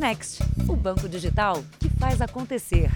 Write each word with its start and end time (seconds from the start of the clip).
Next, 0.00 0.42
o 0.66 0.74
banco 0.74 1.06
digital 1.06 1.62
que 1.78 1.90
faz 1.90 2.22
acontecer. 2.22 2.90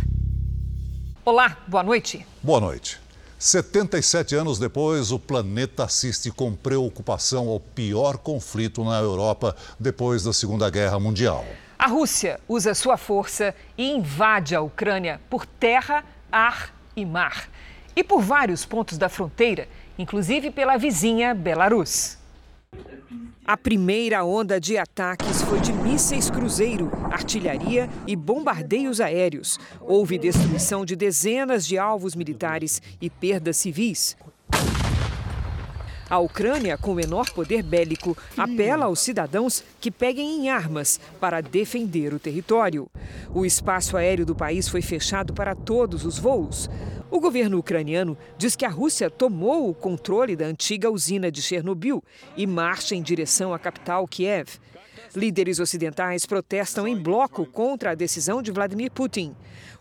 Olá, 1.23 1.59
boa 1.69 1.83
noite. 1.83 2.27
Boa 2.43 2.59
noite. 2.59 2.99
77 3.39 4.35
anos 4.35 4.59
depois, 4.59 5.13
o 5.13 5.19
planeta 5.19 5.85
assiste 5.85 6.31
com 6.31 6.55
preocupação 6.55 7.51
ao 7.51 7.61
pior 7.61 8.17
conflito 8.17 8.83
na 8.83 8.99
Europa 9.01 9.55
depois 9.79 10.25
da 10.25 10.33
Segunda 10.33 10.71
Guerra 10.71 10.99
Mundial. 10.99 11.45
A 11.79 11.89
Rússia 11.89 12.41
usa 12.49 12.73
sua 12.73 12.97
força 12.97 13.55
e 13.77 13.91
invade 13.91 14.55
a 14.55 14.63
Ucrânia 14.63 15.21
por 15.29 15.45
terra, 15.45 16.03
ar 16.33 16.75
e 16.97 17.05
mar. 17.05 17.51
E 17.95 18.03
por 18.03 18.23
vários 18.23 18.65
pontos 18.65 18.97
da 18.97 19.11
fronteira, 19.11 19.69
inclusive 19.99 20.51
pela 20.51 20.79
vizinha 20.79 21.35
Belarus. 21.35 22.17
A 23.45 23.57
primeira 23.57 24.25
onda 24.25 24.61
de 24.61 24.79
ataques 24.79 25.43
foi 25.43 25.61
de 25.61 25.73
mísseis 25.73 26.31
cruzeiro, 26.31 26.91
artilharia 27.11 27.91
e 28.07 28.17
bombardeios 28.17 29.01
aéreos. 29.01 29.59
Houve 29.81 30.19
destruição 30.19 30.85
de 30.85 30.97
dezenas 30.97 31.67
de 31.67 31.77
alvos 31.77 32.15
militares 32.15 32.81
e 33.01 33.11
perdas 33.11 33.59
civis. 33.59 34.17
A 36.09 36.19
Ucrânia, 36.19 36.77
com 36.77 36.95
menor 36.95 37.31
poder 37.31 37.63
bélico, 37.63 38.17
apela 38.37 38.87
aos 38.87 39.01
cidadãos 39.01 39.65
que 39.81 39.91
peguem 39.91 40.39
em 40.39 40.49
armas 40.51 41.01
para 41.19 41.41
defender 41.41 42.13
o 42.13 42.19
território. 42.19 42.89
O 43.35 43.45
espaço 43.47 43.97
aéreo 43.97 44.27
do 44.27 44.35
país 44.35 44.69
foi 44.69 44.83
fechado 44.83 45.33
para 45.33 45.55
todos 45.55 46.05
os 46.05 46.19
voos. 46.19 46.69
O 47.11 47.21
governo 47.21 47.59
ucraniano 47.59 48.19
diz 48.37 48.55
que 48.55 48.65
a 48.65 48.69
Rússia 48.69 49.09
tomou 49.09 49.69
o 49.71 49.75
controle 49.75 50.37
da 50.37 50.47
antiga 50.47 50.91
usina 50.91 51.31
de 51.31 51.41
Chernobyl 51.41 52.03
e 52.37 52.47
marcha 52.47 52.95
em 52.95 53.03
direção 53.03 53.55
à 53.55 53.59
capital 53.59 54.07
Kiev. 54.07 54.59
Líderes 55.15 55.61
ocidentais 55.61 56.27
protestam 56.27 56.89
em 56.89 56.97
bloco 56.97 57.47
contra 57.47 57.93
a 57.93 57.95
decisão 57.95 58.43
de 58.43 58.51
Vladimir 58.51 58.91
Putin. 58.91 59.35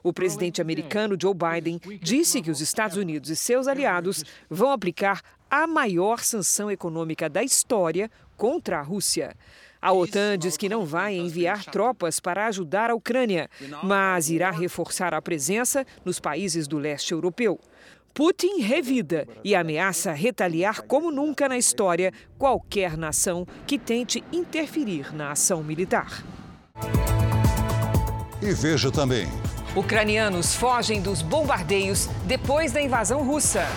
O 0.03 0.13
presidente 0.13 0.61
americano 0.61 1.17
Joe 1.19 1.33
Biden 1.33 1.79
disse 2.01 2.41
que 2.41 2.51
os 2.51 2.61
Estados 2.61 2.97
Unidos 2.97 3.29
e 3.29 3.35
seus 3.35 3.67
aliados 3.67 4.23
vão 4.49 4.71
aplicar 4.71 5.21
a 5.53 5.67
maior 5.67 6.23
sanção 6.23 6.71
econômica 6.71 7.29
da 7.29 7.43
história 7.43 8.09
contra 8.35 8.79
a 8.79 8.81
Rússia. 8.81 9.35
A 9.79 9.93
OTAN 9.93 10.35
diz 10.35 10.57
que 10.57 10.67
não 10.67 10.83
vai 10.83 11.15
enviar 11.15 11.65
tropas 11.65 12.19
para 12.19 12.47
ajudar 12.47 12.89
a 12.89 12.95
Ucrânia, 12.95 13.47
mas 13.83 14.31
irá 14.31 14.49
reforçar 14.49 15.13
a 15.13 15.21
presença 15.21 15.85
nos 16.03 16.19
países 16.19 16.67
do 16.67 16.79
leste 16.79 17.11
europeu. 17.11 17.59
Putin 18.15 18.61
revida 18.61 19.27
e 19.43 19.53
ameaça 19.53 20.11
retaliar 20.11 20.81
como 20.81 21.11
nunca 21.11 21.47
na 21.47 21.57
história 21.57 22.11
qualquer 22.35 22.97
nação 22.97 23.45
que 23.67 23.77
tente 23.77 24.23
interferir 24.31 25.13
na 25.13 25.33
ação 25.33 25.63
militar. 25.63 26.23
E 28.41 28.51
veja 28.53 28.91
também. 28.91 29.27
Ucranianos 29.75 30.55
fogem 30.55 30.99
dos 30.99 31.21
bombardeios 31.21 32.07
depois 32.25 32.71
da 32.71 32.81
invasão 32.81 33.23
russa. 33.23 33.67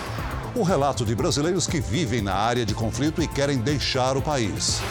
O 0.57 0.63
relato 0.63 1.05
de 1.05 1.13
brasileiros 1.13 1.67
que 1.67 1.79
vivem 1.79 2.19
na 2.19 2.33
área 2.33 2.65
de 2.65 2.73
conflito 2.73 3.21
e 3.21 3.27
querem 3.27 3.59
deixar 3.59 4.17
o 4.17 4.21
país 4.23 4.81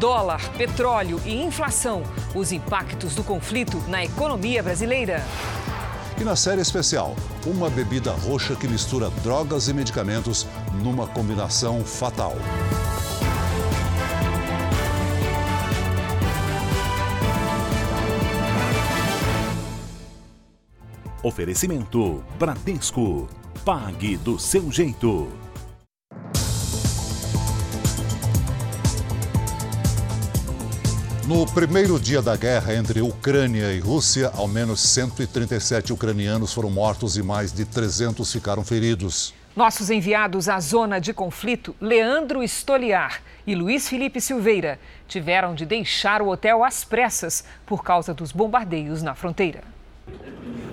dólar, 0.00 0.40
petróleo 0.52 1.20
e 1.24 1.42
inflação, 1.42 2.02
os 2.34 2.52
impactos 2.52 3.14
do 3.14 3.24
conflito 3.24 3.82
na 3.88 4.04
economia 4.04 4.62
brasileira. 4.62 5.22
E 6.20 6.24
na 6.24 6.36
série 6.36 6.60
especial, 6.60 7.14
uma 7.46 7.70
bebida 7.70 8.12
roxa 8.12 8.54
que 8.54 8.68
mistura 8.68 9.08
drogas 9.22 9.68
e 9.68 9.74
medicamentos 9.74 10.46
numa 10.82 11.06
combinação 11.06 11.84
fatal. 11.84 12.34
Oferecimento 21.22 22.22
Bradesco. 22.38 23.45
Pague 23.66 24.16
do 24.18 24.38
seu 24.38 24.70
jeito. 24.70 25.28
No 31.26 31.44
primeiro 31.52 31.98
dia 31.98 32.22
da 32.22 32.36
guerra 32.36 32.76
entre 32.76 33.00
Ucrânia 33.00 33.72
e 33.72 33.80
Rússia, 33.80 34.30
ao 34.36 34.46
menos 34.46 34.78
137 34.82 35.92
ucranianos 35.92 36.54
foram 36.54 36.70
mortos 36.70 37.16
e 37.16 37.24
mais 37.24 37.52
de 37.52 37.64
300 37.64 38.32
ficaram 38.32 38.64
feridos. 38.64 39.34
Nossos 39.56 39.90
enviados 39.90 40.48
à 40.48 40.60
zona 40.60 41.00
de 41.00 41.12
conflito, 41.12 41.74
Leandro 41.80 42.44
Estoliar 42.44 43.20
e 43.44 43.56
Luiz 43.56 43.88
Felipe 43.88 44.20
Silveira, 44.20 44.78
tiveram 45.08 45.56
de 45.56 45.66
deixar 45.66 46.22
o 46.22 46.28
hotel 46.28 46.62
às 46.62 46.84
pressas 46.84 47.42
por 47.66 47.82
causa 47.82 48.14
dos 48.14 48.30
bombardeios 48.30 49.02
na 49.02 49.16
fronteira. 49.16 49.75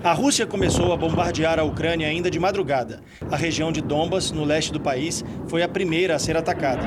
A 0.04 0.12
Rússia 0.12 0.46
começou 0.46 0.92
a 0.92 0.98
bombardear 0.98 1.60
a 1.60 1.64
Ucrânia 1.64 2.08
ainda 2.08 2.30
de 2.30 2.38
madrugada. 2.38 3.02
A 3.32 3.38
região 3.38 3.72
de 3.72 3.82
Donbas, 3.82 4.32
no 4.32 4.44
leste 4.44 4.74
do 4.74 4.80
país, 4.80 5.24
foi 5.48 5.64
a 5.64 5.68
primeira 5.68 6.16
a 6.16 6.20
ser 6.20 6.36
atacada. 6.36 6.84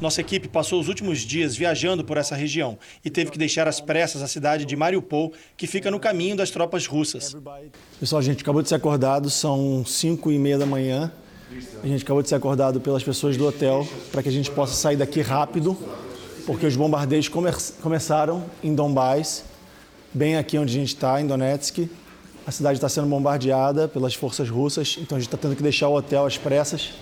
Nossa 0.00 0.20
equipe 0.20 0.48
passou 0.48 0.80
os 0.80 0.88
últimos 0.88 1.20
dias 1.20 1.56
viajando 1.56 2.04
por 2.04 2.16
essa 2.16 2.34
região 2.34 2.78
e 3.04 3.10
teve 3.10 3.30
que 3.30 3.38
deixar 3.38 3.68
às 3.68 3.80
pressas 3.80 4.22
a 4.22 4.26
cidade 4.26 4.64
de 4.64 4.74
Mariupol, 4.74 5.32
que 5.56 5.66
fica 5.66 5.90
no 5.90 6.00
caminho 6.00 6.36
das 6.36 6.50
tropas 6.50 6.86
russas. 6.86 7.36
Pessoal, 8.00 8.20
a 8.20 8.22
gente 8.22 8.42
acabou 8.42 8.62
de 8.62 8.68
ser 8.68 8.74
acordado, 8.74 9.30
são 9.30 9.84
5 9.84 10.32
e 10.32 10.38
meia 10.38 10.58
da 10.58 10.66
manhã. 10.66 11.12
A 11.82 11.86
gente 11.86 12.02
acabou 12.02 12.22
de 12.22 12.28
ser 12.28 12.34
acordado 12.34 12.80
pelas 12.80 13.02
pessoas 13.02 13.36
do 13.36 13.46
hotel 13.46 13.86
para 14.10 14.22
que 14.22 14.28
a 14.28 14.32
gente 14.32 14.50
possa 14.50 14.74
sair 14.74 14.96
daqui 14.96 15.20
rápido, 15.20 15.76
porque 16.46 16.66
os 16.66 16.74
bombardeios 16.74 17.28
come 17.28 17.50
começaram 17.80 18.44
em 18.62 18.74
Donbás, 18.74 19.44
bem 20.14 20.36
aqui 20.36 20.56
onde 20.56 20.76
a 20.76 20.78
gente 20.78 20.94
está, 20.94 21.20
em 21.20 21.26
Donetsk. 21.26 21.90
A 22.46 22.50
cidade 22.52 22.76
está 22.76 22.88
sendo 22.88 23.08
bombardeada 23.08 23.88
pelas 23.88 24.14
forças 24.14 24.48
russas, 24.48 24.96
então 25.00 25.16
a 25.16 25.20
gente 25.20 25.28
está 25.28 25.36
tendo 25.36 25.56
que 25.56 25.62
deixar 25.62 25.88
o 25.88 25.96
hotel 25.96 26.24
às 26.24 26.38
pressas 26.38 26.92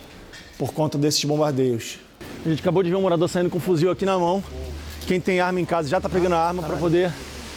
por 0.56 0.72
conta 0.72 0.96
desses 0.96 1.22
bombardeios. 1.24 1.98
A 2.44 2.48
gente 2.48 2.60
acabou 2.60 2.82
de 2.82 2.88
ver 2.88 2.96
um 2.96 3.02
morador 3.02 3.28
saindo 3.28 3.50
com 3.50 3.58
um 3.58 3.60
fuzil 3.60 3.90
aqui 3.90 4.06
na 4.06 4.18
mão. 4.18 4.42
Quem 5.06 5.20
tem 5.20 5.40
arma 5.40 5.60
em 5.60 5.64
casa 5.64 5.88
já 5.88 5.98
está 5.98 6.08
pegando 6.08 6.34
a 6.34 6.38
arma 6.38 6.62
para 6.62 6.76
poder 6.76 7.12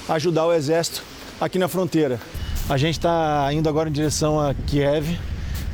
ajudar 0.10 0.46
o 0.46 0.54
exército 0.54 1.04
aqui 1.40 1.58
na 1.58 1.68
fronteira. 1.68 2.20
A 2.68 2.78
gente 2.78 2.98
está 2.98 3.48
indo 3.54 3.70
agora 3.70 3.88
em 3.88 3.92
direção 3.92 4.40
a 4.40 4.54
Kiev, 4.54 5.18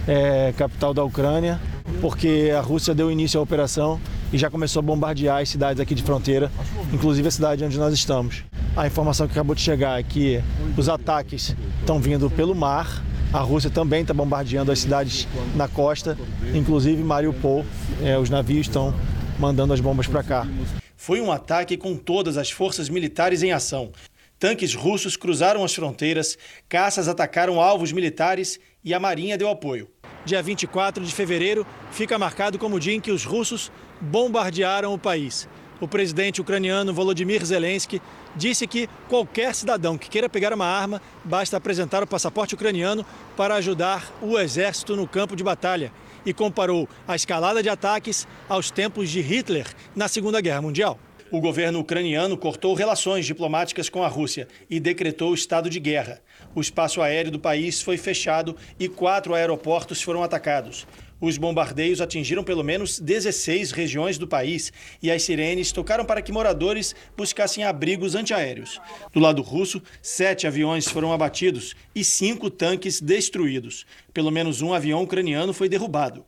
é, 0.07 0.53
capital 0.57 0.93
da 0.93 1.03
Ucrânia, 1.03 1.59
porque 2.01 2.51
a 2.55 2.61
Rússia 2.61 2.93
deu 2.93 3.09
início 3.09 3.39
à 3.39 3.43
operação 3.43 3.99
e 4.31 4.37
já 4.37 4.49
começou 4.49 4.81
a 4.81 4.83
bombardear 4.83 5.41
as 5.41 5.49
cidades 5.49 5.79
aqui 5.79 5.95
de 5.95 6.03
fronteira, 6.03 6.51
inclusive 6.93 7.27
a 7.27 7.31
cidade 7.31 7.63
onde 7.63 7.79
nós 7.79 7.93
estamos. 7.93 8.43
A 8.75 8.87
informação 8.87 9.27
que 9.27 9.33
acabou 9.33 9.53
de 9.53 9.61
chegar 9.61 9.99
é 9.99 10.03
que 10.03 10.41
os 10.77 10.87
ataques 10.87 11.55
estão 11.81 11.99
vindo 11.99 12.29
pelo 12.29 12.55
mar, 12.55 13.03
a 13.33 13.39
Rússia 13.39 13.69
também 13.69 14.01
está 14.01 14.13
bombardeando 14.13 14.71
as 14.71 14.79
cidades 14.79 15.27
na 15.55 15.67
costa, 15.67 16.17
inclusive 16.53 17.03
Mariupol. 17.03 17.65
É, 18.01 18.17
os 18.17 18.29
navios 18.29 18.67
estão 18.67 18.93
mandando 19.37 19.73
as 19.73 19.81
bombas 19.81 20.07
para 20.07 20.23
cá. 20.23 20.47
Foi 20.95 21.19
um 21.19 21.31
ataque 21.31 21.75
com 21.75 21.97
todas 21.97 22.37
as 22.37 22.49
forças 22.49 22.87
militares 22.87 23.43
em 23.43 23.51
ação. 23.51 23.91
Tanques 24.39 24.73
russos 24.73 25.17
cruzaram 25.17 25.63
as 25.63 25.73
fronteiras, 25.73 26.37
caças 26.67 27.07
atacaram 27.07 27.59
alvos 27.61 27.91
militares 27.91 28.59
e 28.83 28.93
a 28.93 28.99
Marinha 28.99 29.37
deu 29.37 29.49
apoio. 29.49 29.89
Dia 30.25 30.41
24 30.41 31.03
de 31.03 31.13
fevereiro 31.13 31.65
fica 31.91 32.17
marcado 32.17 32.57
como 32.57 32.77
o 32.77 32.79
dia 32.79 32.93
em 32.93 33.01
que 33.01 33.11
os 33.11 33.25
russos 33.25 33.71
bombardearam 33.99 34.93
o 34.93 34.97
país. 34.97 35.47
O 35.81 35.87
presidente 35.87 36.39
ucraniano 36.39 36.93
Volodymyr 36.93 37.43
Zelensky 37.43 37.99
disse 38.35 38.67
que 38.67 38.87
qualquer 39.09 39.55
cidadão 39.55 39.97
que 39.97 40.11
queira 40.11 40.29
pegar 40.29 40.53
uma 40.53 40.67
arma 40.67 41.01
basta 41.25 41.57
apresentar 41.57 42.03
o 42.03 42.07
passaporte 42.07 42.53
ucraniano 42.53 43.03
para 43.35 43.55
ajudar 43.55 44.13
o 44.21 44.37
exército 44.37 44.95
no 44.95 45.07
campo 45.07 45.35
de 45.35 45.43
batalha 45.43 45.91
e 46.23 46.33
comparou 46.33 46.87
a 47.07 47.15
escalada 47.15 47.63
de 47.63 47.69
ataques 47.69 48.27
aos 48.47 48.69
tempos 48.69 49.09
de 49.09 49.21
Hitler 49.21 49.65
na 49.95 50.07
Segunda 50.07 50.39
Guerra 50.39 50.61
Mundial. 50.61 50.99
O 51.31 51.41
governo 51.41 51.79
ucraniano 51.79 52.37
cortou 52.37 52.75
relações 52.75 53.25
diplomáticas 53.25 53.89
com 53.89 54.03
a 54.03 54.07
Rússia 54.07 54.47
e 54.69 54.79
decretou 54.79 55.34
estado 55.34 55.67
de 55.67 55.79
guerra. 55.79 56.22
O 56.53 56.61
espaço 56.61 57.01
aéreo 57.01 57.31
do 57.31 57.39
país 57.39 57.81
foi 57.81 57.97
fechado 57.97 58.55
e 58.79 58.87
quatro 58.87 59.34
aeroportos 59.34 59.99
foram 60.01 60.22
atacados. 60.22 60.85
Os 61.22 61.38
bombardeios 61.38 62.02
atingiram 62.02 62.44
pelo 62.44 62.64
menos 62.64 63.00
16 63.00 63.72
regiões 63.72 64.18
do 64.18 64.28
país 64.28 64.73
e 65.03 65.12
as 65.12 65.22
sirenes 65.22 65.72
tocaram 65.72 66.03
para 66.03 66.22
que 66.22 66.32
moradores 66.32 66.96
buscassem 67.16 67.64
abrigos 67.64 68.16
antiaéreos. 68.16 68.82
Do 69.14 69.20
lado 69.20 69.44
russo, 69.44 69.79
sete 70.02 70.47
aviões 70.47 70.88
foram 70.88 71.14
abatidos 71.14 71.76
e 71.94 72.03
cinco 72.03 72.50
tanques 72.50 73.00
destruídos. 73.00 73.85
Pelo 74.12 74.32
menos 74.32 74.64
um 74.64 74.73
avião 74.73 75.03
ucraniano 75.03 75.53
foi 75.53 75.70
derrubado. 75.70 76.26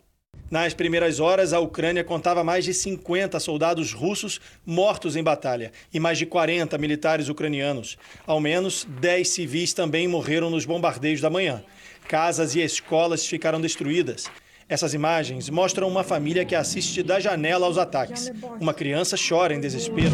Nas 0.52 0.76
primeiras 0.76 1.20
horas, 1.20 1.52
a 1.52 1.60
Ucrânia 1.60 2.04
contava 2.04 2.44
mais 2.44 2.64
de 2.64 2.76
50 2.76 3.40
soldados 3.40 3.92
russos 3.92 4.40
mortos 4.64 5.16
em 5.16 5.24
batalha 5.24 5.72
e 5.92 6.00
mais 6.00 6.20
de 6.20 6.28
40 6.28 6.78
militares 6.78 7.28
ucranianos. 7.28 7.98
Ao 8.28 8.40
menos 8.40 8.86
10 9.02 9.28
civis 9.28 9.74
também 9.74 10.08
morreram 10.08 10.52
nos 10.52 10.64
bombardeios 10.64 11.20
da 11.20 11.32
manhã. 11.32 11.64
Casas 12.08 12.54
e 12.54 12.62
escolas 12.62 13.26
ficaram 13.26 13.60
destruídas. 13.60 14.26
Essas 14.68 14.94
imagens 14.94 15.50
mostram 15.50 15.88
uma 15.88 16.04
família 16.04 16.46
que 16.46 16.56
assiste 16.56 17.04
da 17.04 17.20
janela 17.20 17.66
aos 17.66 17.78
ataques. 17.78 18.32
Uma 18.60 18.74
criança 18.74 19.16
chora 19.18 19.54
em 19.54 19.60
desespero. 19.60 20.12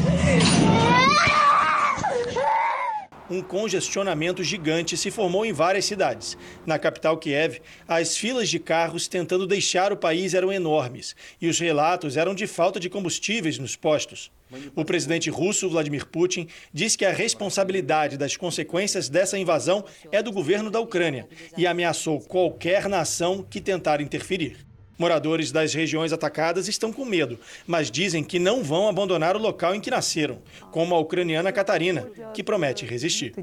Um 3.30 3.44
congestionamento 3.44 4.44
gigante 4.44 4.98
se 4.98 5.12
formou 5.12 5.46
em 5.46 5.54
várias 5.54 5.86
cidades. 5.86 6.36
Na 6.66 6.80
capital 6.80 7.16
Kiev, 7.16 7.62
as 7.88 8.18
filas 8.18 8.50
de 8.50 8.58
carros 8.58 9.08
tentando 9.08 9.46
deixar 9.46 9.94
o 9.94 9.98
país 9.98 10.34
eram 10.34 10.52
enormes 10.52 11.16
e 11.40 11.48
os 11.48 11.60
relatos 11.60 12.18
eram 12.18 12.34
de 12.34 12.48
falta 12.48 12.80
de 12.80 12.90
combustíveis 12.90 13.60
nos 13.60 13.76
postos. 13.76 14.32
O 14.76 14.84
presidente 14.84 15.30
russo 15.30 15.70
Vladimir 15.70 16.08
Putin 16.08 16.48
disse 16.74 16.98
que 16.98 17.06
a 17.06 17.14
responsabilidade 17.14 18.18
das 18.18 18.36
consequências 18.36 19.08
dessa 19.08 19.38
invasão 19.38 19.86
é 20.12 20.24
do 20.24 20.32
governo 20.32 20.72
da 20.72 20.80
Ucrânia 20.80 21.28
e 21.58 21.68
ameaçou 21.68 22.20
qualquer 22.20 22.90
nação 22.90 23.46
que 23.48 23.62
tentar 23.62 24.02
interferir. 24.02 24.66
Moradores 24.98 25.50
das 25.50 25.74
regiões 25.74 26.12
atacadas 26.12 26.68
estão 26.68 26.92
com 26.92 27.06
medo, 27.06 27.40
mas 27.66 27.90
dizem 27.90 28.22
que 28.22 28.38
não 28.38 28.62
vão 28.62 28.90
abandonar 28.90 29.36
o 29.36 29.40
local 29.40 29.74
em 29.74 29.80
que 29.80 29.90
nasceram, 29.90 30.40
como 30.72 30.94
a 30.94 31.00
ucraniana 31.00 31.54
Catarina, 31.54 32.06
que 32.34 32.44
promete 32.44 32.86
resistir. 32.86 33.34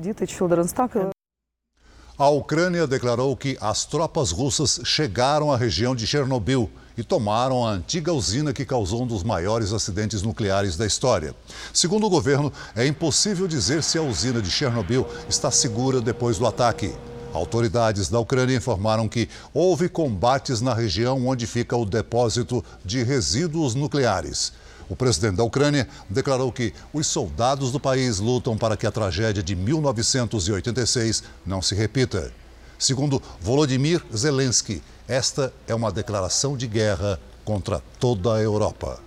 A 2.18 2.28
Ucrânia 2.28 2.86
declarou 2.86 3.34
que 3.36 3.56
as 3.60 3.84
tropas 3.84 4.30
russas 4.30 4.80
chegaram 4.84 5.50
à 5.50 5.56
região 5.56 5.94
de 5.94 6.06
Chernobyl 6.06 6.70
e 6.96 7.04
tomaram 7.04 7.64
a 7.66 7.72
antiga 7.72 8.12
usina 8.12 8.52
que 8.52 8.64
causou 8.64 9.02
um 9.02 9.06
dos 9.06 9.22
maiores 9.22 9.72
acidentes 9.72 10.22
nucleares 10.22 10.76
da 10.76 10.86
história. 10.86 11.34
Segundo 11.72 12.06
o 12.06 12.10
governo, 12.10 12.52
é 12.74 12.86
impossível 12.86 13.46
dizer 13.46 13.82
se 13.82 13.98
a 13.98 14.02
usina 14.02 14.40
de 14.40 14.50
Chernobyl 14.50 15.06
está 15.28 15.50
segura 15.50 16.00
depois 16.00 16.38
do 16.38 16.46
ataque. 16.46 16.94
Autoridades 17.32 18.08
da 18.08 18.18
Ucrânia 18.18 18.56
informaram 18.56 19.08
que 19.08 19.28
houve 19.52 19.88
combates 19.88 20.60
na 20.62 20.72
região 20.72 21.26
onde 21.26 21.46
fica 21.46 21.76
o 21.76 21.84
depósito 21.84 22.64
de 22.84 23.02
resíduos 23.02 23.74
nucleares. 23.74 24.52
O 24.88 24.96
presidente 24.96 25.36
da 25.36 25.44
Ucrânia 25.44 25.86
declarou 26.08 26.50
que 26.52 26.72
os 26.92 27.06
soldados 27.06 27.72
do 27.72 27.80
país 27.80 28.18
lutam 28.20 28.56
para 28.56 28.76
que 28.76 28.86
a 28.86 28.90
tragédia 28.90 29.42
de 29.42 29.54
1986 29.54 31.24
não 31.44 31.60
se 31.60 31.74
repita. 31.74 32.32
Segundo 32.78 33.22
Volodymyr 33.40 34.02
Zelensky, 34.14 34.82
esta 35.08 35.52
é 35.66 35.74
uma 35.74 35.90
declaração 35.90 36.56
de 36.56 36.66
guerra 36.66 37.18
contra 37.42 37.82
toda 37.98 38.34
a 38.34 38.40
Europa. 38.40 39.00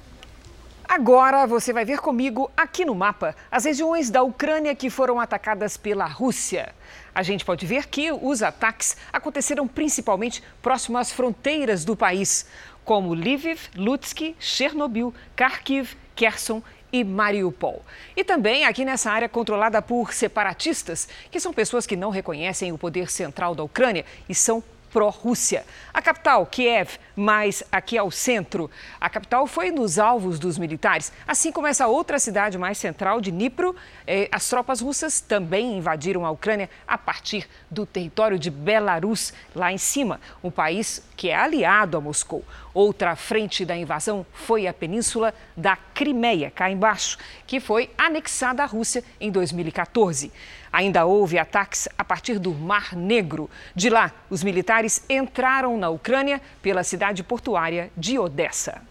Agora 0.88 1.45
você 1.45 1.71
vai 1.71 1.86
ver 1.86 2.00
comigo 2.00 2.50
aqui 2.57 2.83
no 2.83 2.95
mapa 2.95 3.36
as 3.51 3.66
regiões 3.66 4.10
da 4.10 4.24
Ucrânia 4.24 4.74
que 4.74 4.89
foram 4.89 5.19
atacadas 5.19 5.77
pela 5.77 6.07
Rússia. 6.07 6.74
A 7.13 7.21
gente 7.21 7.45
pode 7.45 7.63
ver 7.68 7.88
que 7.88 8.12
os 8.12 8.42
ataques 8.42 8.98
aconteceram 9.13 9.68
principalmente 9.68 10.42
próximo 10.63 10.98
às 10.98 11.12
fronteiras 11.12 11.86
do 11.86 11.95
país, 11.95 12.48
como 12.83 13.13
Lviv, 13.13 13.69
Lutsk, 13.75 14.36
Chernobyl, 14.39 15.13
Kharkiv, 15.36 15.95
Kherson 16.16 16.63
e 16.91 17.03
Mariupol. 17.03 17.81
E 18.15 18.24
também 18.24 18.65
aqui 18.65 18.83
nessa 18.83 19.12
área 19.12 19.30
controlada 19.30 19.81
por 19.81 20.13
separatistas, 20.13 21.07
que 21.30 21.39
são 21.39 21.53
pessoas 21.53 21.86
que 21.86 21.95
não 21.95 22.09
reconhecem 22.09 22.71
o 22.71 22.77
poder 22.77 23.09
central 23.09 23.53
da 23.53 23.63
Ucrânia 23.63 24.06
e 24.27 24.36
são 24.36 24.63
pró-Rússia. 24.91 25.65
A 25.94 26.01
capital, 26.01 26.45
Kiev, 26.45 26.97
mais 27.15 27.63
aqui 27.71 27.97
ao 27.97 28.09
centro. 28.09 28.69
A 29.00 29.09
capital 29.09 29.45
foi 29.47 29.71
nos 29.71 30.00
alvos 30.00 30.39
dos 30.39 30.57
militares, 30.57 31.12
assim 31.27 31.51
como 31.51 31.68
essa 31.68 31.88
outra 31.88 32.19
cidade 32.19 32.57
mais 32.57 32.77
central 32.77 33.21
de 33.21 33.31
Dnipro. 33.31 33.75
Eh, 34.07 34.30
as 34.31 34.47
tropas 34.50 34.81
russas 34.81 35.19
também 35.19 35.77
invadiram 35.77 36.25
a 36.25 36.31
Ucrânia 36.31 36.69
a 36.88 36.97
partir 36.97 37.47
do 37.69 37.86
território 37.86 38.39
de 38.39 38.50
Belarus, 38.50 39.33
lá 39.56 39.71
em 39.71 39.77
cima, 39.77 40.19
um 40.44 40.51
país 40.51 41.03
que 41.15 41.30
é 41.30 41.35
aliado 41.35 41.97
a 41.97 42.01
Moscou. 42.01 42.44
Outra 42.74 43.15
frente 43.15 43.65
da 43.65 43.75
invasão 43.75 44.25
foi 44.33 44.68
a 44.68 44.74
península 44.74 45.33
da 45.57 45.75
Crimeia, 45.75 46.50
cá 46.50 46.69
embaixo, 46.69 47.18
que 47.45 47.59
foi 47.59 47.89
anexada 47.97 48.63
à 48.63 48.65
Rússia 48.65 49.03
em 49.19 49.30
2014. 49.31 50.31
Ainda 50.71 51.06
houve 51.06 51.38
ataques 51.38 51.88
a 51.98 52.04
partir 52.04 52.39
do 52.39 52.54
Mar 52.54 52.95
Negro. 52.95 53.50
De 53.75 53.89
lá, 53.89 54.12
os 54.30 54.44
militares 54.44 55.04
entraram 55.10 55.77
na 55.77 55.89
Ucrânia 55.89 56.42
pela 56.62 56.83
cidade 56.83 57.24
portuária 57.24 57.92
de 57.98 58.18
Odessa. 58.19 58.81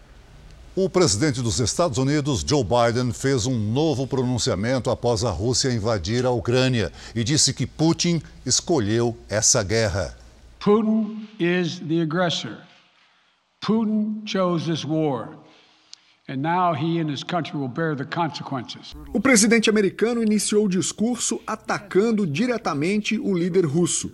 O 0.81 0.89
presidente 0.89 1.43
dos 1.43 1.59
Estados 1.59 1.99
Unidos, 1.99 2.45
Joe 2.47 2.63
Biden, 2.63 3.13
fez 3.13 3.47
um 3.47 3.59
novo 3.59 4.07
pronunciamento 4.07 4.91
após 4.91 5.25
a 5.25 5.31
Rússia 5.31 5.73
invadir 5.73 6.25
a 6.25 6.31
Ucrânia 6.31 6.93
e 7.17 7.25
disse 7.25 7.53
que 7.53 7.67
Putin 7.67 8.23
escolheu 8.47 9.17
essa 9.29 9.65
guerra. 9.65 10.17
Putin 10.61 11.29
is 11.41 11.81
the 11.81 12.01
aggressor. 12.01 12.59
Putin 13.61 14.23
chose 14.25 14.71
this 14.71 14.85
war. 14.85 15.31
O 19.15 19.21
presidente 19.21 19.71
americano 19.71 20.23
iniciou 20.23 20.67
o 20.67 20.69
discurso 20.69 21.41
atacando 21.47 22.27
diretamente 22.27 23.19
o 23.19 23.33
líder 23.33 23.65
russo. 23.65 24.13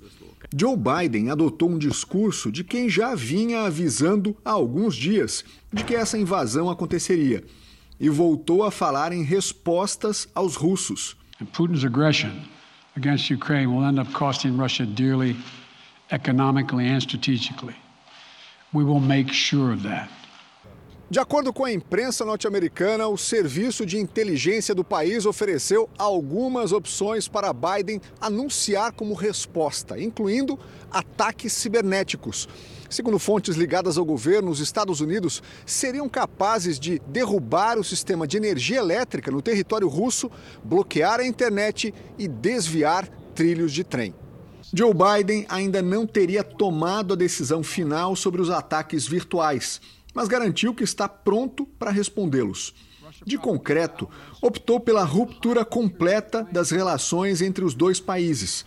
Joe 0.56 0.76
Biden 0.76 1.30
adotou 1.30 1.68
um 1.68 1.76
discurso 1.76 2.52
de 2.52 2.62
quem 2.62 2.88
já 2.88 3.16
vinha 3.16 3.62
avisando 3.62 4.36
há 4.44 4.52
alguns 4.52 4.94
dias 4.94 5.44
de 5.72 5.82
que 5.82 5.96
essa 5.96 6.16
invasão 6.16 6.70
aconteceria 6.70 7.42
e 7.98 8.08
voltou 8.08 8.62
a 8.62 8.70
falar 8.70 9.12
em 9.12 9.24
respostas 9.24 10.28
aos 10.32 10.54
russos. 10.54 11.16
Putin's 11.52 11.84
aggression 11.84 12.30
against 12.96 13.28
Ukraine 13.28 13.66
will 13.66 13.84
end 13.84 13.98
up 13.98 14.12
costing 14.12 14.56
Russia 14.56 14.86
dearly 14.86 15.36
economically 16.12 16.86
and 16.86 17.00
strategically. 17.00 17.74
We 18.72 18.84
will 18.84 19.00
make 19.00 19.32
sure 19.32 19.72
of 19.72 19.82
that. 19.82 20.08
De 21.10 21.20
acordo 21.20 21.52
com 21.52 21.66
a 21.66 21.72
imprensa 21.72 22.24
norte-americana, 22.24 23.06
o 23.06 23.18
serviço 23.18 23.84
de 23.84 23.98
inteligência 23.98 24.74
do 24.74 24.82
país 24.82 25.26
ofereceu 25.26 25.88
algumas 25.98 26.72
opções 26.72 27.28
para 27.28 27.52
Biden 27.52 28.00
anunciar 28.18 28.90
como 28.92 29.12
resposta, 29.12 30.00
incluindo 30.00 30.58
ataques 30.90 31.52
cibernéticos. 31.52 32.48
Segundo 32.88 33.18
fontes 33.18 33.54
ligadas 33.54 33.98
ao 33.98 34.04
governo, 34.04 34.50
os 34.50 34.60
Estados 34.60 35.00
Unidos 35.00 35.42
seriam 35.66 36.08
capazes 36.08 36.78
de 36.78 36.98
derrubar 37.06 37.78
o 37.78 37.84
sistema 37.84 38.26
de 38.26 38.38
energia 38.38 38.78
elétrica 38.78 39.30
no 39.30 39.42
território 39.42 39.88
russo, 39.88 40.30
bloquear 40.64 41.20
a 41.20 41.26
internet 41.26 41.92
e 42.18 42.26
desviar 42.26 43.06
trilhos 43.34 43.72
de 43.72 43.84
trem. 43.84 44.14
Joe 44.72 44.94
Biden 44.94 45.44
ainda 45.50 45.82
não 45.82 46.06
teria 46.06 46.42
tomado 46.42 47.12
a 47.12 47.16
decisão 47.16 47.62
final 47.62 48.16
sobre 48.16 48.40
os 48.40 48.48
ataques 48.48 49.06
virtuais 49.06 49.80
mas 50.14 50.28
garantiu 50.28 50.72
que 50.72 50.84
está 50.84 51.08
pronto 51.08 51.66
para 51.78 51.90
respondê-los. 51.90 52.72
De 53.26 53.36
concreto, 53.36 54.08
optou 54.40 54.78
pela 54.78 55.02
ruptura 55.02 55.64
completa 55.64 56.46
das 56.50 56.70
relações 56.70 57.42
entre 57.42 57.64
os 57.64 57.74
dois 57.74 57.98
países 58.00 58.64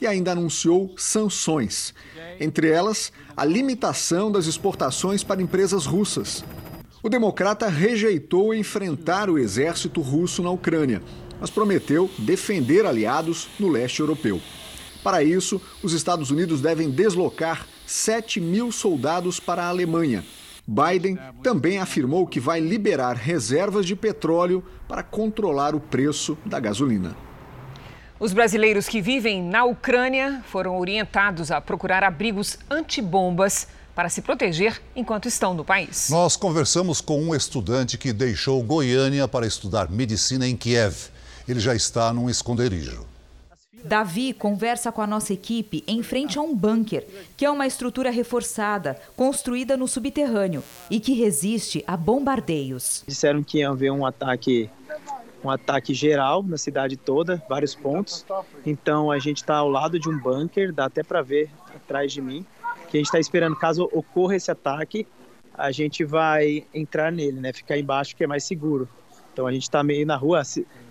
e 0.00 0.06
ainda 0.06 0.32
anunciou 0.32 0.94
sanções, 0.96 1.94
entre 2.38 2.70
elas 2.70 3.12
a 3.36 3.44
limitação 3.44 4.30
das 4.30 4.46
exportações 4.46 5.22
para 5.22 5.42
empresas 5.42 5.86
russas. 5.86 6.44
O 7.02 7.08
democrata 7.08 7.68
rejeitou 7.68 8.54
enfrentar 8.54 9.30
o 9.30 9.38
exército 9.38 10.00
russo 10.00 10.42
na 10.42 10.50
Ucrânia, 10.50 11.02
mas 11.40 11.50
prometeu 11.50 12.10
defender 12.18 12.84
aliados 12.84 13.48
no 13.58 13.68
leste 13.68 14.00
europeu. 14.00 14.40
Para 15.02 15.22
isso, 15.22 15.60
os 15.82 15.92
Estados 15.92 16.30
Unidos 16.30 16.60
devem 16.60 16.90
deslocar 16.90 17.66
7 17.86 18.40
mil 18.40 18.70
soldados 18.70 19.40
para 19.40 19.64
a 19.64 19.68
Alemanha 19.68 20.24
Biden 20.70 21.18
também 21.42 21.78
afirmou 21.78 22.28
que 22.28 22.38
vai 22.38 22.60
liberar 22.60 23.16
reservas 23.16 23.84
de 23.84 23.96
petróleo 23.96 24.62
para 24.86 25.02
controlar 25.02 25.74
o 25.74 25.80
preço 25.80 26.38
da 26.46 26.60
gasolina. 26.60 27.16
Os 28.20 28.32
brasileiros 28.32 28.86
que 28.86 29.00
vivem 29.00 29.42
na 29.42 29.64
Ucrânia 29.64 30.44
foram 30.46 30.78
orientados 30.78 31.50
a 31.50 31.60
procurar 31.60 32.04
abrigos 32.04 32.56
antibombas 32.70 33.66
para 33.96 34.08
se 34.08 34.22
proteger 34.22 34.80
enquanto 34.94 35.26
estão 35.26 35.54
no 35.54 35.64
país. 35.64 36.08
Nós 36.08 36.36
conversamos 36.36 37.00
com 37.00 37.20
um 37.20 37.34
estudante 37.34 37.98
que 37.98 38.12
deixou 38.12 38.62
Goiânia 38.62 39.26
para 39.26 39.48
estudar 39.48 39.90
medicina 39.90 40.46
em 40.46 40.56
Kiev. 40.56 41.08
Ele 41.48 41.58
já 41.58 41.74
está 41.74 42.12
num 42.12 42.30
esconderijo. 42.30 43.09
Davi 43.84 44.32
conversa 44.32 44.92
com 44.92 45.00
a 45.02 45.06
nossa 45.06 45.32
equipe 45.32 45.82
em 45.86 46.02
frente 46.02 46.38
a 46.38 46.42
um 46.42 46.54
bunker, 46.54 47.06
que 47.36 47.44
é 47.44 47.50
uma 47.50 47.66
estrutura 47.66 48.10
reforçada, 48.10 49.00
construída 49.16 49.76
no 49.76 49.88
subterrâneo 49.88 50.62
e 50.90 51.00
que 51.00 51.12
resiste 51.12 51.82
a 51.86 51.96
bombardeios. 51.96 53.04
Disseram 53.06 53.42
que 53.42 53.58
ia 53.58 53.70
haver 53.70 53.90
um 53.90 54.04
ataque, 54.04 54.70
um 55.42 55.50
ataque 55.50 55.94
geral 55.94 56.42
na 56.42 56.58
cidade 56.58 56.96
toda, 56.96 57.42
vários 57.48 57.74
pontos. 57.74 58.24
Então 58.64 59.10
a 59.10 59.18
gente 59.18 59.38
está 59.38 59.56
ao 59.56 59.68
lado 59.68 59.98
de 59.98 60.08
um 60.08 60.18
bunker, 60.18 60.72
dá 60.72 60.86
até 60.86 61.02
para 61.02 61.22
ver 61.22 61.50
atrás 61.74 62.12
de 62.12 62.20
mim, 62.20 62.44
que 62.88 62.96
a 62.96 63.00
gente 63.00 63.06
está 63.06 63.18
esperando 63.18 63.56
caso 63.56 63.88
ocorra 63.92 64.36
esse 64.36 64.50
ataque, 64.50 65.06
a 65.54 65.70
gente 65.70 66.04
vai 66.04 66.64
entrar 66.72 67.12
nele, 67.12 67.40
né? 67.40 67.52
Ficar 67.52 67.78
embaixo 67.78 68.16
que 68.16 68.24
é 68.24 68.26
mais 68.26 68.44
seguro. 68.44 68.88
Então 69.32 69.46
a 69.46 69.52
gente 69.52 69.62
está 69.62 69.82
meio 69.82 70.06
na 70.06 70.16
rua, 70.16 70.42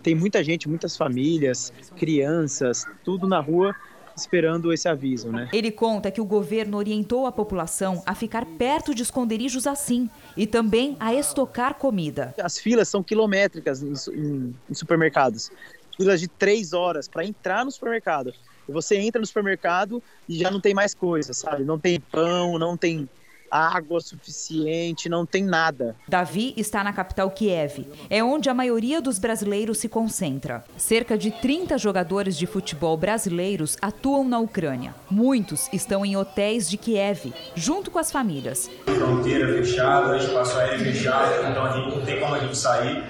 tem 0.02 0.16
muita 0.16 0.44
gente, 0.44 0.68
muitas 0.68 0.96
famílias, 0.96 1.72
crianças, 1.96 2.86
tudo 3.04 3.28
na 3.28 3.40
rua, 3.40 3.76
esperando 4.16 4.74
esse 4.74 4.88
aviso, 4.88 5.32
né? 5.32 5.50
Ele 5.54 5.72
conta 5.72 6.12
que 6.12 6.20
o 6.20 6.26
governo 6.26 6.78
orientou 6.78 7.26
a 7.26 7.32
população 7.32 8.04
a 8.06 8.14
ficar 8.14 8.46
perto 8.46 8.94
de 8.94 9.04
esconderijos 9.04 9.66
assim 9.66 10.10
e 10.36 10.46
também 10.46 10.98
a 11.00 11.14
estocar 11.14 11.76
comida. 11.76 12.34
As 12.42 12.58
filas 12.58 12.90
são 12.90 13.02
quilométricas 13.02 13.82
em, 13.82 13.94
em, 14.14 14.56
em 14.70 14.74
supermercados. 14.74 15.52
Filas 15.96 16.20
de 16.20 16.28
três 16.28 16.74
horas 16.74 17.08
para 17.08 17.26
entrar 17.26 17.66
no 17.66 17.72
supermercado. 17.72 18.34
E 18.68 18.72
você 18.72 18.98
entra 18.98 19.20
no 19.20 19.26
supermercado 19.26 20.02
e 20.28 20.38
já 20.38 20.52
não 20.52 20.62
tem 20.62 20.74
mais 20.74 20.94
coisa, 20.94 21.34
sabe? 21.34 21.64
Não 21.64 21.80
tem 21.80 22.00
pão, 22.00 22.60
não 22.60 22.78
tem 22.78 23.10
água 23.52 24.00
suficiente, 24.00 25.10
não 25.10 25.26
tem 25.26 25.44
nada. 25.44 25.96
Davi 26.08 26.54
está 26.58 26.84
na 26.84 26.94
capital 26.94 27.30
Kiev. 27.32 27.88
É 28.10 28.24
onde 28.24 28.50
a 28.50 28.54
maioria 28.54 29.02
dos 29.02 29.20
brasileiros 29.20 29.78
se 29.80 29.90
concentra. 29.90 30.64
Cerca 30.78 31.18
de 31.18 31.32
30 31.32 31.78
jogadores 31.78 32.38
de 32.38 32.46
futebol 32.46 32.96
brasileiros 32.98 33.78
atuam 33.82 34.28
na 34.28 34.40
Ucrânia. 34.40 34.96
Muitos 35.10 35.70
estão 35.74 36.06
em 36.06 36.16
hotéis 36.16 36.70
de 36.70 36.78
Kiev, 36.78 37.34
junto 37.56 37.92
com 37.92 38.00
as 38.00 38.12
famílias. 38.12 38.70
Fronteira 38.86 39.48
fechada, 39.48 40.18
espaço 40.18 40.58
aéreo 40.58 40.80
fechado, 40.80 41.50
então 41.50 41.66
a 41.66 41.72
gente 41.72 41.96
não 41.96 42.06
tem 42.06 42.20
como 42.20 42.36
a 42.36 42.40
gente 42.40 42.58
sair. 42.58 43.04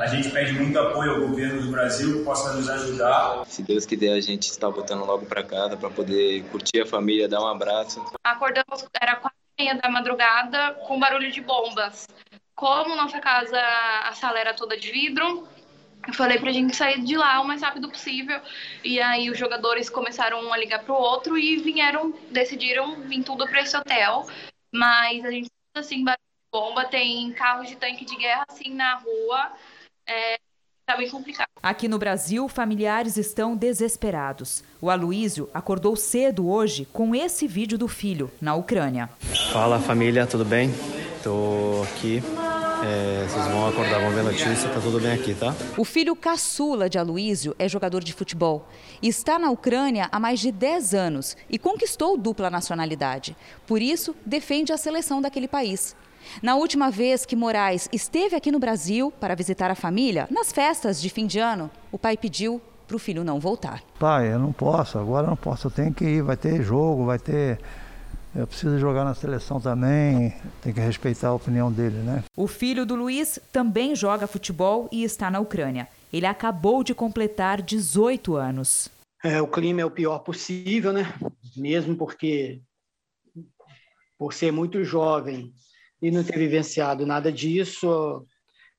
A 0.00 0.06
gente 0.06 0.30
pede 0.30 0.52
muito 0.52 0.78
apoio 0.78 1.14
ao 1.14 1.28
governo 1.28 1.62
do 1.62 1.70
Brasil 1.70 2.18
que 2.18 2.24
possa 2.24 2.52
nos 2.54 2.68
ajudar. 2.68 3.44
Se 3.46 3.62
Deus 3.62 3.84
quiser, 3.84 4.12
a 4.12 4.20
gente 4.20 4.50
está 4.50 4.68
voltando 4.68 5.04
logo 5.04 5.26
para 5.26 5.42
casa 5.42 5.76
para 5.76 5.90
poder 5.90 6.42
curtir 6.44 6.80
a 6.80 6.86
família, 6.86 7.28
dar 7.28 7.40
um 7.40 7.46
abraço. 7.46 8.04
Acordamos, 8.24 8.84
era 9.00 9.16
quase 9.16 9.34
meia 9.58 9.74
da 9.74 9.90
madrugada 9.90 10.74
com 10.86 10.98
barulho 10.98 11.30
de 11.32 11.40
bombas. 11.40 12.06
Como 12.54 12.94
nossa 12.94 13.20
casa, 13.20 13.60
a 14.04 14.12
sala 14.14 14.38
era 14.38 14.54
toda 14.54 14.76
de 14.76 14.90
vidro, 14.90 15.48
eu 16.06 16.14
falei 16.14 16.38
pra 16.38 16.52
gente 16.52 16.74
sair 16.74 17.02
de 17.02 17.16
lá 17.16 17.40
o 17.40 17.44
mais 17.46 17.62
rápido 17.62 17.88
possível. 17.88 18.40
E 18.84 19.00
aí 19.00 19.30
os 19.30 19.38
jogadores 19.38 19.90
começaram 19.90 20.42
um 20.42 20.52
a 20.52 20.56
ligar 20.56 20.82
pro 20.84 20.94
outro 20.94 21.36
e 21.36 21.56
vieram, 21.56 22.12
decidiram 22.30 23.02
vir 23.02 23.22
tudo 23.22 23.46
para 23.46 23.60
esse 23.60 23.76
hotel. 23.76 24.26
Mas 24.72 25.24
a 25.24 25.30
gente 25.30 25.48
assim, 25.74 26.04
barulho 26.04 26.18
de 26.18 26.50
bomba, 26.50 26.84
tem 26.84 27.32
carros 27.32 27.68
de 27.68 27.76
tanque 27.76 28.04
de 28.04 28.16
guerra 28.16 28.44
assim 28.48 28.74
na 28.74 28.94
rua. 28.94 29.52
É, 30.06 30.38
Tá 30.88 30.96
bem 30.96 31.10
complicado. 31.10 31.48
Aqui 31.62 31.86
no 31.86 31.98
Brasil, 31.98 32.48
familiares 32.48 33.18
estão 33.18 33.54
desesperados. 33.54 34.64
O 34.80 34.88
Aloísio 34.88 35.50
acordou 35.52 35.94
cedo 35.94 36.48
hoje 36.48 36.88
com 36.90 37.14
esse 37.14 37.46
vídeo 37.46 37.76
do 37.76 37.86
filho, 37.86 38.30
na 38.40 38.54
Ucrânia. 38.54 39.10
Fala 39.52 39.78
família, 39.78 40.26
tudo 40.26 40.46
bem? 40.46 40.72
Tô 41.22 41.82
aqui. 41.82 42.22
É, 42.82 43.26
vocês 43.28 43.46
vão 43.48 43.68
acordar, 43.68 44.00
vão 44.00 44.12
ver 44.12 44.20
a 44.20 44.22
notícia, 44.22 44.70
tá 44.70 44.80
tudo 44.80 44.98
bem 44.98 45.12
aqui, 45.12 45.34
tá? 45.34 45.54
O 45.76 45.84
filho 45.84 46.16
caçula 46.16 46.88
de 46.88 46.96
Aloísio 46.96 47.54
é 47.58 47.68
jogador 47.68 48.02
de 48.02 48.14
futebol. 48.14 48.66
Está 49.02 49.38
na 49.38 49.50
Ucrânia 49.50 50.08
há 50.10 50.18
mais 50.18 50.40
de 50.40 50.50
10 50.50 50.94
anos 50.94 51.36
e 51.50 51.58
conquistou 51.58 52.16
dupla 52.16 52.48
nacionalidade. 52.48 53.36
Por 53.66 53.82
isso, 53.82 54.16
defende 54.24 54.72
a 54.72 54.78
seleção 54.78 55.20
daquele 55.20 55.48
país. 55.48 55.94
Na 56.42 56.56
última 56.56 56.90
vez 56.90 57.24
que 57.24 57.36
Moraes 57.36 57.88
esteve 57.92 58.36
aqui 58.36 58.50
no 58.50 58.58
Brasil 58.58 59.10
para 59.10 59.34
visitar 59.34 59.70
a 59.70 59.74
família, 59.74 60.28
nas 60.30 60.52
festas 60.52 61.00
de 61.00 61.08
fim 61.08 61.26
de 61.26 61.38
ano, 61.38 61.70
o 61.90 61.98
pai 61.98 62.16
pediu 62.16 62.60
para 62.86 62.96
o 62.96 62.98
filho 62.98 63.22
não 63.22 63.38
voltar. 63.38 63.82
Pai, 63.98 64.32
eu 64.32 64.38
não 64.38 64.52
posso, 64.52 64.98
agora 64.98 65.26
eu 65.26 65.30
não 65.30 65.36
posso, 65.36 65.66
eu 65.66 65.70
tenho 65.70 65.92
que 65.92 66.04
ir, 66.04 66.22
vai 66.22 66.36
ter 66.36 66.62
jogo, 66.62 67.04
vai 67.04 67.18
ter. 67.18 67.60
Eu 68.34 68.46
preciso 68.46 68.78
jogar 68.78 69.04
na 69.04 69.14
seleção 69.14 69.60
também, 69.60 70.34
tem 70.62 70.72
que 70.72 70.80
respeitar 70.80 71.28
a 71.28 71.34
opinião 71.34 71.72
dele, 71.72 71.98
né? 71.98 72.24
O 72.36 72.46
filho 72.46 72.86
do 72.86 72.94
Luiz 72.94 73.38
também 73.52 73.94
joga 73.94 74.26
futebol 74.26 74.88
e 74.92 75.04
está 75.04 75.30
na 75.30 75.40
Ucrânia. 75.40 75.88
Ele 76.12 76.26
acabou 76.26 76.82
de 76.82 76.94
completar 76.94 77.60
18 77.60 78.36
anos. 78.36 78.88
É, 79.22 79.42
o 79.42 79.48
clima 79.48 79.80
é 79.80 79.84
o 79.84 79.90
pior 79.90 80.20
possível, 80.20 80.92
né? 80.92 81.12
Mesmo 81.56 81.96
porque, 81.96 82.60
por 84.16 84.32
ser 84.32 84.52
muito 84.52 84.84
jovem, 84.84 85.52
e 86.00 86.10
não 86.10 86.22
ter 86.22 86.38
vivenciado 86.38 87.04
nada 87.04 87.32
disso, 87.32 88.24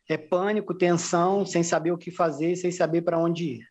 é 0.08 0.18
pânico, 0.18 0.74
tensão, 0.74 1.46
sem 1.46 1.62
saber 1.62 1.92
o 1.92 1.98
que 1.98 2.12
fazer, 2.12 2.56
sem 2.56 2.72
saber 2.72 3.02
para 3.02 3.20
onde 3.20 3.44
ir. 3.44 3.62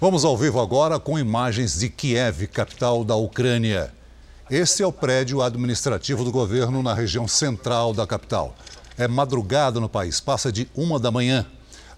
Vamos 0.00 0.24
ao 0.24 0.36
vivo 0.36 0.60
agora 0.60 0.98
com 0.98 1.18
imagens 1.18 1.78
de 1.78 1.88
Kiev, 1.88 2.46
capital 2.48 3.04
da 3.04 3.16
Ucrânia. 3.16 3.92
Este 4.50 4.82
é 4.82 4.86
o 4.86 4.92
prédio 4.92 5.42
administrativo 5.42 6.22
do 6.22 6.30
governo 6.30 6.82
na 6.82 6.94
região 6.94 7.26
central 7.26 7.92
da 7.92 8.06
capital. 8.06 8.54
É 8.96 9.08
madrugada 9.08 9.80
no 9.80 9.88
país, 9.88 10.20
passa 10.20 10.52
de 10.52 10.68
uma 10.74 11.00
da 11.00 11.10
manhã. 11.10 11.46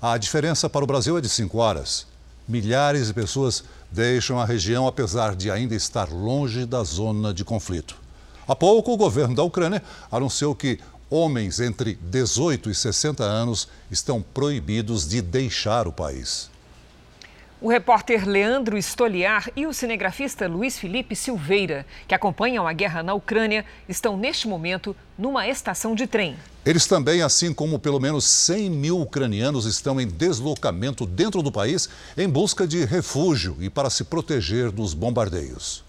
A 0.01 0.17
diferença 0.17 0.71
para 0.71 0.85
o 0.85 0.87
Brasil 0.87 1.19
é 1.19 1.21
de 1.21 1.29
cinco 1.29 1.59
horas. 1.59 2.07
Milhares 2.49 3.09
de 3.09 3.15
pessoas 3.15 3.65
deixam 3.91 4.41
a 4.41 4.45
região 4.45 4.87
apesar 4.87 5.37
de 5.37 5.51
ainda 5.51 5.75
estar 5.75 6.09
longe 6.09 6.65
da 6.65 6.83
zona 6.83 7.35
de 7.35 7.45
conflito. 7.45 7.97
Há 8.49 8.57
pouco, 8.57 8.93
o 8.95 8.97
governo 8.97 9.35
da 9.35 9.43
Ucrânia 9.43 9.83
anunciou 10.11 10.55
que 10.55 10.79
homens 11.11 11.61
entre 11.61 11.99
18 12.01 12.71
e 12.71 12.75
60 12.75 13.23
anos 13.23 13.69
estão 13.91 14.23
proibidos 14.23 15.07
de 15.07 15.21
deixar 15.21 15.87
o 15.87 15.93
país. 15.93 16.51
O 17.61 17.69
repórter 17.69 18.27
Leandro 18.27 18.79
Stoliar 18.79 19.51
e 19.55 19.67
o 19.67 19.75
cinegrafista 19.75 20.49
Luiz 20.49 20.79
Felipe 20.79 21.15
Silveira, 21.15 21.85
que 22.07 22.15
acompanham 22.15 22.67
a 22.67 22.73
guerra 22.73 23.03
na 23.03 23.13
Ucrânia, 23.13 23.67
estão 23.87 24.17
neste 24.17 24.49
momento 24.49 24.97
numa 25.19 25.47
estação 25.47 25.95
de 25.95 26.07
trem. 26.07 26.35
Eles 26.65 26.87
também, 26.87 27.21
assim 27.21 27.53
como 27.53 27.79
pelo 27.79 28.01
menos 28.01 28.25
100 28.25 28.71
mil 28.71 28.99
ucranianos, 29.01 29.67
estão 29.67 30.01
em 30.01 30.07
deslocamento 30.07 31.05
dentro 31.05 31.43
do 31.43 31.53
país 31.53 31.87
em 32.17 32.29
busca 32.29 32.67
de 32.67 32.83
refúgio 32.87 33.59
e 33.61 33.69
para 33.69 33.91
se 33.91 34.05
proteger 34.05 34.71
dos 34.71 34.95
bombardeios. 34.95 35.87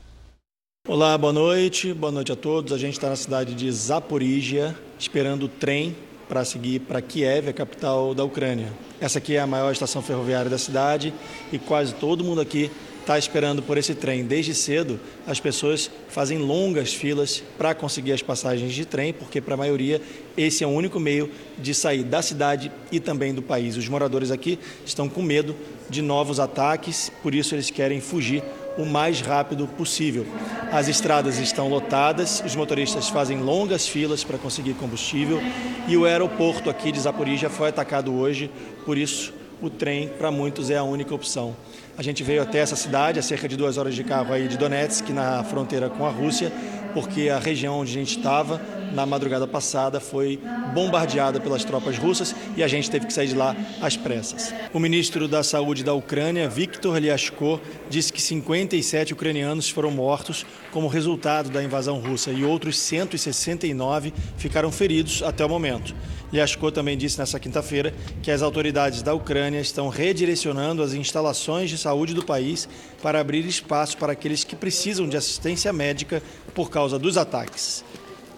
Olá, 0.91 1.15
boa 1.19 1.31
noite. 1.31 1.93
Boa 1.93 2.11
noite 2.11 2.31
a 2.31 2.35
todos. 2.35 2.73
A 2.73 2.77
gente 2.79 2.93
está 2.93 3.09
na 3.09 3.15
cidade 3.15 3.53
de 3.53 3.71
Zaporizhia, 3.71 4.75
esperando 4.97 5.43
o 5.43 5.47
trem 5.47 5.95
para 6.27 6.43
seguir 6.43 6.79
para 6.79 6.99
Kiev, 6.99 7.47
a 7.47 7.53
capital 7.53 8.15
da 8.15 8.23
Ucrânia. 8.23 8.73
Essa 8.99 9.19
aqui 9.19 9.35
é 9.35 9.39
a 9.39 9.45
maior 9.45 9.71
estação 9.71 10.01
ferroviária 10.01 10.49
da 10.49 10.57
cidade 10.57 11.13
e 11.53 11.59
quase 11.59 11.93
todo 11.93 12.23
mundo 12.23 12.41
aqui 12.41 12.71
está 13.01 13.19
esperando 13.19 13.61
por 13.61 13.77
esse 13.77 13.93
trem. 13.93 14.23
Desde 14.23 14.55
cedo, 14.55 14.99
as 15.27 15.39
pessoas 15.39 15.91
fazem 16.09 16.39
longas 16.39 16.91
filas 16.91 17.43
para 17.55 17.75
conseguir 17.75 18.13
as 18.13 18.23
passagens 18.23 18.73
de 18.73 18.83
trem, 18.83 19.13
porque 19.13 19.39
para 19.39 19.53
a 19.53 19.57
maioria 19.57 20.01
esse 20.35 20.63
é 20.63 20.67
o 20.67 20.71
único 20.71 20.99
meio 20.99 21.29
de 21.59 21.71
sair 21.75 22.03
da 22.03 22.23
cidade 22.23 22.71
e 22.91 22.99
também 22.99 23.31
do 23.31 23.43
país. 23.43 23.77
Os 23.77 23.87
moradores 23.87 24.31
aqui 24.31 24.57
estão 24.83 25.07
com 25.07 25.21
medo 25.21 25.55
de 25.87 26.01
novos 26.01 26.39
ataques, 26.39 27.11
por 27.21 27.35
isso 27.35 27.53
eles 27.53 27.69
querem 27.69 28.01
fugir 28.01 28.43
o 28.79 28.85
mais 28.85 29.19
rápido 29.19 29.67
possível. 29.67 30.25
As 30.71 30.87
estradas 30.87 31.37
estão 31.37 31.67
lotadas, 31.67 32.41
os 32.45 32.55
motoristas 32.55 33.09
fazem 33.09 33.41
longas 33.41 33.85
filas 33.85 34.23
para 34.23 34.37
conseguir 34.37 34.73
combustível 34.75 35.41
e 35.87 35.97
o 35.97 36.05
aeroporto 36.05 36.69
aqui 36.69 36.91
de 36.91 36.99
Zaporizhia 37.01 37.49
foi 37.49 37.69
atacado 37.69 38.13
hoje, 38.13 38.49
por 38.85 38.97
isso 38.97 39.33
o 39.61 39.69
trem 39.69 40.07
para 40.07 40.31
muitos 40.31 40.69
é 40.69 40.77
a 40.77 40.83
única 40.83 41.13
opção. 41.13 41.53
A 41.97 42.01
gente 42.01 42.23
veio 42.23 42.41
até 42.41 42.59
essa 42.59 42.77
cidade, 42.77 43.19
a 43.19 43.21
cerca 43.21 43.49
de 43.49 43.57
duas 43.57 43.77
horas 43.77 43.93
de 43.93 44.05
carro 44.05 44.33
aí 44.33 44.47
de 44.47 44.57
Donetsk, 44.57 45.09
na 45.09 45.43
fronteira 45.43 45.89
com 45.89 46.05
a 46.05 46.09
Rússia, 46.09 46.49
porque 46.93 47.27
a 47.27 47.37
região 47.37 47.79
onde 47.79 47.91
a 47.91 47.93
gente 47.93 48.17
estava 48.17 48.61
na 48.93 49.05
madrugada 49.05 49.47
passada 49.47 49.99
foi 49.99 50.39
bombardeada 50.73 51.39
pelas 51.39 51.63
tropas 51.63 51.97
russas 51.97 52.35
e 52.55 52.63
a 52.63 52.67
gente 52.67 52.89
teve 52.89 53.05
que 53.05 53.13
sair 53.13 53.27
de 53.27 53.35
lá 53.35 53.55
às 53.81 53.95
pressas. 53.95 54.53
O 54.73 54.79
ministro 54.79 55.27
da 55.27 55.43
Saúde 55.43 55.83
da 55.83 55.93
Ucrânia, 55.93 56.49
Viktor 56.49 56.97
Lyashko, 56.97 57.59
disse 57.89 58.11
que 58.11 58.21
57 58.21 59.13
ucranianos 59.13 59.69
foram 59.69 59.91
mortos 59.91 60.45
como 60.71 60.87
resultado 60.87 61.49
da 61.49 61.63
invasão 61.63 61.99
russa 61.99 62.31
e 62.31 62.43
outros 62.43 62.77
169 62.77 64.13
ficaram 64.37 64.71
feridos 64.71 65.23
até 65.23 65.45
o 65.45 65.49
momento. 65.49 65.95
Lyashko 66.31 66.71
também 66.71 66.95
disse 66.95 67.17
nesta 67.17 67.39
quinta-feira 67.39 67.93
que 68.21 68.29
as 68.29 68.41
autoridades 68.41 69.01
da 69.01 69.13
Ucrânia 69.13 69.59
estão 69.59 69.89
redirecionando 69.89 70.83
as 70.83 70.93
instalações 70.93 71.69
de 71.69 71.77
saúde 71.77 72.13
do 72.13 72.23
país 72.23 72.69
para 73.01 73.19
abrir 73.19 73.45
espaço 73.47 73.97
para 73.97 74.13
aqueles 74.13 74.43
que 74.43 74.55
precisam 74.55 75.09
de 75.09 75.17
assistência 75.17 75.73
médica 75.73 76.21
por 76.53 76.69
causa 76.69 76.99
dos 76.99 77.17
ataques. 77.17 77.83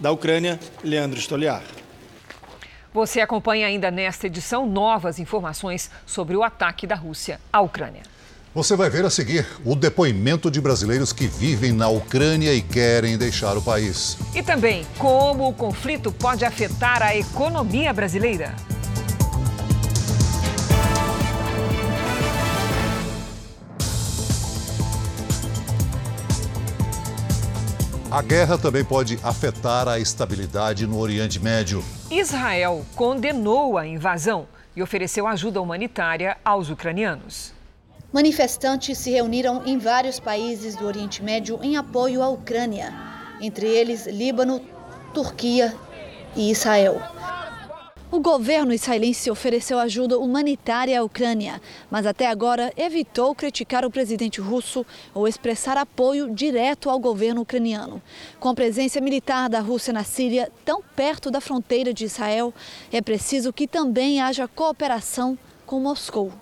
Da 0.02 0.12
Ucrânia, 0.12 0.60
Leandro 0.84 1.20
Stoliar. 1.20 1.62
Você 2.92 3.22
acompanha 3.22 3.68
ainda 3.68 3.92
nesta 3.92 4.26
edição 4.26 4.66
novas 4.66 5.20
informações 5.20 5.92
sobre 6.08 6.36
o 6.36 6.44
ataque 6.44 6.88
da 6.88 6.96
Rússia 6.96 7.40
à 7.54 7.62
Ucrânia. 7.62 8.02
Você 8.54 8.76
vai 8.76 8.90
ver 8.90 9.06
a 9.06 9.12
seguir 9.12 9.46
o 9.64 9.76
depoimento 9.76 10.50
de 10.50 10.60
brasileiros 10.60 11.14
que 11.14 11.28
vivem 11.28 11.72
na 11.72 11.88
Ucrânia 11.88 12.52
e 12.52 12.62
querem 12.62 13.16
deixar 13.16 13.56
o 13.56 13.62
país. 13.62 14.18
E 14.36 14.42
também 14.42 14.86
como 14.98 15.48
o 15.48 15.54
conflito 15.54 16.12
pode 16.12 16.44
afetar 16.44 17.02
a 17.04 17.16
economia 17.16 17.94
brasileira. 17.94 18.56
A 28.12 28.22
guerra 28.22 28.58
também 28.58 28.84
pode 28.84 29.18
afetar 29.24 29.88
a 29.88 29.98
estabilidade 29.98 30.86
no 30.86 31.00
Oriente 31.00 31.40
Médio. 31.40 31.82
Israel 32.12 32.86
condenou 32.94 33.78
a 33.78 33.88
invasão 33.88 34.50
e 34.76 34.84
ofereceu 34.84 35.26
ajuda 35.26 35.62
humanitária 35.62 36.36
aos 36.44 36.70
ucranianos. 36.70 37.54
Manifestantes 38.12 38.98
se 38.98 39.12
reuniram 39.12 39.64
em 39.66 39.78
vários 39.78 40.20
países 40.20 40.76
do 40.76 40.86
Oriente 40.86 41.24
Médio 41.24 41.58
em 41.64 41.78
apoio 41.78 42.22
à 42.22 42.28
Ucrânia, 42.28 42.94
entre 43.40 43.66
eles 43.66 44.06
Líbano, 44.06 44.62
Turquia 45.14 45.74
e 46.36 46.52
Israel. 46.52 47.02
O 48.12 48.20
governo 48.20 48.74
israelense 48.74 49.32
ofereceu 49.32 49.80
ajuda 49.80 50.20
humanitária 50.20 51.00
à 51.00 51.04
Ucrânia, 51.04 51.62
mas 51.90 52.06
até 52.06 52.28
agora 52.28 52.74
evitou 52.76 53.34
criticar 53.34 53.86
o 53.86 53.90
presidente 53.90 54.42
russo 54.42 54.86
ou 55.14 55.30
expressar 55.30 55.78
apoio 55.78 56.30
direto 56.30 56.90
ao 56.90 57.00
governo 57.00 57.40
ucraniano. 57.40 58.02
Com 58.38 58.50
a 58.50 58.54
presença 58.54 59.00
militar 59.00 59.48
da 59.48 59.62
Rússia 59.62 59.94
na 59.94 60.04
Síria 60.04 60.52
tão 60.66 60.82
perto 60.82 61.32
da 61.32 61.40
fronteira 61.40 61.94
de 61.94 62.04
Israel, 62.04 62.54
é 62.92 63.02
preciso 63.02 63.54
que 63.54 63.66
também 63.66 64.20
haja 64.22 64.46
cooperação 64.46 65.40
com 65.66 65.80
Moscou. 65.80 66.34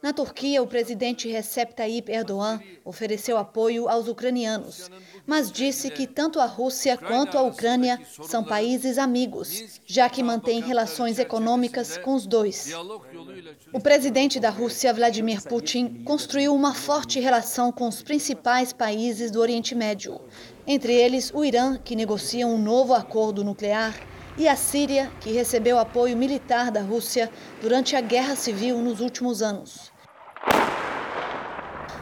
Na 0.00 0.12
Turquia, 0.12 0.62
o 0.62 0.66
presidente 0.66 1.28
Recep 1.28 1.74
Tayyip 1.74 2.10
Erdogan 2.10 2.60
ofereceu 2.84 3.36
apoio 3.36 3.88
aos 3.88 4.06
ucranianos, 4.06 4.88
mas 5.28 5.52
disse 5.52 5.90
que 5.90 6.06
tanto 6.06 6.40
a 6.40 6.46
Rússia 6.46 6.96
quanto 6.96 7.36
a 7.36 7.42
Ucrânia 7.42 8.00
são 8.22 8.42
países 8.42 8.96
amigos, 8.96 9.78
já 9.86 10.08
que 10.08 10.22
mantém 10.22 10.62
relações 10.62 11.18
econômicas 11.18 11.98
com 11.98 12.14
os 12.14 12.26
dois. 12.26 12.72
O 13.70 13.78
presidente 13.78 14.40
da 14.40 14.48
Rússia, 14.48 14.94
Vladimir 14.94 15.42
Putin, 15.42 16.02
construiu 16.02 16.54
uma 16.54 16.72
forte 16.72 17.20
relação 17.20 17.70
com 17.70 17.86
os 17.86 18.02
principais 18.02 18.72
países 18.72 19.30
do 19.30 19.38
Oriente 19.38 19.74
Médio, 19.74 20.18
entre 20.66 20.94
eles 20.94 21.30
o 21.34 21.44
Irã, 21.44 21.76
que 21.76 21.94
negocia 21.94 22.46
um 22.46 22.56
novo 22.56 22.94
acordo 22.94 23.44
nuclear 23.44 23.94
e 24.38 24.48
a 24.48 24.56
Síria, 24.56 25.12
que 25.20 25.30
recebeu 25.30 25.78
apoio 25.78 26.16
militar 26.16 26.70
da 26.70 26.80
Rússia 26.80 27.30
durante 27.60 27.94
a 27.94 28.00
guerra 28.00 28.34
civil 28.34 28.78
nos 28.78 29.00
últimos 29.00 29.42
anos. 29.42 29.92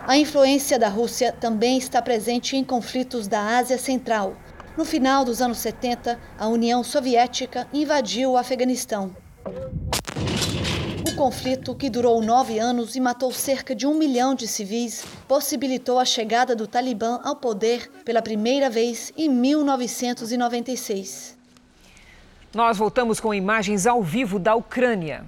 A 0.07 0.17
influência 0.17 0.79
da 0.79 0.89
Rússia 0.89 1.33
também 1.33 1.77
está 1.77 2.01
presente 2.01 2.57
em 2.57 2.63
conflitos 2.63 3.27
da 3.27 3.59
Ásia 3.59 3.77
Central. 3.77 4.37
No 4.77 4.85
final 4.85 5.25
dos 5.25 5.43
anos 5.43 5.59
70, 5.59 6.17
a 6.39 6.47
União 6.47 6.85
Soviética 6.85 7.67
invadiu 7.73 8.31
o 8.31 8.37
Afeganistão. 8.37 9.17
O 11.11 11.17
conflito, 11.17 11.75
que 11.75 11.91
durou 11.91 12.23
nove 12.23 12.57
anos 12.57 12.95
e 12.95 13.01
matou 13.01 13.33
cerca 13.33 13.75
de 13.75 13.85
um 13.85 13.95
milhão 13.95 14.33
de 14.33 14.47
civis, 14.47 15.05
possibilitou 15.27 15.99
a 15.99 16.05
chegada 16.05 16.55
do 16.55 16.69
Talibã 16.69 17.19
ao 17.25 17.35
poder 17.35 17.91
pela 18.05 18.23
primeira 18.23 18.71
vez 18.71 19.13
em 19.17 19.29
1996. 19.29 21.37
Nós 22.55 22.79
voltamos 22.79 23.19
com 23.19 23.35
imagens 23.35 23.89
ao 23.89 24.05
vivo 24.05 24.39
da 24.39 24.55
Ucrânia. 24.55 25.27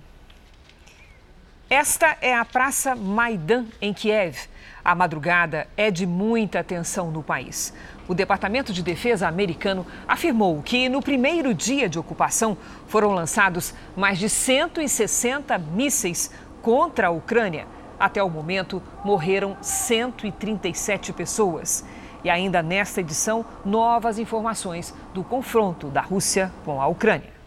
Esta 1.69 2.17
é 2.21 2.33
a 2.33 2.45
Praça 2.45 2.95
Maidan, 2.95 3.67
em 3.83 3.93
Kiev. 3.93 4.39
A 4.89 4.95
madrugada 4.95 5.69
é 5.77 5.91
de 5.91 6.07
muita 6.07 6.65
tensão 6.65 7.11
no 7.11 7.23
país. 7.23 7.75
O 8.09 8.15
Departamento 8.15 8.73
de 8.73 8.83
Defesa 8.83 9.29
americano 9.29 9.87
afirmou 10.09 10.63
que 10.63 10.89
no 10.89 11.03
primeiro 11.03 11.53
dia 11.53 11.91
de 11.91 11.99
ocupação 11.99 12.57
foram 12.87 13.11
lançados 13.13 13.75
mais 13.95 14.19
de 14.19 14.31
160 14.31 15.59
mísseis 15.59 16.31
contra 16.63 17.09
a 17.09 17.11
Ucrânia. 17.11 17.67
Até 18.01 18.23
o 18.23 18.31
momento, 18.31 18.83
morreram 19.05 19.59
137 19.61 21.13
pessoas. 21.13 21.85
E 22.25 22.31
ainda 22.31 22.63
nesta 22.63 23.03
edição, 23.03 23.45
novas 23.67 24.19
informações 24.19 24.95
do 25.13 25.23
confronto 25.23 25.89
da 25.89 26.01
Rússia 26.01 26.51
com 26.65 26.81
a 26.81 26.87
Ucrânia. 26.87 27.38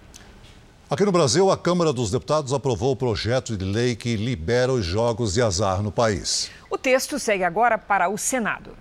Aqui 0.91 1.05
no 1.05 1.11
Brasil, 1.13 1.49
a 1.49 1.57
Câmara 1.57 1.93
dos 1.93 2.11
Deputados 2.11 2.51
aprovou 2.51 2.91
o 2.91 2.95
projeto 2.97 3.55
de 3.55 3.63
lei 3.63 3.95
que 3.95 4.17
libera 4.17 4.73
os 4.73 4.83
jogos 4.83 5.33
de 5.35 5.41
azar 5.41 5.81
no 5.81 5.89
país. 5.89 6.51
O 6.69 6.77
texto 6.77 7.17
segue 7.17 7.45
agora 7.45 7.77
para 7.77 8.09
o 8.09 8.17
Senado. 8.17 8.75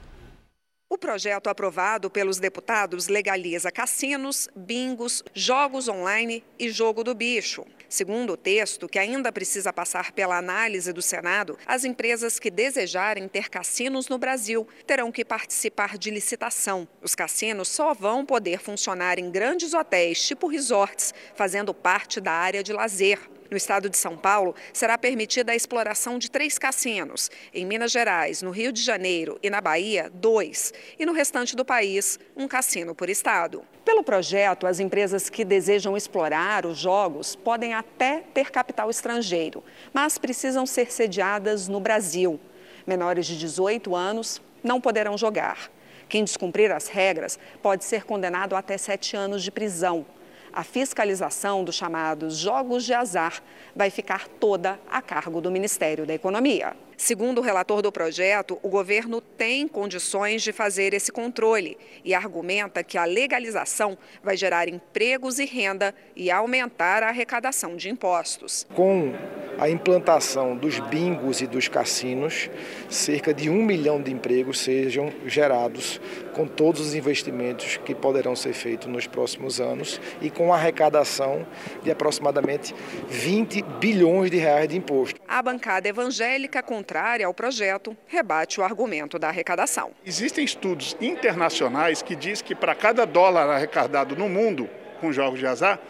O 0.90 0.98
projeto 0.98 1.46
aprovado 1.46 2.10
pelos 2.10 2.40
deputados 2.40 3.06
legaliza 3.06 3.70
cassinos, 3.70 4.48
bingos, 4.56 5.22
jogos 5.32 5.86
online 5.86 6.42
e 6.58 6.68
jogo 6.68 7.04
do 7.04 7.14
bicho. 7.14 7.64
Segundo 7.90 8.34
o 8.34 8.36
texto, 8.36 8.88
que 8.88 9.00
ainda 9.00 9.32
precisa 9.32 9.72
passar 9.72 10.12
pela 10.12 10.38
análise 10.38 10.92
do 10.92 11.02
Senado, 11.02 11.58
as 11.66 11.84
empresas 11.84 12.38
que 12.38 12.48
desejarem 12.48 13.26
ter 13.26 13.50
cassinos 13.50 14.08
no 14.08 14.16
Brasil 14.16 14.64
terão 14.86 15.10
que 15.10 15.24
participar 15.24 15.98
de 15.98 16.08
licitação. 16.08 16.86
Os 17.02 17.16
cassinos 17.16 17.66
só 17.66 17.92
vão 17.92 18.24
poder 18.24 18.60
funcionar 18.60 19.18
em 19.18 19.28
grandes 19.28 19.74
hotéis, 19.74 20.24
tipo 20.24 20.46
resorts, 20.46 21.12
fazendo 21.34 21.74
parte 21.74 22.20
da 22.20 22.30
área 22.30 22.62
de 22.62 22.72
lazer. 22.72 23.18
No 23.50 23.56
estado 23.56 23.90
de 23.90 23.96
São 23.96 24.16
Paulo, 24.16 24.54
será 24.72 24.96
permitida 24.96 25.50
a 25.50 25.56
exploração 25.56 26.18
de 26.18 26.30
três 26.30 26.56
cassinos. 26.56 27.28
Em 27.52 27.66
Minas 27.66 27.90
Gerais, 27.90 28.42
no 28.42 28.50
Rio 28.52 28.72
de 28.72 28.80
Janeiro 28.80 29.40
e 29.42 29.50
na 29.50 29.60
Bahia, 29.60 30.08
dois. 30.14 30.72
E 30.96 31.04
no 31.04 31.12
restante 31.12 31.56
do 31.56 31.64
país, 31.64 32.16
um 32.36 32.46
cassino 32.46 32.94
por 32.94 33.10
estado. 33.10 33.64
Pelo 33.84 34.04
projeto, 34.04 34.68
as 34.68 34.78
empresas 34.78 35.28
que 35.28 35.44
desejam 35.44 35.96
explorar 35.96 36.64
os 36.64 36.78
jogos 36.78 37.34
podem 37.34 37.74
até 37.74 38.22
ter 38.32 38.52
capital 38.52 38.88
estrangeiro, 38.88 39.64
mas 39.92 40.16
precisam 40.16 40.64
ser 40.64 40.92
sediadas 40.92 41.66
no 41.66 41.80
Brasil. 41.80 42.38
Menores 42.86 43.26
de 43.26 43.36
18 43.36 43.96
anos 43.96 44.40
não 44.62 44.80
poderão 44.80 45.18
jogar. 45.18 45.70
Quem 46.08 46.22
descumprir 46.22 46.70
as 46.70 46.86
regras 46.86 47.36
pode 47.60 47.84
ser 47.84 48.04
condenado 48.04 48.54
a 48.54 48.60
até 48.60 48.78
sete 48.78 49.16
anos 49.16 49.42
de 49.42 49.50
prisão 49.50 50.06
a 50.52 50.62
fiscalização 50.62 51.64
dos 51.64 51.74
chamados 51.74 52.36
jogos 52.36 52.84
de 52.84 52.92
azar 52.92 53.42
vai 53.74 53.90
ficar 53.90 54.26
toda 54.26 54.78
a 54.90 55.00
cargo 55.00 55.40
do 55.40 55.50
Ministério 55.50 56.06
da 56.06 56.14
Economia. 56.14 56.74
Segundo 56.96 57.38
o 57.38 57.40
relator 57.40 57.80
do 57.80 57.90
projeto, 57.90 58.58
o 58.62 58.68
governo 58.68 59.22
tem 59.22 59.66
condições 59.66 60.42
de 60.42 60.52
fazer 60.52 60.92
esse 60.92 61.10
controle 61.10 61.78
e 62.04 62.12
argumenta 62.12 62.84
que 62.84 62.98
a 62.98 63.06
legalização 63.06 63.96
vai 64.22 64.36
gerar 64.36 64.68
empregos 64.68 65.38
e 65.38 65.46
renda 65.46 65.94
e 66.14 66.30
aumentar 66.30 67.02
a 67.02 67.08
arrecadação 67.08 67.74
de 67.74 67.88
impostos. 67.88 68.66
Com 68.74 69.14
a 69.58 69.70
implantação 69.70 70.54
dos 70.54 70.78
bingos 70.78 71.40
e 71.40 71.46
dos 71.46 71.68
cassinos, 71.68 72.50
cerca 72.90 73.32
de 73.32 73.48
um 73.48 73.62
milhão 73.62 74.02
de 74.02 74.12
empregos 74.12 74.60
sejam 74.60 75.10
gerados 75.26 75.98
com 76.34 76.46
todos 76.46 76.80
os 76.80 76.94
investimentos 76.94 77.78
que 77.84 77.94
poderão 77.94 78.34
ser 78.34 78.52
feitos 78.52 78.88
nos 78.88 79.06
próximos 79.06 79.60
anos 79.60 80.00
e 80.20 80.30
com 80.30 80.52
a 80.52 80.56
arrecadação 80.56 81.46
de 81.82 81.90
aproximadamente 81.90 82.74
20 83.08 83.62
bilhões 83.80 84.30
de 84.30 84.36
reais 84.36 84.68
de 84.68 84.76
imposto. 84.76 85.20
A 85.26 85.42
bancada 85.42 85.88
evangélica 85.88 86.62
contrária 86.62 87.26
ao 87.26 87.34
projeto 87.34 87.96
rebate 88.06 88.60
o 88.60 88.64
argumento 88.64 89.18
da 89.18 89.28
arrecadação. 89.28 89.90
Existem 90.04 90.44
estudos 90.44 90.96
internacionais 91.00 92.02
que 92.02 92.14
dizem 92.14 92.44
que 92.44 92.54
para 92.54 92.74
cada 92.74 93.04
dólar 93.04 93.48
arrecadado 93.48 94.16
no 94.16 94.28
mundo 94.28 94.68
com 95.00 95.12
jogos 95.12 95.38
de 95.40 95.46
azar, 95.46 95.80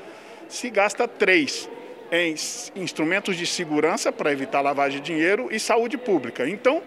se 0.49 0.71
gasta 0.71 1.07
três 1.07 1.69
em 2.13 2.35
instrumentos 2.77 3.37
de 3.37 3.47
segurança 3.47 4.11
para 4.11 4.33
evitar 4.33 4.61
lavagem 4.61 5.01
de 5.01 5.13
dinheiro 5.13 5.49
e 5.51 5.61
saúde 5.61 5.99
pública. 5.99 6.49
Então, 6.49 6.83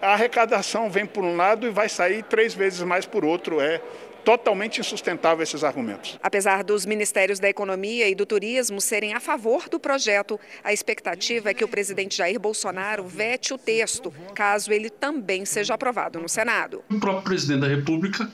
a 0.00 0.14
arrecadação 0.14 0.90
vem 0.90 1.06
por 1.06 1.24
um 1.24 1.36
lado 1.36 1.66
e 1.66 1.70
vai 1.70 1.88
sair 1.88 2.22
três 2.22 2.54
vezes 2.54 2.82
mais 2.82 3.06
por 3.06 3.24
outro. 3.24 3.60
É 3.60 3.80
totalmente 4.24 4.80
insustentável 4.80 5.42
esses 5.42 5.64
argumentos. 5.64 6.18
Apesar 6.22 6.62
dos 6.62 6.84
ministérios 6.84 7.38
da 7.38 7.48
Economia 7.48 8.08
e 8.08 8.14
do 8.14 8.26
Turismo 8.26 8.80
serem 8.80 9.14
a 9.14 9.20
favor 9.20 9.68
do 9.70 9.80
projeto, 9.80 10.38
a 10.62 10.72
expectativa 10.72 11.50
é 11.50 11.54
que 11.54 11.64
o 11.64 11.68
presidente 11.68 12.18
Jair 12.18 12.38
Bolsonaro 12.38 13.04
vete 13.06 13.54
o 13.54 13.58
texto, 13.58 14.12
caso 14.34 14.70
ele 14.70 14.90
também 14.90 15.46
seja 15.46 15.74
aprovado 15.74 16.20
no 16.20 16.28
Senado. 16.28 16.84
O 16.90 17.00
próprio 17.00 17.24
presidente 17.24 17.60
da 17.60 17.68
República 17.68 18.30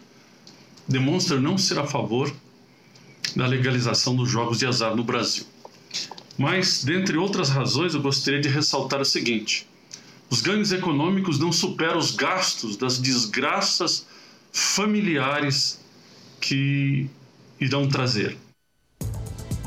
demonstra 0.88 1.38
não 1.38 1.56
ser 1.56 1.78
a 1.78 1.86
favor 1.86 2.34
da 3.36 3.46
legalização 3.46 4.16
dos 4.16 4.28
jogos 4.28 4.58
de 4.58 4.66
azar 4.66 4.96
no 4.96 5.04
Brasil. 5.04 5.44
Mas, 6.36 6.82
dentre 6.82 7.16
outras 7.16 7.48
razões, 7.48 7.94
eu 7.94 8.02
gostaria 8.02 8.40
de 8.40 8.48
ressaltar 8.48 9.00
o 9.00 9.04
seguinte: 9.04 9.68
os 10.34 10.40
ganhos 10.40 10.72
econômicos 10.72 11.38
não 11.38 11.52
superam 11.52 11.96
os 11.96 12.10
gastos 12.10 12.76
das 12.76 12.98
desgraças 12.98 14.04
familiares 14.52 15.78
que 16.40 17.08
irão 17.60 17.88
trazer. 17.88 18.36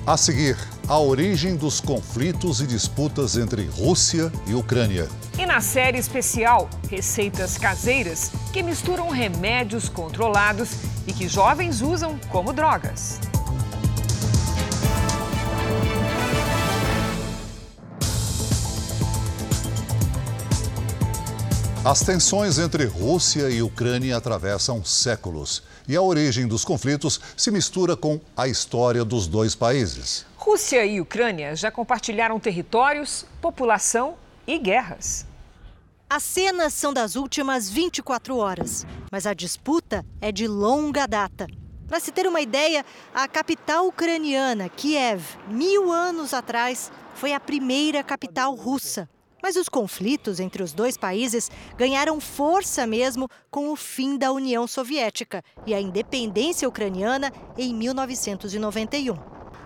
A 0.06 0.18
seguir, 0.18 0.58
a 0.86 1.00
origem 1.00 1.56
dos 1.56 1.80
conflitos 1.80 2.60
e 2.60 2.68
disputas 2.68 3.38
entre 3.38 3.66
Rússia 3.66 4.30
e 4.46 4.54
Ucrânia. 4.56 5.08
E 5.40 5.46
na 5.46 5.62
série 5.62 6.00
especial, 6.00 6.70
receitas 6.90 7.58
caseiras 7.58 8.30
que 8.52 8.62
misturam 8.62 9.10
remédios 9.10 9.88
controlados 9.88 10.72
e 11.08 11.14
que 11.14 11.30
jovens 11.30 11.82
usam 11.82 12.20
como 12.30 12.52
drogas. 12.52 13.22
As 21.90 22.02
tensões 22.02 22.60
entre 22.60 22.84
Rússia 22.84 23.50
e 23.50 23.62
Ucrânia 23.64 24.18
atravessam 24.18 24.84
séculos 24.84 25.64
e 25.88 25.96
a 25.96 26.02
origem 26.02 26.46
dos 26.46 26.66
conflitos 26.66 27.18
se 27.38 27.50
mistura 27.50 27.96
com 27.96 28.20
a 28.36 28.46
história 28.46 29.06
dos 29.06 29.26
dois 29.26 29.56
países. 29.56 30.26
Rússia 30.36 30.86
e 30.86 31.00
Ucrânia 31.00 31.56
já 31.56 31.72
compartilharam 31.72 32.42
territórios, 32.42 33.26
população 33.40 34.16
e 34.46 34.60
guerras. 34.60 35.26
As 36.10 36.24
cenas 36.24 36.74
são 36.74 36.92
das 36.92 37.16
últimas 37.16 37.70
24 37.70 38.36
horas, 38.36 38.86
mas 39.10 39.26
a 39.26 39.34
disputa 39.34 40.06
é 40.20 40.30
de 40.30 40.46
longa 40.46 41.08
data. 41.08 41.48
Para 41.88 42.02
se 42.02 42.12
ter 42.12 42.28
uma 42.28 42.42
ideia, 42.42 42.86
a 43.16 43.30
capital 43.30 43.88
ucraniana, 43.88 44.68
Kiev, 44.68 45.24
mil 45.48 45.90
anos 45.90 46.34
atrás, 46.34 46.92
foi 47.16 47.32
a 47.32 47.40
primeira 47.40 48.04
capital 48.04 48.54
russa. 48.56 49.08
Mas 49.42 49.56
os 49.56 49.70
conflitos 49.70 50.40
entre 50.40 50.64
os 50.64 50.74
dois 50.74 50.98
países 50.98 51.50
ganharam 51.78 52.20
força 52.20 52.88
mesmo 52.88 53.30
com 53.52 53.72
o 53.72 53.76
fim 53.76 54.18
da 54.18 54.32
União 54.32 54.68
Soviética 54.68 55.44
e 55.66 55.74
a 55.74 55.82
independência 55.82 56.68
ucraniana 56.68 57.32
em 57.58 57.74
1991. 57.74 59.16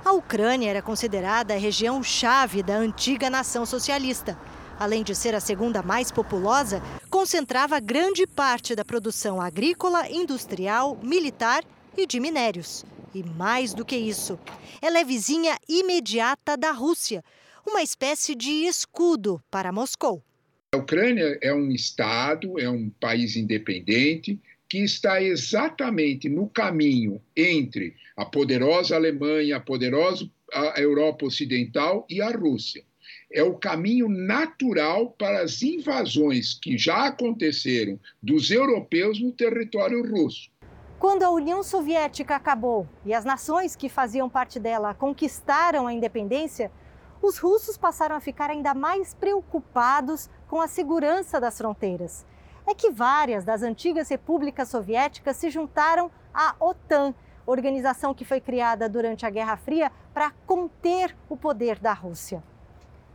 A 0.04 0.12
Ucrânia 0.14 0.70
era 0.70 0.82
considerada 0.82 1.54
a 1.54 1.58
região-chave 1.58 2.64
da 2.64 2.76
antiga 2.76 3.30
nação 3.30 3.66
socialista. 3.66 4.38
Além 4.80 5.04
de 5.04 5.14
ser 5.14 5.36
a 5.36 5.40
segunda 5.40 5.84
mais 5.84 6.12
populosa, 6.12 6.82
concentrava 7.08 7.80
grande 7.80 8.26
parte 8.26 8.76
da 8.76 8.84
produção 8.84 9.40
agrícola, 9.40 10.10
industrial, 10.10 10.98
militar 11.04 11.64
e 11.96 12.08
de 12.08 12.20
minérios. 12.20 12.84
E 13.14 13.22
mais 13.24 13.76
do 13.76 13.86
que 13.86 13.96
isso, 13.96 14.40
ela 14.82 14.98
é 14.98 15.04
vizinha 15.04 15.56
imediata 15.70 16.58
da 16.58 16.72
Rússia, 16.72 17.24
uma 17.66 17.82
espécie 17.82 18.36
de 18.36 18.66
escudo 18.66 19.42
para 19.50 19.72
Moscou. 19.72 20.24
A 20.74 20.78
Ucrânia 20.78 21.38
é 21.42 21.54
um 21.54 21.72
Estado, 21.72 22.60
é 22.60 22.70
um 22.70 22.90
país 22.90 23.36
independente 23.36 24.40
que 24.70 24.78
está 24.78 25.22
exatamente 25.22 26.30
no 26.30 26.48
caminho 26.48 27.22
entre 27.36 27.94
a 28.16 28.24
poderosa 28.24 28.96
Alemanha, 28.96 29.58
a 29.58 29.60
poderosa 29.60 30.30
Europa 30.78 31.26
Ocidental 31.26 32.06
e 32.10 32.22
a 32.22 32.30
Rússia. 32.32 32.84
É 33.34 33.44
o 33.44 33.56
caminho 33.56 34.08
natural 34.08 35.12
para 35.12 35.42
as 35.42 35.62
invasões 35.62 36.54
que 36.54 36.78
já 36.78 37.08
aconteceram 37.08 38.00
dos 38.24 38.50
europeus 38.50 39.20
no 39.22 39.32
território 39.32 40.06
russo. 40.10 40.50
Quando 41.00 41.24
a 41.24 41.32
União 41.32 41.64
Soviética 41.64 42.36
acabou 42.36 42.88
e 43.06 43.14
as 43.14 43.26
nações 43.26 43.76
que 43.76 43.90
faziam 43.90 44.30
parte 44.30 44.60
dela 44.60 44.94
conquistaram 44.94 45.88
a 45.88 45.94
independência, 45.94 46.72
os 47.22 47.38
russos 47.38 47.78
passaram 47.78 48.16
a 48.16 48.20
ficar 48.20 48.50
ainda 48.50 48.74
mais 48.74 49.14
preocupados 49.14 50.30
com 50.48 50.60
a 50.60 50.68
segurança 50.68 51.40
das 51.40 51.58
fronteiras. 51.58 52.26
É 52.66 52.74
que 52.74 52.92
várias 52.92 53.44
das 53.44 53.62
antigas 53.62 54.10
repúblicas 54.10 54.70
soviéticas 54.70 55.38
se 55.38 55.50
juntaram 55.50 56.12
à 56.34 56.56
OTAN, 56.60 57.14
organização 57.46 58.14
que 58.14 58.26
foi 58.26 58.40
criada 58.40 58.88
durante 58.88 59.26
a 59.26 59.30
Guerra 59.30 59.58
Fria 59.58 59.92
para 60.14 60.32
conter 60.46 61.16
o 61.30 61.38
poder 61.38 61.80
da 61.80 61.94
Rússia. 61.94 62.44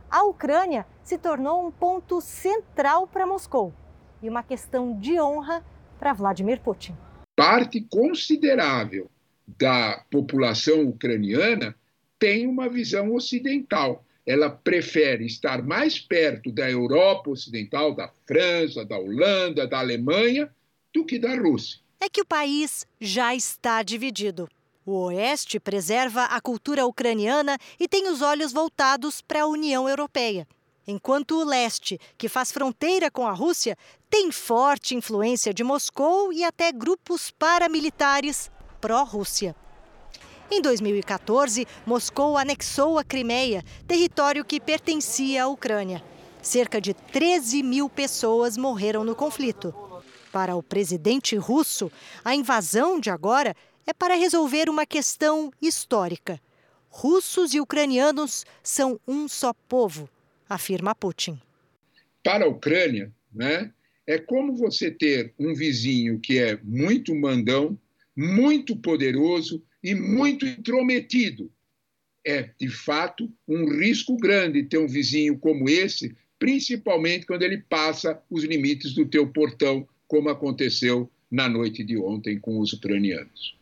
A 0.09 0.23
Ucrânia 0.23 0.85
se 1.03 1.17
tornou 1.17 1.65
um 1.65 1.71
ponto 1.71 2.21
central 2.21 3.07
para 3.07 3.25
Moscou 3.25 3.73
e 4.21 4.29
uma 4.29 4.43
questão 4.43 4.97
de 4.97 5.19
honra 5.19 5.63
para 5.99 6.13
Vladimir 6.13 6.61
Putin. 6.61 6.95
Parte 7.35 7.81
considerável 7.81 9.09
da 9.47 10.03
população 10.09 10.83
ucraniana 10.83 11.75
tem 12.19 12.47
uma 12.47 12.69
visão 12.69 13.13
ocidental. 13.13 14.03
Ela 14.25 14.49
prefere 14.49 15.25
estar 15.25 15.63
mais 15.63 15.99
perto 15.99 16.51
da 16.51 16.69
Europa 16.69 17.29
Ocidental, 17.29 17.95
da 17.95 18.11
França, 18.27 18.83
da 18.83 18.97
Holanda, 18.97 19.65
da 19.65 19.79
Alemanha, 19.79 20.53
do 20.93 21.05
que 21.05 21.17
da 21.17 21.35
Rússia. 21.35 21.79
É 21.99 22.09
que 22.09 22.21
o 22.21 22.25
país 22.25 22.85
já 22.99 23.33
está 23.33 23.81
dividido. 23.81 24.49
O 24.85 25.05
Oeste 25.05 25.59
preserva 25.59 26.23
a 26.25 26.39
cultura 26.39 26.85
ucraniana 26.85 27.57
e 27.79 27.87
tem 27.87 28.07
os 28.09 28.21
olhos 28.21 28.53
voltados 28.53 29.21
para 29.21 29.43
a 29.43 29.47
União 29.47 29.87
Europeia. 29.87 30.47
Enquanto 30.87 31.41
o 31.41 31.43
Leste, 31.43 31.99
que 32.17 32.29
faz 32.29 32.51
fronteira 32.51 33.11
com 33.11 33.27
a 33.27 33.33
Rússia, 33.33 33.77
tem 34.09 34.31
forte 34.31 34.95
influência 34.95 35.53
de 35.53 35.63
Moscou 35.63 36.31
e 36.31 36.43
até 36.43 36.71
grupos 36.71 37.31
paramilitares 37.31 38.49
pró-Rússia. 38.79 39.53
Em 40.49 40.61
2014, 40.61 41.67
Moscou 41.85 42.37
anexou 42.37 42.97
a 42.97 43.03
Crimeia, 43.03 43.63
território 43.85 44.45
que 44.45 44.61
pertencia 44.61 45.43
à 45.43 45.47
Ucrânia. 45.47 46.01
Cerca 46.41 46.79
de 46.79 46.93
13 46.93 47.61
mil 47.61 47.89
pessoas 47.89 48.55
morreram 48.55 49.03
no 49.03 49.13
conflito. 49.13 49.75
Para 50.31 50.55
o 50.55 50.63
presidente 50.63 51.35
russo, 51.35 51.91
a 52.23 52.33
invasão 52.33 52.97
de 52.97 53.09
agora 53.09 53.53
é 53.85 53.93
para 53.93 54.15
resolver 54.15 54.69
uma 54.69 54.85
questão 54.85 55.51
histórica. 55.61 56.39
Russos 56.89 57.53
e 57.53 57.59
ucranianos 57.59 58.45
são 58.63 58.99
um 59.05 59.27
só 59.27 59.53
povo, 59.67 60.09
afirma 60.47 60.95
Putin. 60.95 61.41
Para 62.23 62.45
a 62.45 62.47
Ucrânia, 62.47 63.11
né, 63.33 63.71
é 64.05 64.17
como 64.17 64.55
você 64.55 64.89
ter 64.89 65.33
um 65.37 65.53
vizinho 65.53 66.19
que 66.19 66.39
é 66.39 66.57
muito 66.63 67.13
mandão, 67.13 67.77
muito 68.15 68.75
poderoso 68.77 69.61
e 69.83 69.95
muito 69.95 70.45
intrometido. 70.45 71.51
É, 72.25 72.49
de 72.59 72.69
fato, 72.69 73.31
um 73.47 73.69
risco 73.79 74.17
grande 74.17 74.63
ter 74.63 74.77
um 74.77 74.87
vizinho 74.87 75.37
como 75.37 75.69
esse, 75.69 76.15
principalmente 76.37 77.25
quando 77.25 77.43
ele 77.43 77.57
passa 77.57 78.21
os 78.29 78.43
limites 78.43 78.93
do 78.93 79.05
teu 79.05 79.27
portão, 79.27 79.87
como 80.07 80.29
aconteceu 80.29 81.09
na 81.31 81.47
noite 81.47 81.83
de 81.83 81.97
ontem 81.97 82.39
com 82.39 82.59
os 82.59 82.73
ucranianos. 82.73 83.57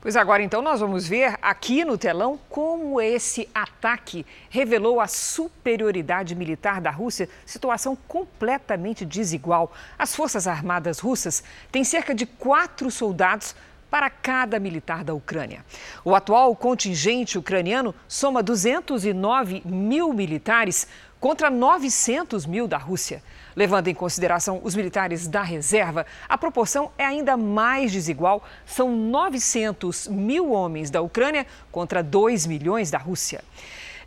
Pois 0.00 0.16
agora 0.16 0.42
então 0.42 0.62
nós 0.62 0.80
vamos 0.80 1.06
ver 1.06 1.38
aqui 1.42 1.84
no 1.84 1.98
telão 1.98 2.40
como 2.48 2.98
esse 3.02 3.46
ataque 3.54 4.24
revelou 4.48 4.98
a 4.98 5.06
superioridade 5.06 6.34
militar 6.34 6.80
da 6.80 6.90
Rússia, 6.90 7.28
situação 7.44 7.94
completamente 8.08 9.04
desigual. 9.04 9.74
As 9.98 10.16
Forças 10.16 10.46
Armadas 10.46 11.00
russas 11.00 11.44
têm 11.70 11.84
cerca 11.84 12.14
de 12.14 12.24
quatro 12.24 12.90
soldados 12.90 13.54
para 13.90 14.08
cada 14.08 14.60
militar 14.60 15.02
da 15.02 15.12
Ucrânia. 15.12 15.64
O 16.04 16.14
atual 16.14 16.54
contingente 16.54 17.36
ucraniano 17.36 17.94
soma 18.06 18.42
209 18.42 19.62
mil 19.64 20.12
militares 20.12 20.86
contra 21.18 21.50
900 21.50 22.46
mil 22.46 22.66
da 22.66 22.78
Rússia. 22.78 23.22
Levando 23.54 23.88
em 23.88 23.94
consideração 23.94 24.60
os 24.62 24.74
militares 24.74 25.26
da 25.26 25.42
reserva, 25.42 26.06
a 26.28 26.38
proporção 26.38 26.92
é 26.96 27.04
ainda 27.04 27.36
mais 27.36 27.92
desigual. 27.92 28.42
São 28.64 28.94
900 28.94 30.08
mil 30.08 30.52
homens 30.52 30.90
da 30.90 31.02
Ucrânia 31.02 31.46
contra 31.70 32.02
2 32.02 32.46
milhões 32.46 32.90
da 32.90 32.98
Rússia. 32.98 33.42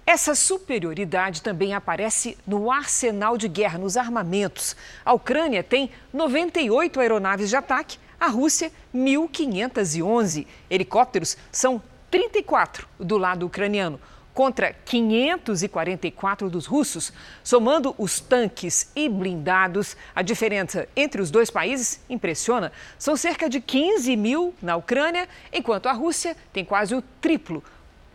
Essa 0.06 0.36
superioridade 0.36 1.42
também 1.42 1.74
aparece 1.74 2.38
no 2.46 2.70
arsenal 2.70 3.38
de 3.38 3.48
guerra, 3.48 3.78
nos 3.78 3.96
armamentos. 3.96 4.76
A 5.06 5.14
Ucrânia 5.14 5.64
tem 5.64 5.90
98 6.12 7.00
aeronaves 7.00 7.50
de 7.50 7.56
ataque 7.56 7.98
a 8.24 8.28
Rússia, 8.28 8.72
1.511. 8.96 10.48
Helicópteros 10.70 11.36
são 11.52 11.82
34 12.10 12.88
do 12.98 13.18
lado 13.18 13.46
ucraniano, 13.46 14.00
contra 14.34 14.72
544 14.72 16.50
dos 16.50 16.66
russos. 16.66 17.12
Somando 17.44 17.94
os 17.98 18.22
tanques 18.22 18.90
e 18.96 19.10
blindados, 19.10 19.98
a 20.16 20.22
diferença 20.22 20.88
entre 20.96 21.22
os 21.22 21.30
dois 21.30 21.50
países 21.50 22.00
impressiona. 22.10 22.72
São 22.98 23.18
cerca 23.18 23.50
de 23.50 23.60
15 23.60 24.16
mil 24.16 24.56
na 24.62 24.78
Ucrânia, 24.78 25.28
enquanto 25.52 25.90
a 25.90 25.92
Rússia 25.92 26.38
tem 26.54 26.64
quase 26.64 26.96
o 26.96 27.04
triplo. 27.20 27.62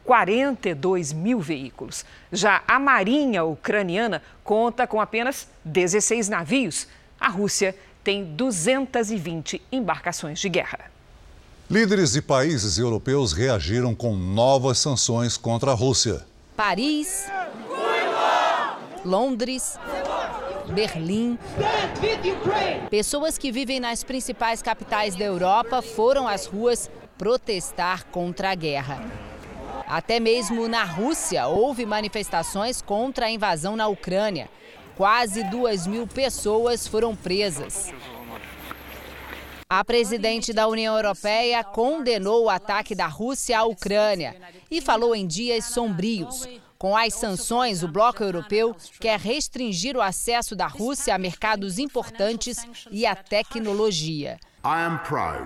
42 0.04 1.12
mil 1.12 1.38
veículos. 1.38 2.02
Já 2.32 2.62
a 2.66 2.78
Marinha 2.78 3.44
Ucraniana 3.44 4.22
conta 4.42 4.86
com 4.86 5.02
apenas 5.02 5.50
16 5.66 6.30
navios. 6.30 6.88
A 7.20 7.28
Rússia 7.28 7.74
tem 8.08 8.24
220 8.24 9.60
embarcações 9.70 10.40
de 10.40 10.48
guerra. 10.48 10.90
Líderes 11.70 12.12
de 12.12 12.22
países 12.22 12.78
europeus 12.78 13.34
reagiram 13.34 13.94
com 13.94 14.16
novas 14.16 14.78
sanções 14.78 15.36
contra 15.36 15.72
a 15.72 15.74
Rússia. 15.74 16.24
Paris, 16.56 17.26
Londres, 19.04 19.78
Berlim. 20.72 21.38
Pessoas 22.88 23.36
que 23.36 23.52
vivem 23.52 23.78
nas 23.78 24.02
principais 24.02 24.62
capitais 24.62 25.14
da 25.14 25.26
Europa 25.26 25.82
foram 25.82 26.26
às 26.26 26.46
ruas 26.46 26.90
protestar 27.18 28.06
contra 28.06 28.52
a 28.52 28.54
guerra. 28.54 29.04
Até 29.86 30.18
mesmo 30.18 30.66
na 30.66 30.82
Rússia 30.82 31.46
houve 31.46 31.84
manifestações 31.84 32.80
contra 32.80 33.26
a 33.26 33.30
invasão 33.30 33.76
na 33.76 33.86
Ucrânia. 33.86 34.48
Quase 34.98 35.44
duas 35.44 35.86
mil 35.86 36.08
pessoas 36.08 36.88
foram 36.88 37.14
presas. 37.14 37.92
A 39.70 39.84
presidente 39.84 40.52
da 40.52 40.66
União 40.66 40.96
Europeia 40.96 41.62
condenou 41.62 42.46
o 42.46 42.50
ataque 42.50 42.96
da 42.96 43.06
Rússia 43.06 43.60
à 43.60 43.64
Ucrânia 43.64 44.34
e 44.68 44.80
falou 44.80 45.14
em 45.14 45.24
dias 45.24 45.66
sombrios. 45.66 46.48
Com 46.76 46.96
as 46.96 47.14
sanções, 47.14 47.84
o 47.84 47.88
bloco 47.88 48.24
europeu 48.24 48.74
quer 48.98 49.20
restringir 49.20 49.96
o 49.96 50.02
acesso 50.02 50.56
da 50.56 50.66
Rússia 50.66 51.14
a 51.14 51.18
mercados 51.18 51.78
importantes 51.78 52.66
e 52.90 53.06
a 53.06 53.14
tecnologia. 53.14 54.36